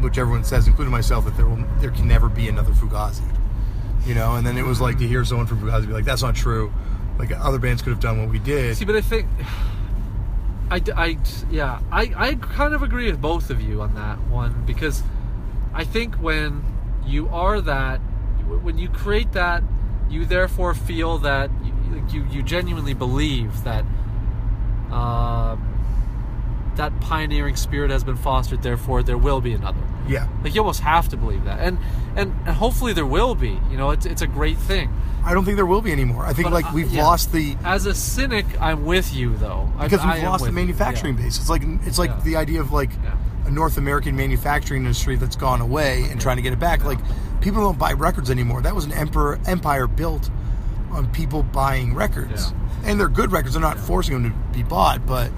[0.00, 3.22] which everyone says, including myself, that there will there can never be another Fugazi.
[4.06, 6.22] You know, and then it was like to hear someone from Fugazi be like, "That's
[6.22, 6.72] not true."
[7.18, 8.76] Like other bands could have done what we did.
[8.76, 9.28] See, but I think
[10.70, 11.18] I, I
[11.50, 15.02] yeah, I, I kind of agree with both of you on that one because
[15.72, 16.64] I think when
[17.06, 17.98] you are that,
[18.62, 19.62] when you create that,
[20.08, 23.84] you therefore feel that you, like you, you genuinely believe that
[24.90, 25.56] uh,
[26.76, 28.62] that pioneering spirit has been fostered.
[28.62, 29.80] Therefore, there will be another.
[30.08, 31.78] yeah, Like you almost have to believe that, and
[32.16, 33.58] and, and hopefully there will be.
[33.70, 34.92] You know, it's it's a great thing.
[35.24, 36.26] I don't think there will be anymore.
[36.26, 37.02] I think But, like uh, we've yeah.
[37.04, 39.70] lost the As a cynic, I'm with you though.
[39.80, 41.24] Because I we've am lost the manufacturing yeah.
[41.24, 41.38] base.
[41.38, 42.20] It's like it's like Yeah.
[42.24, 42.90] the idea of like
[43.46, 46.84] a North American manufacturing industry that's gone away and trying to get it back.
[46.84, 46.98] Like
[47.40, 48.60] people don't buy records anymore.
[48.62, 50.30] That was an emperor empire built
[50.90, 52.52] on people buying records,
[52.84, 53.54] and they're good records.
[53.54, 55.30] They're not forcing them to be bought, but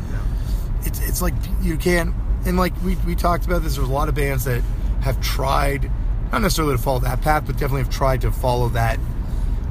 [0.86, 2.14] it's it's like you can't.
[2.44, 4.62] And like we we talked about this, there's a lot of bands that
[5.02, 5.90] have tried,
[6.32, 8.98] not necessarily to follow that path, but definitely have tried to follow that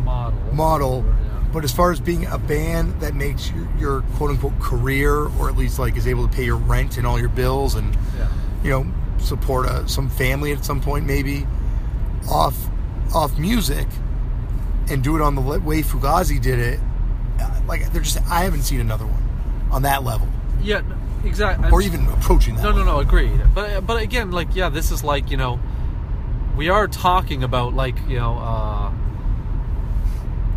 [0.03, 0.39] model.
[0.53, 1.05] model.
[1.05, 1.43] Yeah.
[1.53, 5.49] But as far as being a band that makes your, your quote unquote career, or
[5.49, 8.27] at least like is able to pay your rent and all your bills, and Yeah.
[8.63, 8.85] you know
[9.19, 11.47] support a, some family at some point, maybe
[12.29, 12.55] off
[13.13, 13.87] off music,
[14.89, 16.79] and do it on the way Fugazi did it.
[17.39, 20.27] uh, Like they're just, I haven't seen another one on that level,
[20.61, 20.81] Yeah,
[21.25, 21.69] exactly.
[21.71, 22.63] or even approaching that.
[22.63, 22.99] No, no, no.
[22.99, 23.39] Agreed.
[23.53, 25.59] But but again, like yeah, this is like you know,
[26.55, 28.91] we are talking about like you know, uh,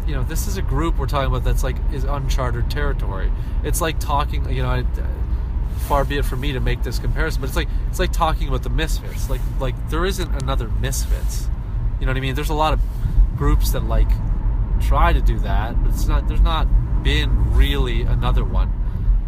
[0.06, 3.30] you know, this is a group we're talking about that's like is uncharted territory.
[3.64, 4.70] It's like talking, you know.
[4.70, 4.84] I,
[5.88, 8.48] far be it from me to make this comparison, but it's like it's like talking
[8.48, 9.30] about the Misfits.
[9.30, 11.48] Like like there isn't another Misfits.
[11.98, 12.34] You know what I mean?
[12.34, 12.80] There's a lot of
[13.36, 14.10] groups that like
[14.80, 16.28] try to do that, but it's not.
[16.28, 16.68] There's not
[17.02, 18.72] been really another one.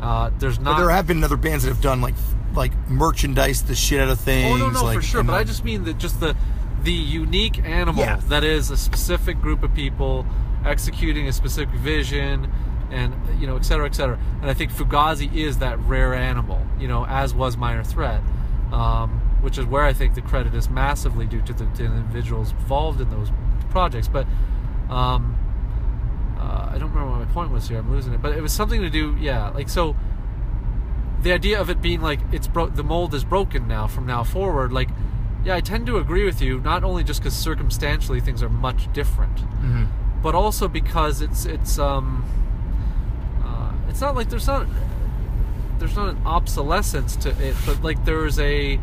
[0.01, 2.15] Uh, there's But there have been other bands that have done like
[2.55, 4.61] like merchandise the shit out of things.
[4.61, 5.23] Oh no, no, like, for sure.
[5.23, 6.35] But I just mean that just the
[6.83, 8.21] the unique animal Yeah.
[8.29, 10.25] that is a specific group of people
[10.65, 12.51] executing a specific vision,
[12.91, 14.19] and you know, et cetera, et cetera.
[14.41, 18.23] And I think Fugazi is that rare animal, you know, as was Minor Threat,
[18.73, 21.85] um, which is where I think the credit is massively due to the, to the
[21.85, 23.31] individuals involved in those
[23.71, 24.09] projects.
[24.09, 24.27] But
[24.89, 25.37] um,
[26.41, 27.79] uh, I don't remember what my point was here.
[27.79, 28.23] I'm losing it.
[28.23, 29.95] But it was something to do, yeah, like so
[31.23, 34.25] the idea of it being like it's bro- the mold is broken now from now
[34.25, 34.89] forward like
[35.45, 38.91] yeah i tend to agree with you not only just because circumstantially things are much
[38.95, 39.87] different Mhm.
[40.23, 42.25] but also because it's it's um
[43.45, 44.67] uh, it's not like there's not
[45.79, 48.81] there's not an obsolescence to it but like there's a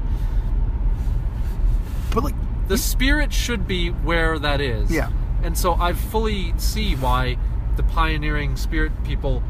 [2.13, 2.35] But like
[2.67, 4.91] the spirit should be where that is.
[4.91, 5.09] Yeah.
[5.43, 7.37] And so I fully see why
[7.75, 9.43] the pioneering spirit people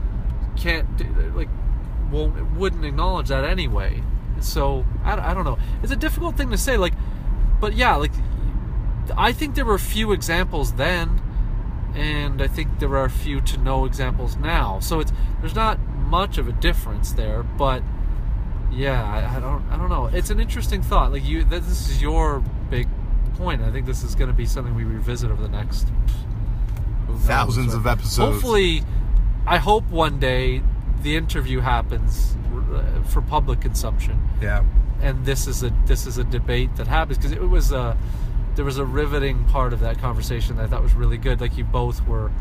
[0.56, 0.88] can't
[1.36, 1.50] like
[2.12, 4.04] won't wouldn't acknowledge that anyway.
[4.40, 5.58] So I, I don't know.
[5.82, 6.78] It's a difficult thing to say.
[6.78, 6.94] Like,
[7.60, 8.12] but yeah, like
[9.16, 11.22] I think there were few examples then,
[11.96, 14.80] and I think there are few to no examples now.
[14.80, 15.12] So it's
[15.42, 17.84] there's not much of a difference there, but
[18.72, 20.08] yeah, I, I don't, I don't know.
[20.08, 21.12] It's an interesting thought.
[21.12, 22.88] Like you, this is your big
[23.38, 23.62] point.
[23.62, 25.88] I think this is going to be something we revisit over the next
[27.20, 28.18] Thousands of episodes.
[28.18, 28.84] Hopefully,
[29.46, 30.62] I hope one day
[31.02, 32.36] the interview happens
[32.74, 34.64] uh, for public consumption, yeah.
[35.02, 37.98] and this is a this is a debate that happens because it was a
[38.56, 41.40] there was a riveting part of that conversation that I thought was really good.
[41.40, 42.32] Like you both were,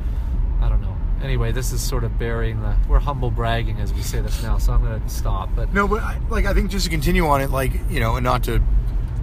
[0.60, 0.97] I don't know.
[1.23, 4.59] Anyway, this is sort of burying the we're humble bragging as we say this now,
[4.59, 5.48] so I'm going to stop.
[5.55, 8.16] But No, but I, like I think just to continue on it, like you know,
[8.16, 8.60] and not to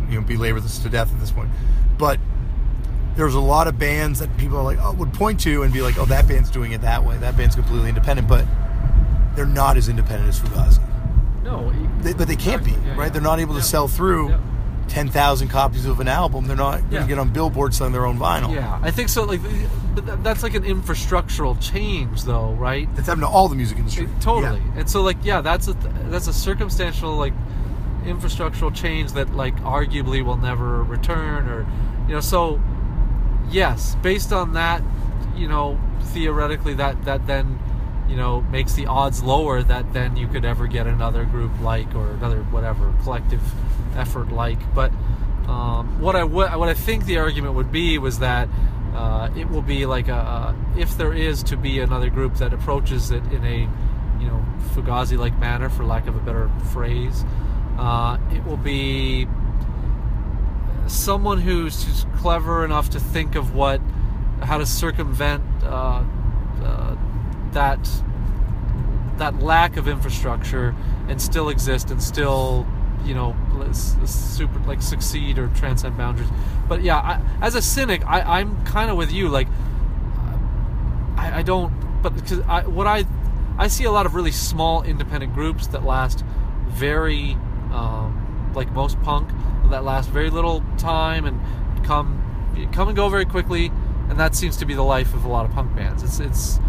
[0.10, 1.50] you know belabor this to death at this point,
[1.98, 2.20] but
[3.16, 5.82] there's a lot of bands that people are like oh, would point to and be
[5.82, 7.16] like, oh, that band's doing it that way.
[7.18, 8.46] That band's completely independent, but
[9.36, 10.80] they're not as independent as Fugazi.
[11.44, 11.72] no,
[12.02, 13.06] They, but they can't be, yeah, right?
[13.06, 13.10] yeah.
[13.10, 13.62] They're not able Yeah.
[13.62, 14.38] to sell through Yeah.
[14.88, 16.48] ten thousand copies of an album.
[16.48, 18.54] They're not going to get on Billboard selling their own vinyl.
[18.54, 19.24] Yeah, I think so.
[19.26, 19.42] Like,
[20.24, 22.88] that's like an infrastructural change, though, right?
[22.96, 24.06] That's happened to all the music industry.
[24.06, 24.62] It- totally.
[24.76, 25.74] And so, like, yeah, that's a
[26.10, 27.34] that's a circumstantial, like,
[28.04, 31.66] infrastructural change that, like, arguably will never return, or
[32.08, 32.22] you know.
[32.22, 32.62] So,
[33.50, 34.82] yes, based on that,
[35.36, 37.60] you know, theoretically, that that then,
[38.10, 41.96] you know, makes the odds lower that then you could ever get another group like
[41.96, 43.42] or another whatever collective
[43.96, 44.60] effort like.
[44.74, 44.92] But
[45.48, 48.48] um, what I what I think the argument would be was that
[48.96, 53.12] uh, it will be like a, if there is to be another group that approaches
[53.12, 53.68] it in a
[54.20, 57.26] you know Fugazi-like manner, for lack of a better phrase,
[57.78, 59.28] uh, it will be
[60.88, 63.82] someone who's, who's clever enough to think of what
[64.42, 66.04] how to circumvent uh,
[66.64, 66.96] uh,
[67.52, 67.90] that
[69.18, 70.76] that lack of infrastructure
[71.08, 72.66] and still exist and still
[73.06, 73.36] you know
[74.06, 76.30] super like succeed or transcend boundaries.
[76.68, 79.48] But yeah I, as a cynic I, i'm kind of with you like
[81.18, 83.06] I, I don't but because I, what i
[83.58, 86.24] i see a lot of really small independent groups that last
[86.68, 87.38] very
[87.74, 89.30] um, like most punk
[89.70, 91.40] that last very little time and
[91.84, 92.20] come
[92.72, 93.72] come and go very quickly
[94.10, 96.04] and that seems to be the life of a lot of punk bands.
[96.04, 96.60] It's it's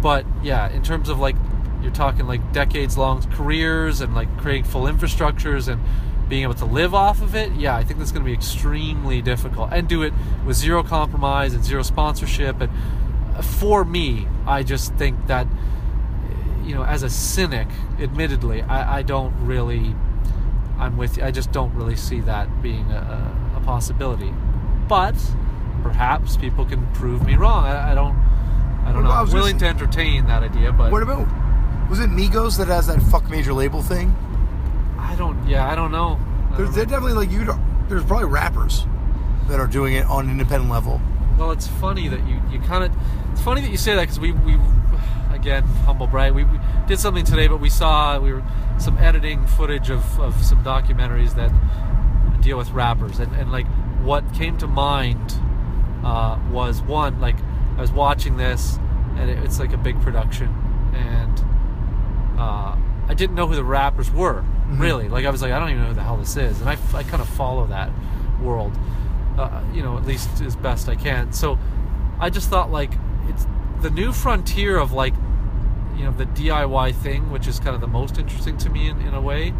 [0.00, 1.36] but yeah in terms of like
[1.82, 5.82] you're talking like decades long careers and like creating full infrastructures and
[6.28, 9.20] being able to live off of it yeah i think that's going to be extremely
[9.20, 9.70] difficult.
[9.72, 10.12] And do it
[10.46, 12.60] with zero compromise and zero sponsorship.
[12.60, 12.70] And
[13.44, 15.46] for me i just think that
[16.64, 17.66] you know as a cynic
[17.98, 19.96] admittedly i, I don't really
[20.82, 24.32] i'm with you i just don't really see that being a, a possibility
[24.88, 25.14] but
[25.82, 28.16] perhaps people can prove me wrong i, I don't
[28.86, 31.26] i don't know I i'm was willing to entertain that idea but What about
[31.90, 34.14] was it Migos that has that fuck major label thing?
[34.98, 36.18] i don't yeah i don't know
[36.52, 36.90] I There's, don't they're know.
[36.90, 37.44] definitely like you.
[37.88, 38.84] There's probably rappers
[39.48, 41.00] that are doing it on an independent level.
[41.38, 42.92] Well, it's funny that you, you kind of
[43.32, 44.56] it's funny that you say that because we, we
[45.42, 46.32] again humble brag.
[46.32, 48.44] We, we did something today, but we saw we were
[48.78, 51.50] some editing footage of, of some documentaries that
[52.40, 53.18] deal with rappers.
[53.18, 53.66] And, and like
[54.02, 55.34] what came to mind
[56.04, 57.36] uh, was one like
[57.76, 58.78] I was watching this
[59.16, 60.46] and it, it's like a big production.
[60.94, 61.40] And
[62.38, 62.76] uh,
[63.08, 65.08] I didn't know who the rappers were really.
[65.08, 66.60] Like I was like I don't even know who the hell this is.
[66.60, 67.90] And I, I kind of follow that
[68.40, 68.78] world
[69.38, 71.32] uh, you know at least as best I can.
[71.32, 71.58] So
[72.20, 72.92] I just thought like
[73.26, 73.44] it's
[73.80, 75.14] the new frontier of like
[75.96, 79.00] you know the DIY thing which is kind of the most interesting to me in,
[79.02, 79.52] in a way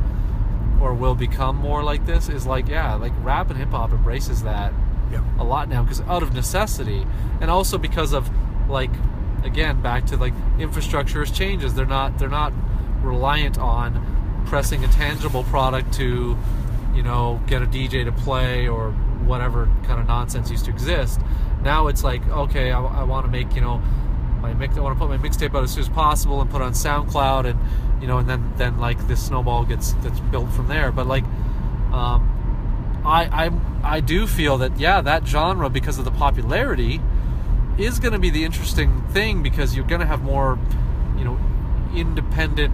[0.80, 4.42] or will become more like this is like yeah like rap and hip hop embraces
[4.42, 4.72] that
[5.12, 5.20] Yeah.
[5.38, 7.06] a lot now because out of necessity,
[7.40, 8.30] and also because of
[8.68, 8.90] like
[9.44, 11.74] again back to like infrastructure changes.
[11.74, 12.52] They're not they're not
[13.02, 16.36] reliant on pressing a tangible product to
[16.94, 18.90] you know get a DJ to play or
[19.26, 21.20] whatever kind of nonsense used to exist.
[21.62, 23.82] Now it's like okay, I, I want to make you know
[24.42, 24.76] my mix.
[24.76, 26.72] I want to put my mixtape out as soon as possible and put it on
[26.72, 27.58] SoundCloud and
[28.02, 30.92] you know and then then like this snowball gets gets built from there.
[30.92, 31.24] But like.
[31.92, 32.28] Um,
[33.04, 37.00] I, I I do feel that yeah that genre because of the popularity
[37.76, 40.56] is going to be the interesting thing because you're going to have more
[41.18, 41.36] you know
[41.96, 42.72] independent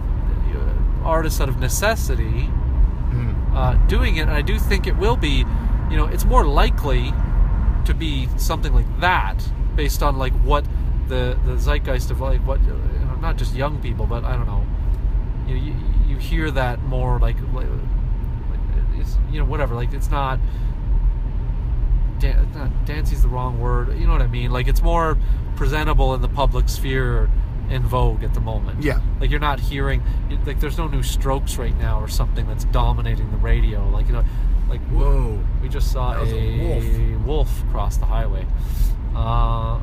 [0.55, 2.49] uh, artists out of necessity
[3.09, 3.55] Mm.
[3.55, 5.43] uh, doing it and I do think it will be
[5.89, 7.11] you know it's more likely
[7.85, 9.43] to be something like that
[9.75, 10.63] based on like what
[11.09, 14.45] the the zeitgeist of like what you know, not just young people but I don't
[14.47, 14.65] know
[15.47, 15.75] you you,
[16.07, 17.67] you hear that more like, like
[18.95, 20.39] it's you know whatever like it's not
[22.19, 25.17] dan- not dancy's the wrong word you know what i mean like it's more
[25.55, 27.29] presentable in the public sphere
[27.69, 28.99] in vogue at the moment Yeah.
[29.19, 30.01] like you're not hearing
[30.45, 34.13] like there's no new strokes right now or something that's dominating the radio like you
[34.13, 34.25] know
[34.69, 35.39] like Whoa.
[35.61, 37.25] we just saw was a wolf.
[37.25, 38.45] wolf cross the highway
[39.15, 39.79] uh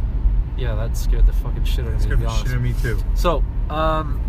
[0.56, 2.52] yeah that scared the fucking shit out of me to Scared be the honest shit
[2.52, 3.02] out of me too.
[3.14, 4.20] so um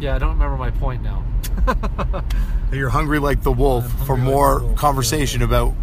[0.00, 1.24] yeah i don't remember my point now
[2.72, 5.74] You're hungry like the wolf I'm for hungry like more the wolf, conversation about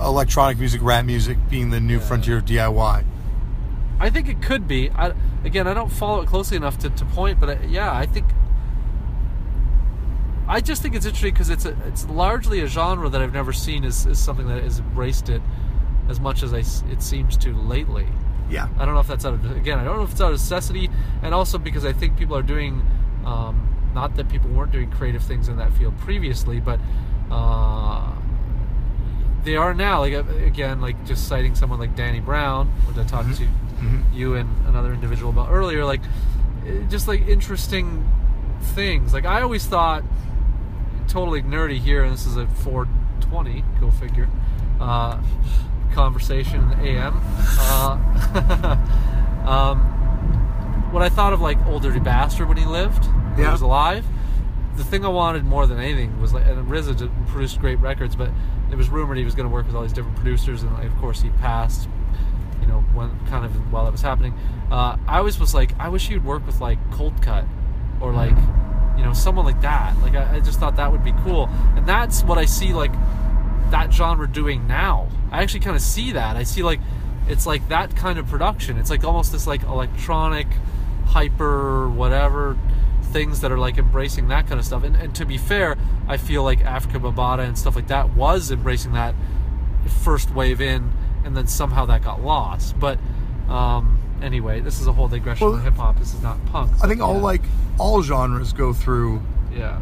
[0.00, 2.00] electronic music, rap music being the new Yeah.
[2.00, 3.04] frontier of DIY.
[4.00, 4.90] I think it could be.
[4.90, 5.12] I,
[5.44, 8.26] again, I don't follow it closely enough to, to point, but I, yeah, I think.
[10.48, 13.52] I just think it's interesting because it's a, it's largely a genre that I've never
[13.52, 15.40] seen is, is something that has embraced it
[16.08, 18.06] as much as I s it seems to lately.
[18.50, 18.68] Yeah.
[18.78, 19.78] I don't know if that's out of again.
[19.78, 20.90] I don't know if it's out of necessity,
[21.22, 22.82] and also because I think people are doing,
[23.24, 26.78] um, not that people weren't doing creative things in that field previously, but
[27.30, 28.10] uh,
[29.44, 30.00] they are now.
[30.00, 33.46] Like uh, again, like just citing someone like Danny Brown, which I talked to
[33.80, 34.02] Mhm.
[34.14, 35.84] you and another individual about earlier.
[35.84, 36.00] Like
[36.66, 38.06] eh, just like interesting
[38.74, 39.12] things.
[39.12, 40.02] Like I always thought,
[41.08, 43.64] totally nerdy here, and this is a 420.
[43.80, 44.28] Go figure.
[44.80, 45.18] Uh,
[45.94, 47.20] conversation in the AM.
[47.58, 47.96] Uh,
[49.46, 49.80] um,
[50.92, 54.04] what I thought of like Ol' Dirty Bastard when he lived, when he was alive.
[54.76, 58.30] The thing I wanted more than anything was like, and RZA produced great records, but
[58.70, 60.86] it was rumored he was going to work with all these different producers, and like,
[60.86, 61.88] of course he passed.
[62.60, 64.34] You know, when kind of while that was happening,
[64.70, 67.46] uh, I always was like, I wish he would work with like Coldcut,
[68.00, 68.36] or like,
[68.96, 69.96] you know, someone like that.
[70.00, 72.92] Like I, I just thought that would be cool, and that's what I see like
[73.74, 75.08] that genre doing now.
[75.32, 76.36] I actually kind of see that.
[76.36, 76.78] I see like
[77.26, 78.78] it's like that kind of production.
[78.78, 80.46] It's like almost this like electronic,
[81.06, 82.56] hyper whatever
[83.02, 84.84] things that are like embracing that kind of stuff.
[84.84, 85.76] And, and to be fair,
[86.06, 89.16] I feel like Afrika Bambaataa and stuff like that was embracing that
[90.04, 90.92] first wave in,
[91.24, 92.78] and then somehow that got lost.
[92.78, 93.00] But
[93.48, 95.98] um, anyway, this is a whole digression Well, hip hop.
[95.98, 96.70] This is not punk.
[96.80, 97.42] I think but all like
[97.78, 99.20] all genres go through
[99.52, 99.80] yeah,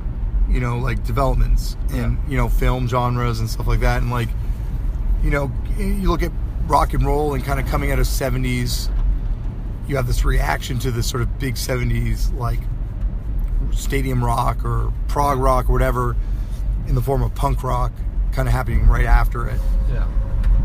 [0.49, 2.15] you know like developments in Yeah.
[2.29, 4.03] you know film genres and stuff like that.
[4.03, 4.29] And like
[5.23, 6.33] you know you look at
[6.67, 8.89] rock and roll and kind of coming out of 70s
[9.89, 12.61] you have this reaction to this sort of big 70s like
[13.73, 16.17] stadium rock or prog rock or whatever
[16.87, 17.93] in the form of punk rock
[18.33, 19.61] kind of happening right after it.
[19.91, 20.07] Yeah,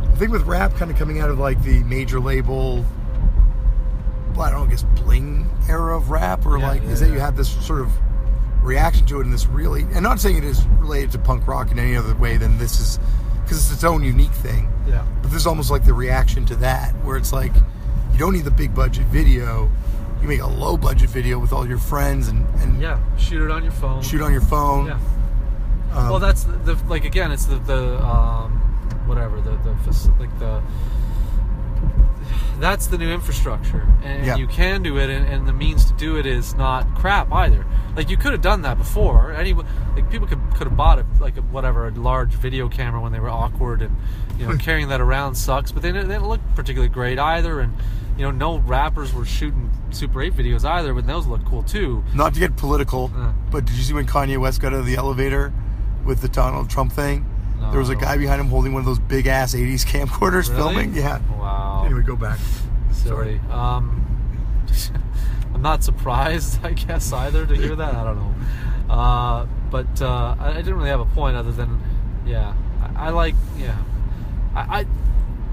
[0.04, 2.86] I think with rap kind of coming out of like the major label,
[4.34, 7.00] well, I don't know, I guess bling era of rap, or Yeah, like yeah, is
[7.02, 7.92] that you have this sort of
[8.68, 11.72] reaction to it in this really, and not saying it is related to punk rock
[11.72, 13.00] in any other way than this is,
[13.44, 14.70] because it's its own unique thing.
[14.88, 17.54] yeah, But this is almost like the reaction to that, where it's like
[18.12, 19.72] you don't need the big budget video,
[20.22, 23.00] you make a low budget video with all your friends and and yeah.
[23.18, 24.02] Shoot it on your phone.
[24.02, 24.88] shoot on your phone.
[24.88, 25.00] Yeah.
[25.94, 28.52] Um, well, that's the, the like again, it's the the um,
[29.08, 30.62] whatever the the like the
[32.60, 34.36] that's the new infrastructure, and Yeah.
[34.36, 37.66] you can do it, and, and the means to do it is not crap either.
[37.96, 39.32] Like you could have done that before.
[39.34, 43.02] Any like people could could have bought it like a, whatever a large video camera
[43.02, 43.96] when they were awkward, and
[44.40, 45.72] you know carrying that around sucks.
[45.72, 47.74] But they didn't, they didn't look particularly great either, and
[48.18, 52.04] you know no rappers were shooting Super 8 videos either, but those look cool too.
[52.14, 53.32] Not to get political, Uh.
[53.52, 55.54] but did you see when Kanye West got out of the elevator
[56.06, 57.26] with the Donald Trump thing?
[57.72, 58.00] There was a No.
[58.00, 60.56] guy behind him holding one of those big ass 80s camcorders Really?
[60.56, 60.94] filming.
[60.96, 61.20] Yeah.
[61.38, 61.84] Wow.
[61.86, 62.40] Anyway, go back.
[62.92, 63.40] Silly.
[63.52, 64.06] Um,
[65.54, 67.96] I'm not surprised, I guess, either to hear that.
[67.96, 68.94] I don't know.
[68.94, 71.82] Uh, but uh, I, I didn't really have a point other than,
[72.26, 72.54] yeah,
[72.96, 73.78] I, I like, yeah,
[74.56, 74.86] I, I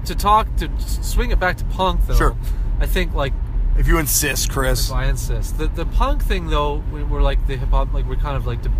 [0.05, 2.15] to talk to swing it back to punk though.
[2.15, 2.37] Sure.
[2.79, 3.33] I think like
[3.77, 4.89] If you insist, Chris.
[4.89, 5.57] if I insist.
[5.57, 8.45] The the punk thing though, we, we're like the hip hop, like we're kind of
[8.45, 8.71] like de-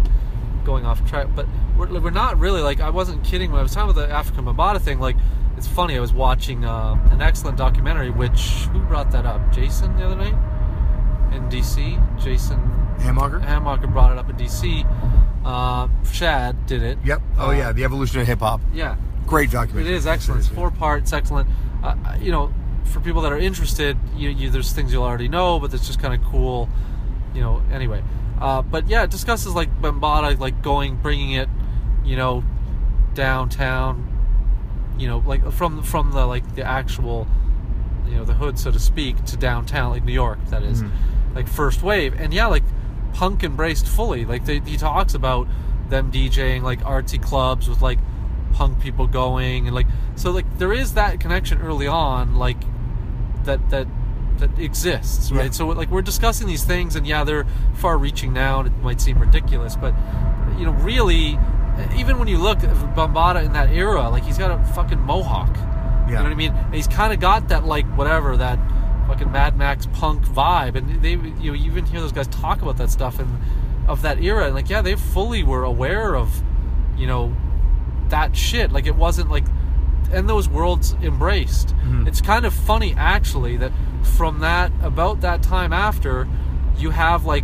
[0.65, 1.45] going off track, but
[1.77, 4.45] we're, we're not really like I wasn't kidding when I was talking about the African
[4.45, 4.99] Bambaataa thing.
[4.99, 5.15] Like
[5.57, 5.95] it's it's funny.
[5.95, 8.09] I was watching uh, an excellent documentary.
[8.09, 9.53] Which who brought that up?
[9.53, 10.33] Jason the other night
[11.33, 12.21] in DC.
[12.21, 12.57] Jason
[12.99, 13.41] Hammocker?
[13.45, 14.83] Hammocker brought it up in DC.
[15.45, 16.97] Uh, Shad did it.
[17.05, 17.21] Yep.
[17.37, 18.61] Oh Uh, yeah, the evolution of hip hop.
[18.73, 18.95] Yeah,
[19.27, 19.93] Great documentary.
[19.93, 20.41] It is excellent.
[20.41, 21.47] It's four parts, excellent.
[21.83, 22.53] Uh, you know,
[22.85, 25.99] for people that are interested, you, you there's things you'll already know, but it's just
[25.99, 26.67] kind of cool.
[27.33, 28.03] You know, anyway.
[28.39, 31.49] Uh, but yeah, it discusses like Bambaataa, like going, bringing it,
[32.03, 32.43] you know,
[33.13, 34.11] downtown.
[34.97, 37.27] You know, like from from the like the actual,
[38.07, 40.39] you know, the hood, so to speak, to downtown, like New York.
[40.49, 40.91] That is, Mhm.
[41.35, 42.63] like first wave, and yeah, like
[43.13, 44.25] punk embraced fully.
[44.25, 45.47] Like they, he talks about
[45.89, 47.99] them DJing like artsy clubs with like
[48.53, 49.85] punk people going and like
[50.15, 52.57] so like there is that connection early on like
[53.43, 53.85] that that
[54.39, 55.51] that exists right Yeah.
[55.51, 57.45] so like we're discussing these things and yeah they're
[57.75, 59.93] far reaching now and it might seem ridiculous but
[60.57, 61.37] you know really
[61.97, 65.55] even when you look at Bambaataa in that era like he's got a fucking mohawk
[66.07, 68.59] you know what I mean and he's kind of got that like whatever that
[69.07, 72.61] fucking Mad Max punk vibe and they you know you even hear those guys talk
[72.61, 73.29] about that stuff and
[73.87, 76.41] of that era and like yeah they fully were aware of
[76.97, 77.35] you know
[78.09, 78.71] that shit.
[78.71, 79.45] Like it wasn't like,
[80.15, 81.75] and those worlds embraced.
[81.85, 82.07] Mhm.
[82.07, 83.71] It's kind of funny actually that
[84.17, 86.27] from that about that time after,
[86.77, 87.43] you have like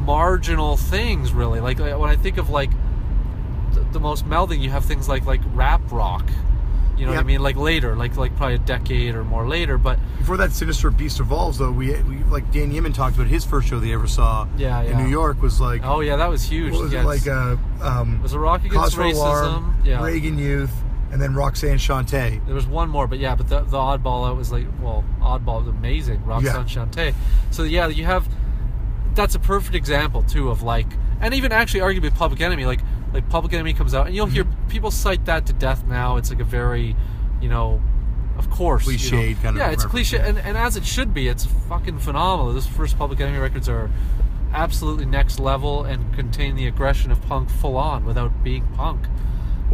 [0.00, 1.60] marginal things really.
[1.60, 2.70] Like uh, when I think of like
[3.72, 6.28] the, the most melding, you have things like like rap rock.
[6.96, 7.40] You know what I mean?
[7.42, 9.78] Like later, like like probably a decade or more later.
[9.78, 13.44] But Before that sinister beast evolves, though, we, we like Dan Yemin talked about his
[13.44, 14.98] first show they ever saw Yeah, in.
[14.98, 16.72] New York was like oh yeah, that was huge.
[16.72, 19.14] was Yeah, it like it's- uh, um, was a rock against racism.
[19.14, 20.70] Alarm, yeah, Reagan Youth,
[21.14, 22.44] and then Roxanne Shante.
[22.44, 25.60] There was one more, but yeah, but the, the oddball out was like, well, oddball
[25.60, 26.22] was amazing.
[26.26, 27.14] Roxanne Shante.
[27.52, 28.28] So yeah, you have
[29.14, 30.88] that's a perfect example too of like,
[31.20, 32.80] and even actually arguably Public Enemy, like
[33.12, 34.68] like Public Enemy comes out, and you'll hear Mm-hmm.
[34.68, 36.16] people cite that to death now.
[36.16, 36.96] It's like a very,
[37.40, 37.80] you know,
[38.36, 40.26] of course, you know- kind of yeah, it's cliche, yeah.
[40.26, 41.28] and, and as it should be.
[41.28, 42.52] It's fucking phenomenal.
[42.52, 43.88] Those first Public Enemy records are
[44.52, 49.06] absolutely next level and contain the aggression of punk full on without being punk.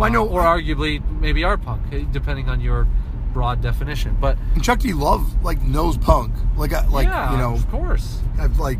[0.00, 2.86] Well, I know- or arguably maybe are punk, eh, depending on your
[3.34, 4.16] broad definition.
[4.20, 4.92] But And Chuck D.
[4.92, 8.20] Love like knows punk, like I- like yeah, you know, of course.
[8.40, 8.78] I've like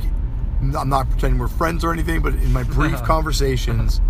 [0.63, 4.01] I'm not pretending we're friends or anything, but in my brief conversations,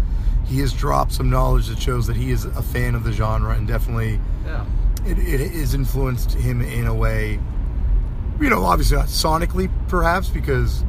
[0.46, 3.54] he has dropped some knowledge that shows that he is a fan of the genre
[3.54, 4.64] and definitely Yeah,
[5.04, 7.38] it, it has influenced him in a way.
[8.40, 10.84] You know, obviously not sonically, perhaps because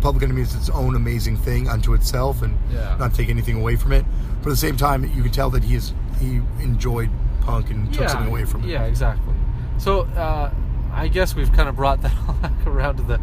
[0.00, 2.96] Public Enemy is its own amazing thing unto itself, and Yeah.
[2.98, 4.04] not take anything away from it.
[4.42, 7.10] But at the same time, you can tell that he is he enjoyed
[7.42, 8.68] punk and took yeah, something away from it.
[8.70, 9.34] Yeah, exactly.
[9.78, 10.50] So uh,
[10.92, 12.12] I guess we've kind of brought that
[12.66, 13.20] around to the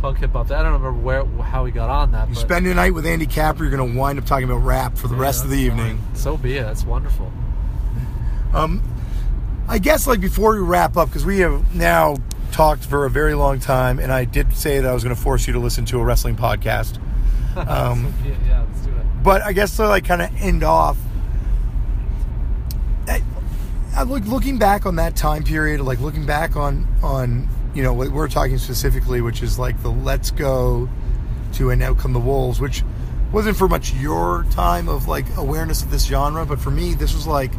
[0.00, 0.46] punk hip hop.
[0.50, 2.28] I don't remember where how we got on that.
[2.28, 4.96] You spend the night with Andy Capper, you're going to wind up talking about rap
[4.96, 6.00] for the Yeah, rest of the that's evening.
[6.14, 6.62] So be it.
[6.62, 7.30] That's wonderful.
[8.54, 8.82] Um,
[9.68, 12.16] I guess like before we wrap up, because we have now
[12.58, 15.22] talked for a very long time, and I did say that I was going to
[15.22, 17.00] force you to listen to a wrestling podcast.
[17.56, 18.36] Um, it.
[18.46, 19.04] yeah, let's do it.
[19.24, 20.96] but I guess to like kind of end off,
[23.08, 23.20] I,
[23.96, 27.92] I look looking back on that time period, like looking back on on you know
[27.92, 30.88] what we're talking specifically, which is like the Let's Go
[31.54, 32.84] to And Out Come the Wolves, which
[33.32, 37.12] wasn't for much your time of like awareness of this genre, but for me, this
[37.12, 37.50] was like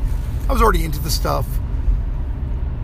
[0.48, 1.46] I was already into the stuff,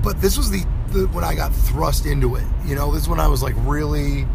[0.04, 2.43] but this was the, the when I got thrust into it.
[2.65, 4.26] You know, this is when I was like really,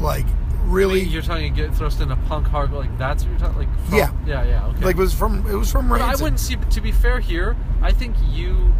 [0.00, 0.26] like
[0.64, 3.58] really You're talking to get thrust into punk hardcore, like that's what you're talking.
[3.58, 4.12] Like from, Yeah.
[4.26, 4.66] yeah, yeah.
[4.66, 4.84] Okay.
[4.84, 6.56] like it was from it was from But I wouldn't see.
[6.56, 8.72] To be fair here, I think you.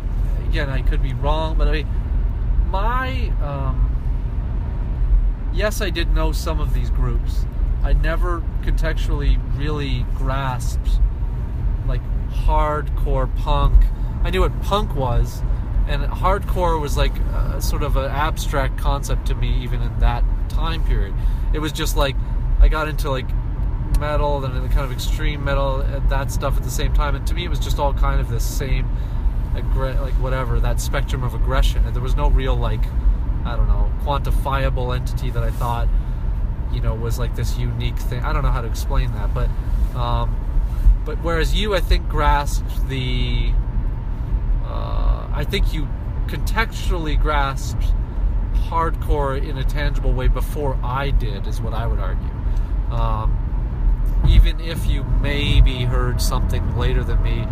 [0.48, 1.88] Again, I could be wrong, but I mean,
[2.70, 3.32] my.
[3.42, 3.84] Um,
[5.52, 7.44] yes, I did know some of these groups.
[7.82, 11.00] I never contextually really grasped
[11.86, 13.82] like hardcore punk.
[14.24, 15.42] I knew what punk was,
[15.88, 17.12] and hardcore was like
[17.60, 21.14] sort of an abstract concept to me, even in that time period.
[21.52, 22.16] It was just like
[22.60, 23.28] I got into like
[23.98, 27.26] metal and the kind of extreme metal and that stuff at the same time, and
[27.26, 28.88] to me, it was just all kind of the same,
[29.54, 29.64] like
[30.14, 32.84] whatever that spectrum of aggression, and there was no real like
[33.44, 35.88] I don't know quantifiable entity that I thought
[36.72, 38.22] you know was like this unique thing.
[38.22, 39.48] I don't know how to explain that, but
[39.98, 40.36] um,
[41.04, 43.52] but whereas you, I think, grasped the.
[44.64, 45.86] Uh, I think you
[46.26, 47.94] contextually grasped
[48.54, 52.28] hardcore in a tangible way before I did, is what I would argue.
[52.90, 57.46] Um, even if you maybe heard something later than me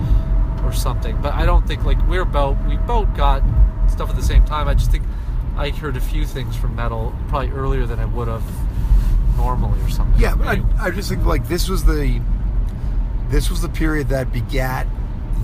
[0.64, 3.44] or something, but I don't think like we're both we both got
[3.88, 4.66] stuff at the same time.
[4.66, 5.04] I just think
[5.56, 8.42] I heard a few things from metal probably earlier than I would have
[9.36, 10.20] normally or something.
[10.20, 10.68] Yeah, but Anyway.
[10.80, 12.20] I, I just think like this was the
[13.28, 14.88] this was the period that begat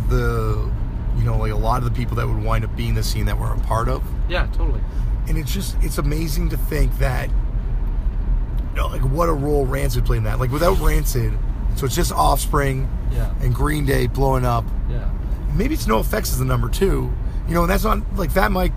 [0.09, 0.73] the
[1.17, 3.27] you know, like a lot of the people that would wind up being the scene
[3.27, 4.03] that we're a part of.
[4.29, 4.81] Yeah, totally.
[5.29, 10.05] And it's just it's amazing to think that you know, like what a role Rancid
[10.05, 10.39] played in that.
[10.41, 11.33] Like without Rancid,
[11.77, 13.33] so it's just Offspring Yeah.
[13.41, 14.65] and Green Day blowing up.
[14.91, 15.09] Yeah.
[15.55, 17.13] Maybe it's NoFX as the number two.
[17.49, 18.73] You know, and that's not like that Mike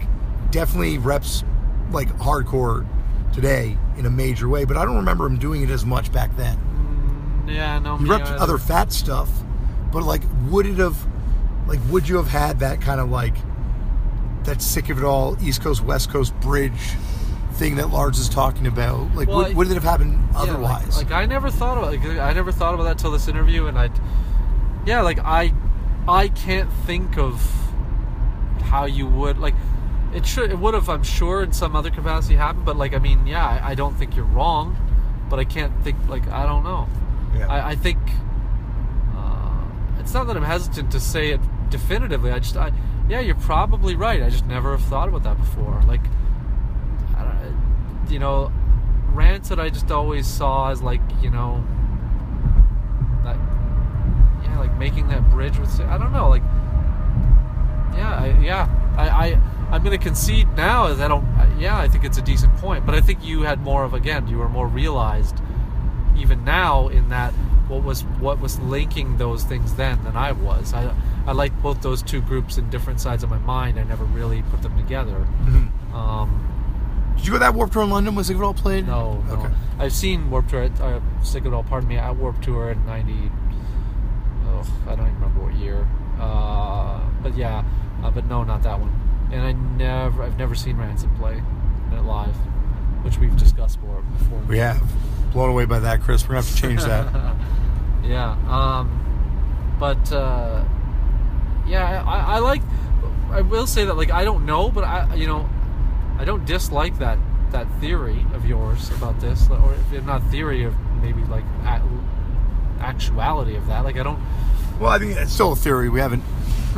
[0.51, 1.43] definitely reps
[1.91, 2.85] like hardcore
[3.33, 6.35] today in a major way, but I don't remember him doing it as much back
[6.35, 6.57] then.
[7.45, 7.97] Mm, Yeah, no.
[7.97, 8.39] He repped either.
[8.39, 9.29] other fat stuff,
[9.91, 10.97] but like, would it have,
[11.67, 13.35] like, would you have had that kind of like,
[14.43, 16.71] that sick of it all East Coast West Coast bridge
[17.53, 19.13] thing that Lars is talking about?
[19.15, 20.97] Like, Well, would, I- would it have happened Yeah, like- otherwise?
[20.97, 23.77] like, I never thought about like I never thought about that till this interview, and
[23.79, 23.89] I,
[24.85, 25.53] yeah, like I,
[26.07, 27.41] I can't think of
[28.63, 29.55] how you would like.
[30.13, 32.99] It should it would have I'm sure in some other capacity happened, but like I
[32.99, 34.77] mean yeah I, I don't think you're wrong,
[35.29, 36.87] but I can't think like I don't know.
[37.37, 37.47] Yeah.
[37.47, 37.97] I, I think
[39.15, 39.63] uh,
[39.99, 42.31] it's not that I'm hesitant to say it definitively.
[42.31, 42.71] I just I
[43.09, 44.21] yeah you're probably right.
[44.23, 45.81] I just never have thought about that before.
[45.87, 46.01] Like
[47.17, 48.51] I don't- you know,
[49.13, 51.63] Rancid I just always saw as like you know
[53.23, 53.37] that
[54.43, 56.43] yeah like making that bridge with I don't know like
[57.95, 61.25] yeah I, yeah I, I I'm gonna concede now as I don't
[61.57, 64.27] yeah I think it's a decent point but I think you had more of again
[64.27, 65.39] you were more realized
[66.17, 67.33] even now in that
[67.67, 70.93] what was what was linking those things then than I was I
[71.27, 74.41] I like both those two groups in different sides of my mind I never really
[74.43, 75.93] put them together Mhm.
[75.93, 76.47] um,
[77.17, 78.13] Did you go to that Warped Tour in London?
[78.15, 78.85] Was it all played?
[78.87, 79.33] no, no.
[79.33, 79.53] Okay.
[79.79, 80.63] I've seen Warped Tour.
[80.63, 83.31] At, uh, Sick of It All, pardon me, at Warped Tour in '90.
[84.47, 85.87] Oh, I don't even remember what year.
[86.19, 87.63] Uh, but yeah,
[88.03, 88.91] uh, but no, not that one.
[89.31, 91.41] And I never, I've never seen Rancid play
[92.03, 92.35] live,
[93.03, 94.01] which we've discussed before.
[94.17, 94.39] before.
[94.47, 94.81] We have.
[95.33, 96.23] Blown away by that, Chris.
[96.23, 97.07] We're gonna have to change that.
[98.03, 98.35] yeah.
[98.47, 100.63] Um, but uh,
[101.67, 102.61] yeah, I, I like.
[103.31, 105.49] I will say that like I don't know, but I you know,
[106.19, 107.17] I don't dislike that
[107.51, 111.43] that theory of yours about this, or if not theory of maybe like
[112.79, 113.83] actuality of that.
[113.83, 114.19] Like I don't.
[114.79, 115.89] well, I think it's still a theory.
[115.89, 116.23] We haven't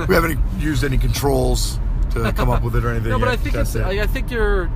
[0.07, 1.79] we haven't used any controls
[2.11, 3.09] to come up with it or anything.
[3.11, 3.33] No, but yet.
[3.33, 3.85] I think That's it's.
[3.85, 3.99] it.
[3.99, 4.69] I, I think you're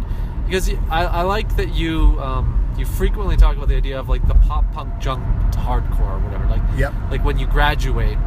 [0.46, 4.28] because I, I like that you um, you frequently talk about the idea of like
[4.28, 5.24] the pop punk junk
[5.54, 6.46] to hardcore or whatever.
[6.48, 6.94] Like Yep.
[7.10, 8.18] like when you graduate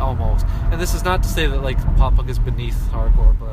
[0.00, 0.46] almost.
[0.70, 3.50] And this is not to say that like pop punk is beneath hardcore, but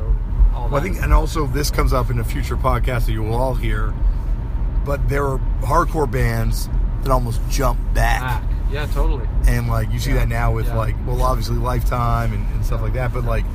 [0.56, 3.24] all Well, I think, and also this comes up in a future podcast that you
[3.24, 3.94] will all hear.
[4.86, 6.70] But there are hardcore bands
[7.04, 9.28] that almost jump back, Ah, yeah, totally.
[9.48, 10.76] and like you see Yeah, that now with yeah.
[10.78, 13.14] like, well, obviously Lifetime and, and stuff like that.
[13.14, 13.46] But like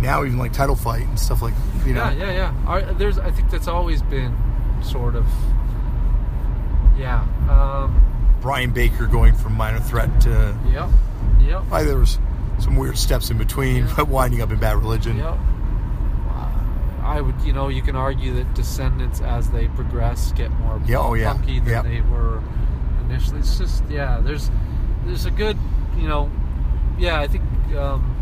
[0.00, 1.54] now, even like Title Fight and stuff like
[1.86, 2.04] you know.
[2.10, 2.54] Yeah, yeah, yeah.
[2.66, 4.34] Our, there's, I think that's always been
[4.82, 5.26] sort of,
[6.98, 7.26] yeah.
[7.50, 8.00] Um,
[8.40, 10.56] Brian Baker going from Minor Threat to.
[10.70, 10.90] yep,
[11.40, 12.18] yep, Why there was
[12.64, 13.94] some weird steps in between, Yeah.
[13.96, 15.18] but winding up in Bad Religion.
[15.18, 15.38] yep.
[17.02, 20.96] I would, you know, you can argue that Descendents, as they progress, get more Yeah,
[20.98, 21.32] oh, yeah.
[21.34, 21.84] punky than Yep.
[21.84, 22.42] they were
[23.04, 23.40] initially.
[23.40, 24.20] It's just, yeah.
[24.22, 24.50] There's,
[25.04, 25.58] there's a good,
[25.98, 26.30] you know,
[26.98, 27.20] yeah.
[27.20, 27.44] I think
[27.76, 28.16] um,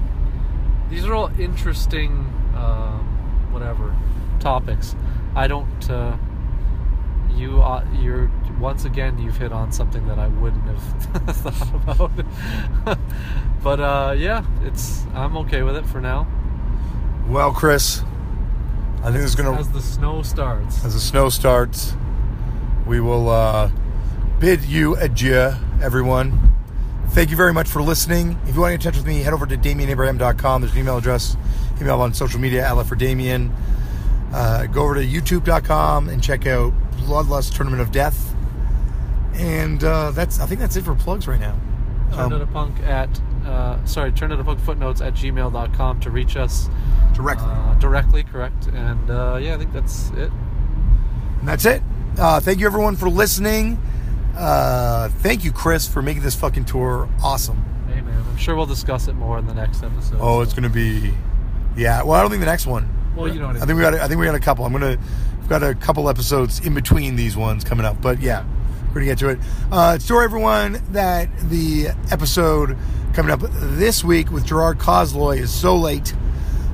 [0.91, 2.11] these are all interesting,
[2.57, 3.95] um, whatever
[4.41, 4.97] topics.
[5.37, 5.89] I don't.
[5.91, 6.17] Uh,
[7.37, 12.99] you, uh, you're once again you've hit on something that I wouldn't have thought about.
[13.63, 16.27] but uh, yeah, it's I'm okay with it for now.
[17.29, 18.03] Well, Chris,
[19.03, 20.85] I think it's gonna As the snow starts.
[20.85, 21.95] as the snow starts,
[22.87, 23.71] we will uh,
[24.39, 25.53] bid you adieu,
[25.83, 26.53] everyone.
[27.09, 28.39] Thank you very much for listening.
[28.47, 30.63] If you want to get in touch with me, head over to DamianAbraham.com.
[30.63, 31.37] There's an email address,
[31.81, 33.53] email on social media, at for Damian.
[34.33, 36.73] Uh, go over to YouTube.com and check out
[37.03, 38.35] Bloodlust Tournament of Death.
[39.35, 41.59] And uh, that's I think that's it for plugs right now.
[42.13, 43.09] Turn Um, it a punk at
[43.47, 46.69] uh, sorry, turn it a punk footnotes at gmail.com to reach us
[47.15, 47.47] directly.
[47.49, 48.67] uh, directly, correct?
[48.69, 50.31] And uh, yeah, I think that's it.
[51.41, 51.83] And that's it.
[52.19, 53.81] Uh, thank you everyone for listening.
[54.37, 57.65] Uh, thank you, Chris, for making this fucking tour awesome.
[57.89, 60.19] Hey man, I'm sure we'll discuss it more in the next episode.
[60.21, 61.15] Oh, it's gonna be,
[61.77, 62.03] yeah.
[62.03, 62.89] Well, I don't think the next one.
[63.17, 63.95] Well, you know what I I think we got.
[63.95, 64.65] I think we got a couple.
[64.67, 64.99] I'm gonna.
[65.53, 68.43] Got a couple episodes in between these ones coming up, but yeah,
[68.89, 69.39] we're gonna get to it.
[69.71, 72.75] Uh, story everyone that the episode
[73.13, 76.15] coming up this week with Gerard Cosloy is so late.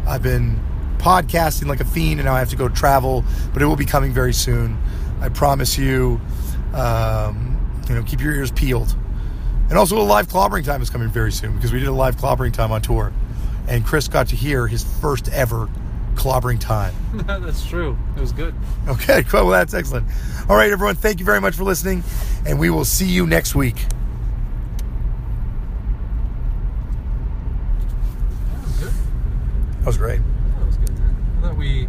[0.07, 0.61] I've been
[0.99, 3.85] podcasting like a fiend, and now I have to go travel, but it will be
[3.85, 4.79] coming very soon.
[5.21, 6.21] I promise you.
[6.73, 8.97] Um, you know, keep your ears peeled.
[9.71, 12.15] And also, a live clobbering time is coming very soon because we did a live
[12.15, 13.13] clobbering time on tour,
[13.67, 15.69] and Chris got to hear his first ever
[16.19, 16.95] clobbering time.
[17.27, 17.97] that's true.
[18.17, 18.55] It was good.
[18.89, 19.47] Okay, cool.
[19.47, 20.07] Well, that's excellent.
[20.49, 20.97] All right, everyone.
[20.97, 22.03] Thank you very much for listening,
[22.45, 23.77] and we will see you next week.
[28.53, 28.93] That was good.
[29.79, 30.21] That was great.
[30.59, 31.17] That was good, man.
[31.39, 31.89] I thought we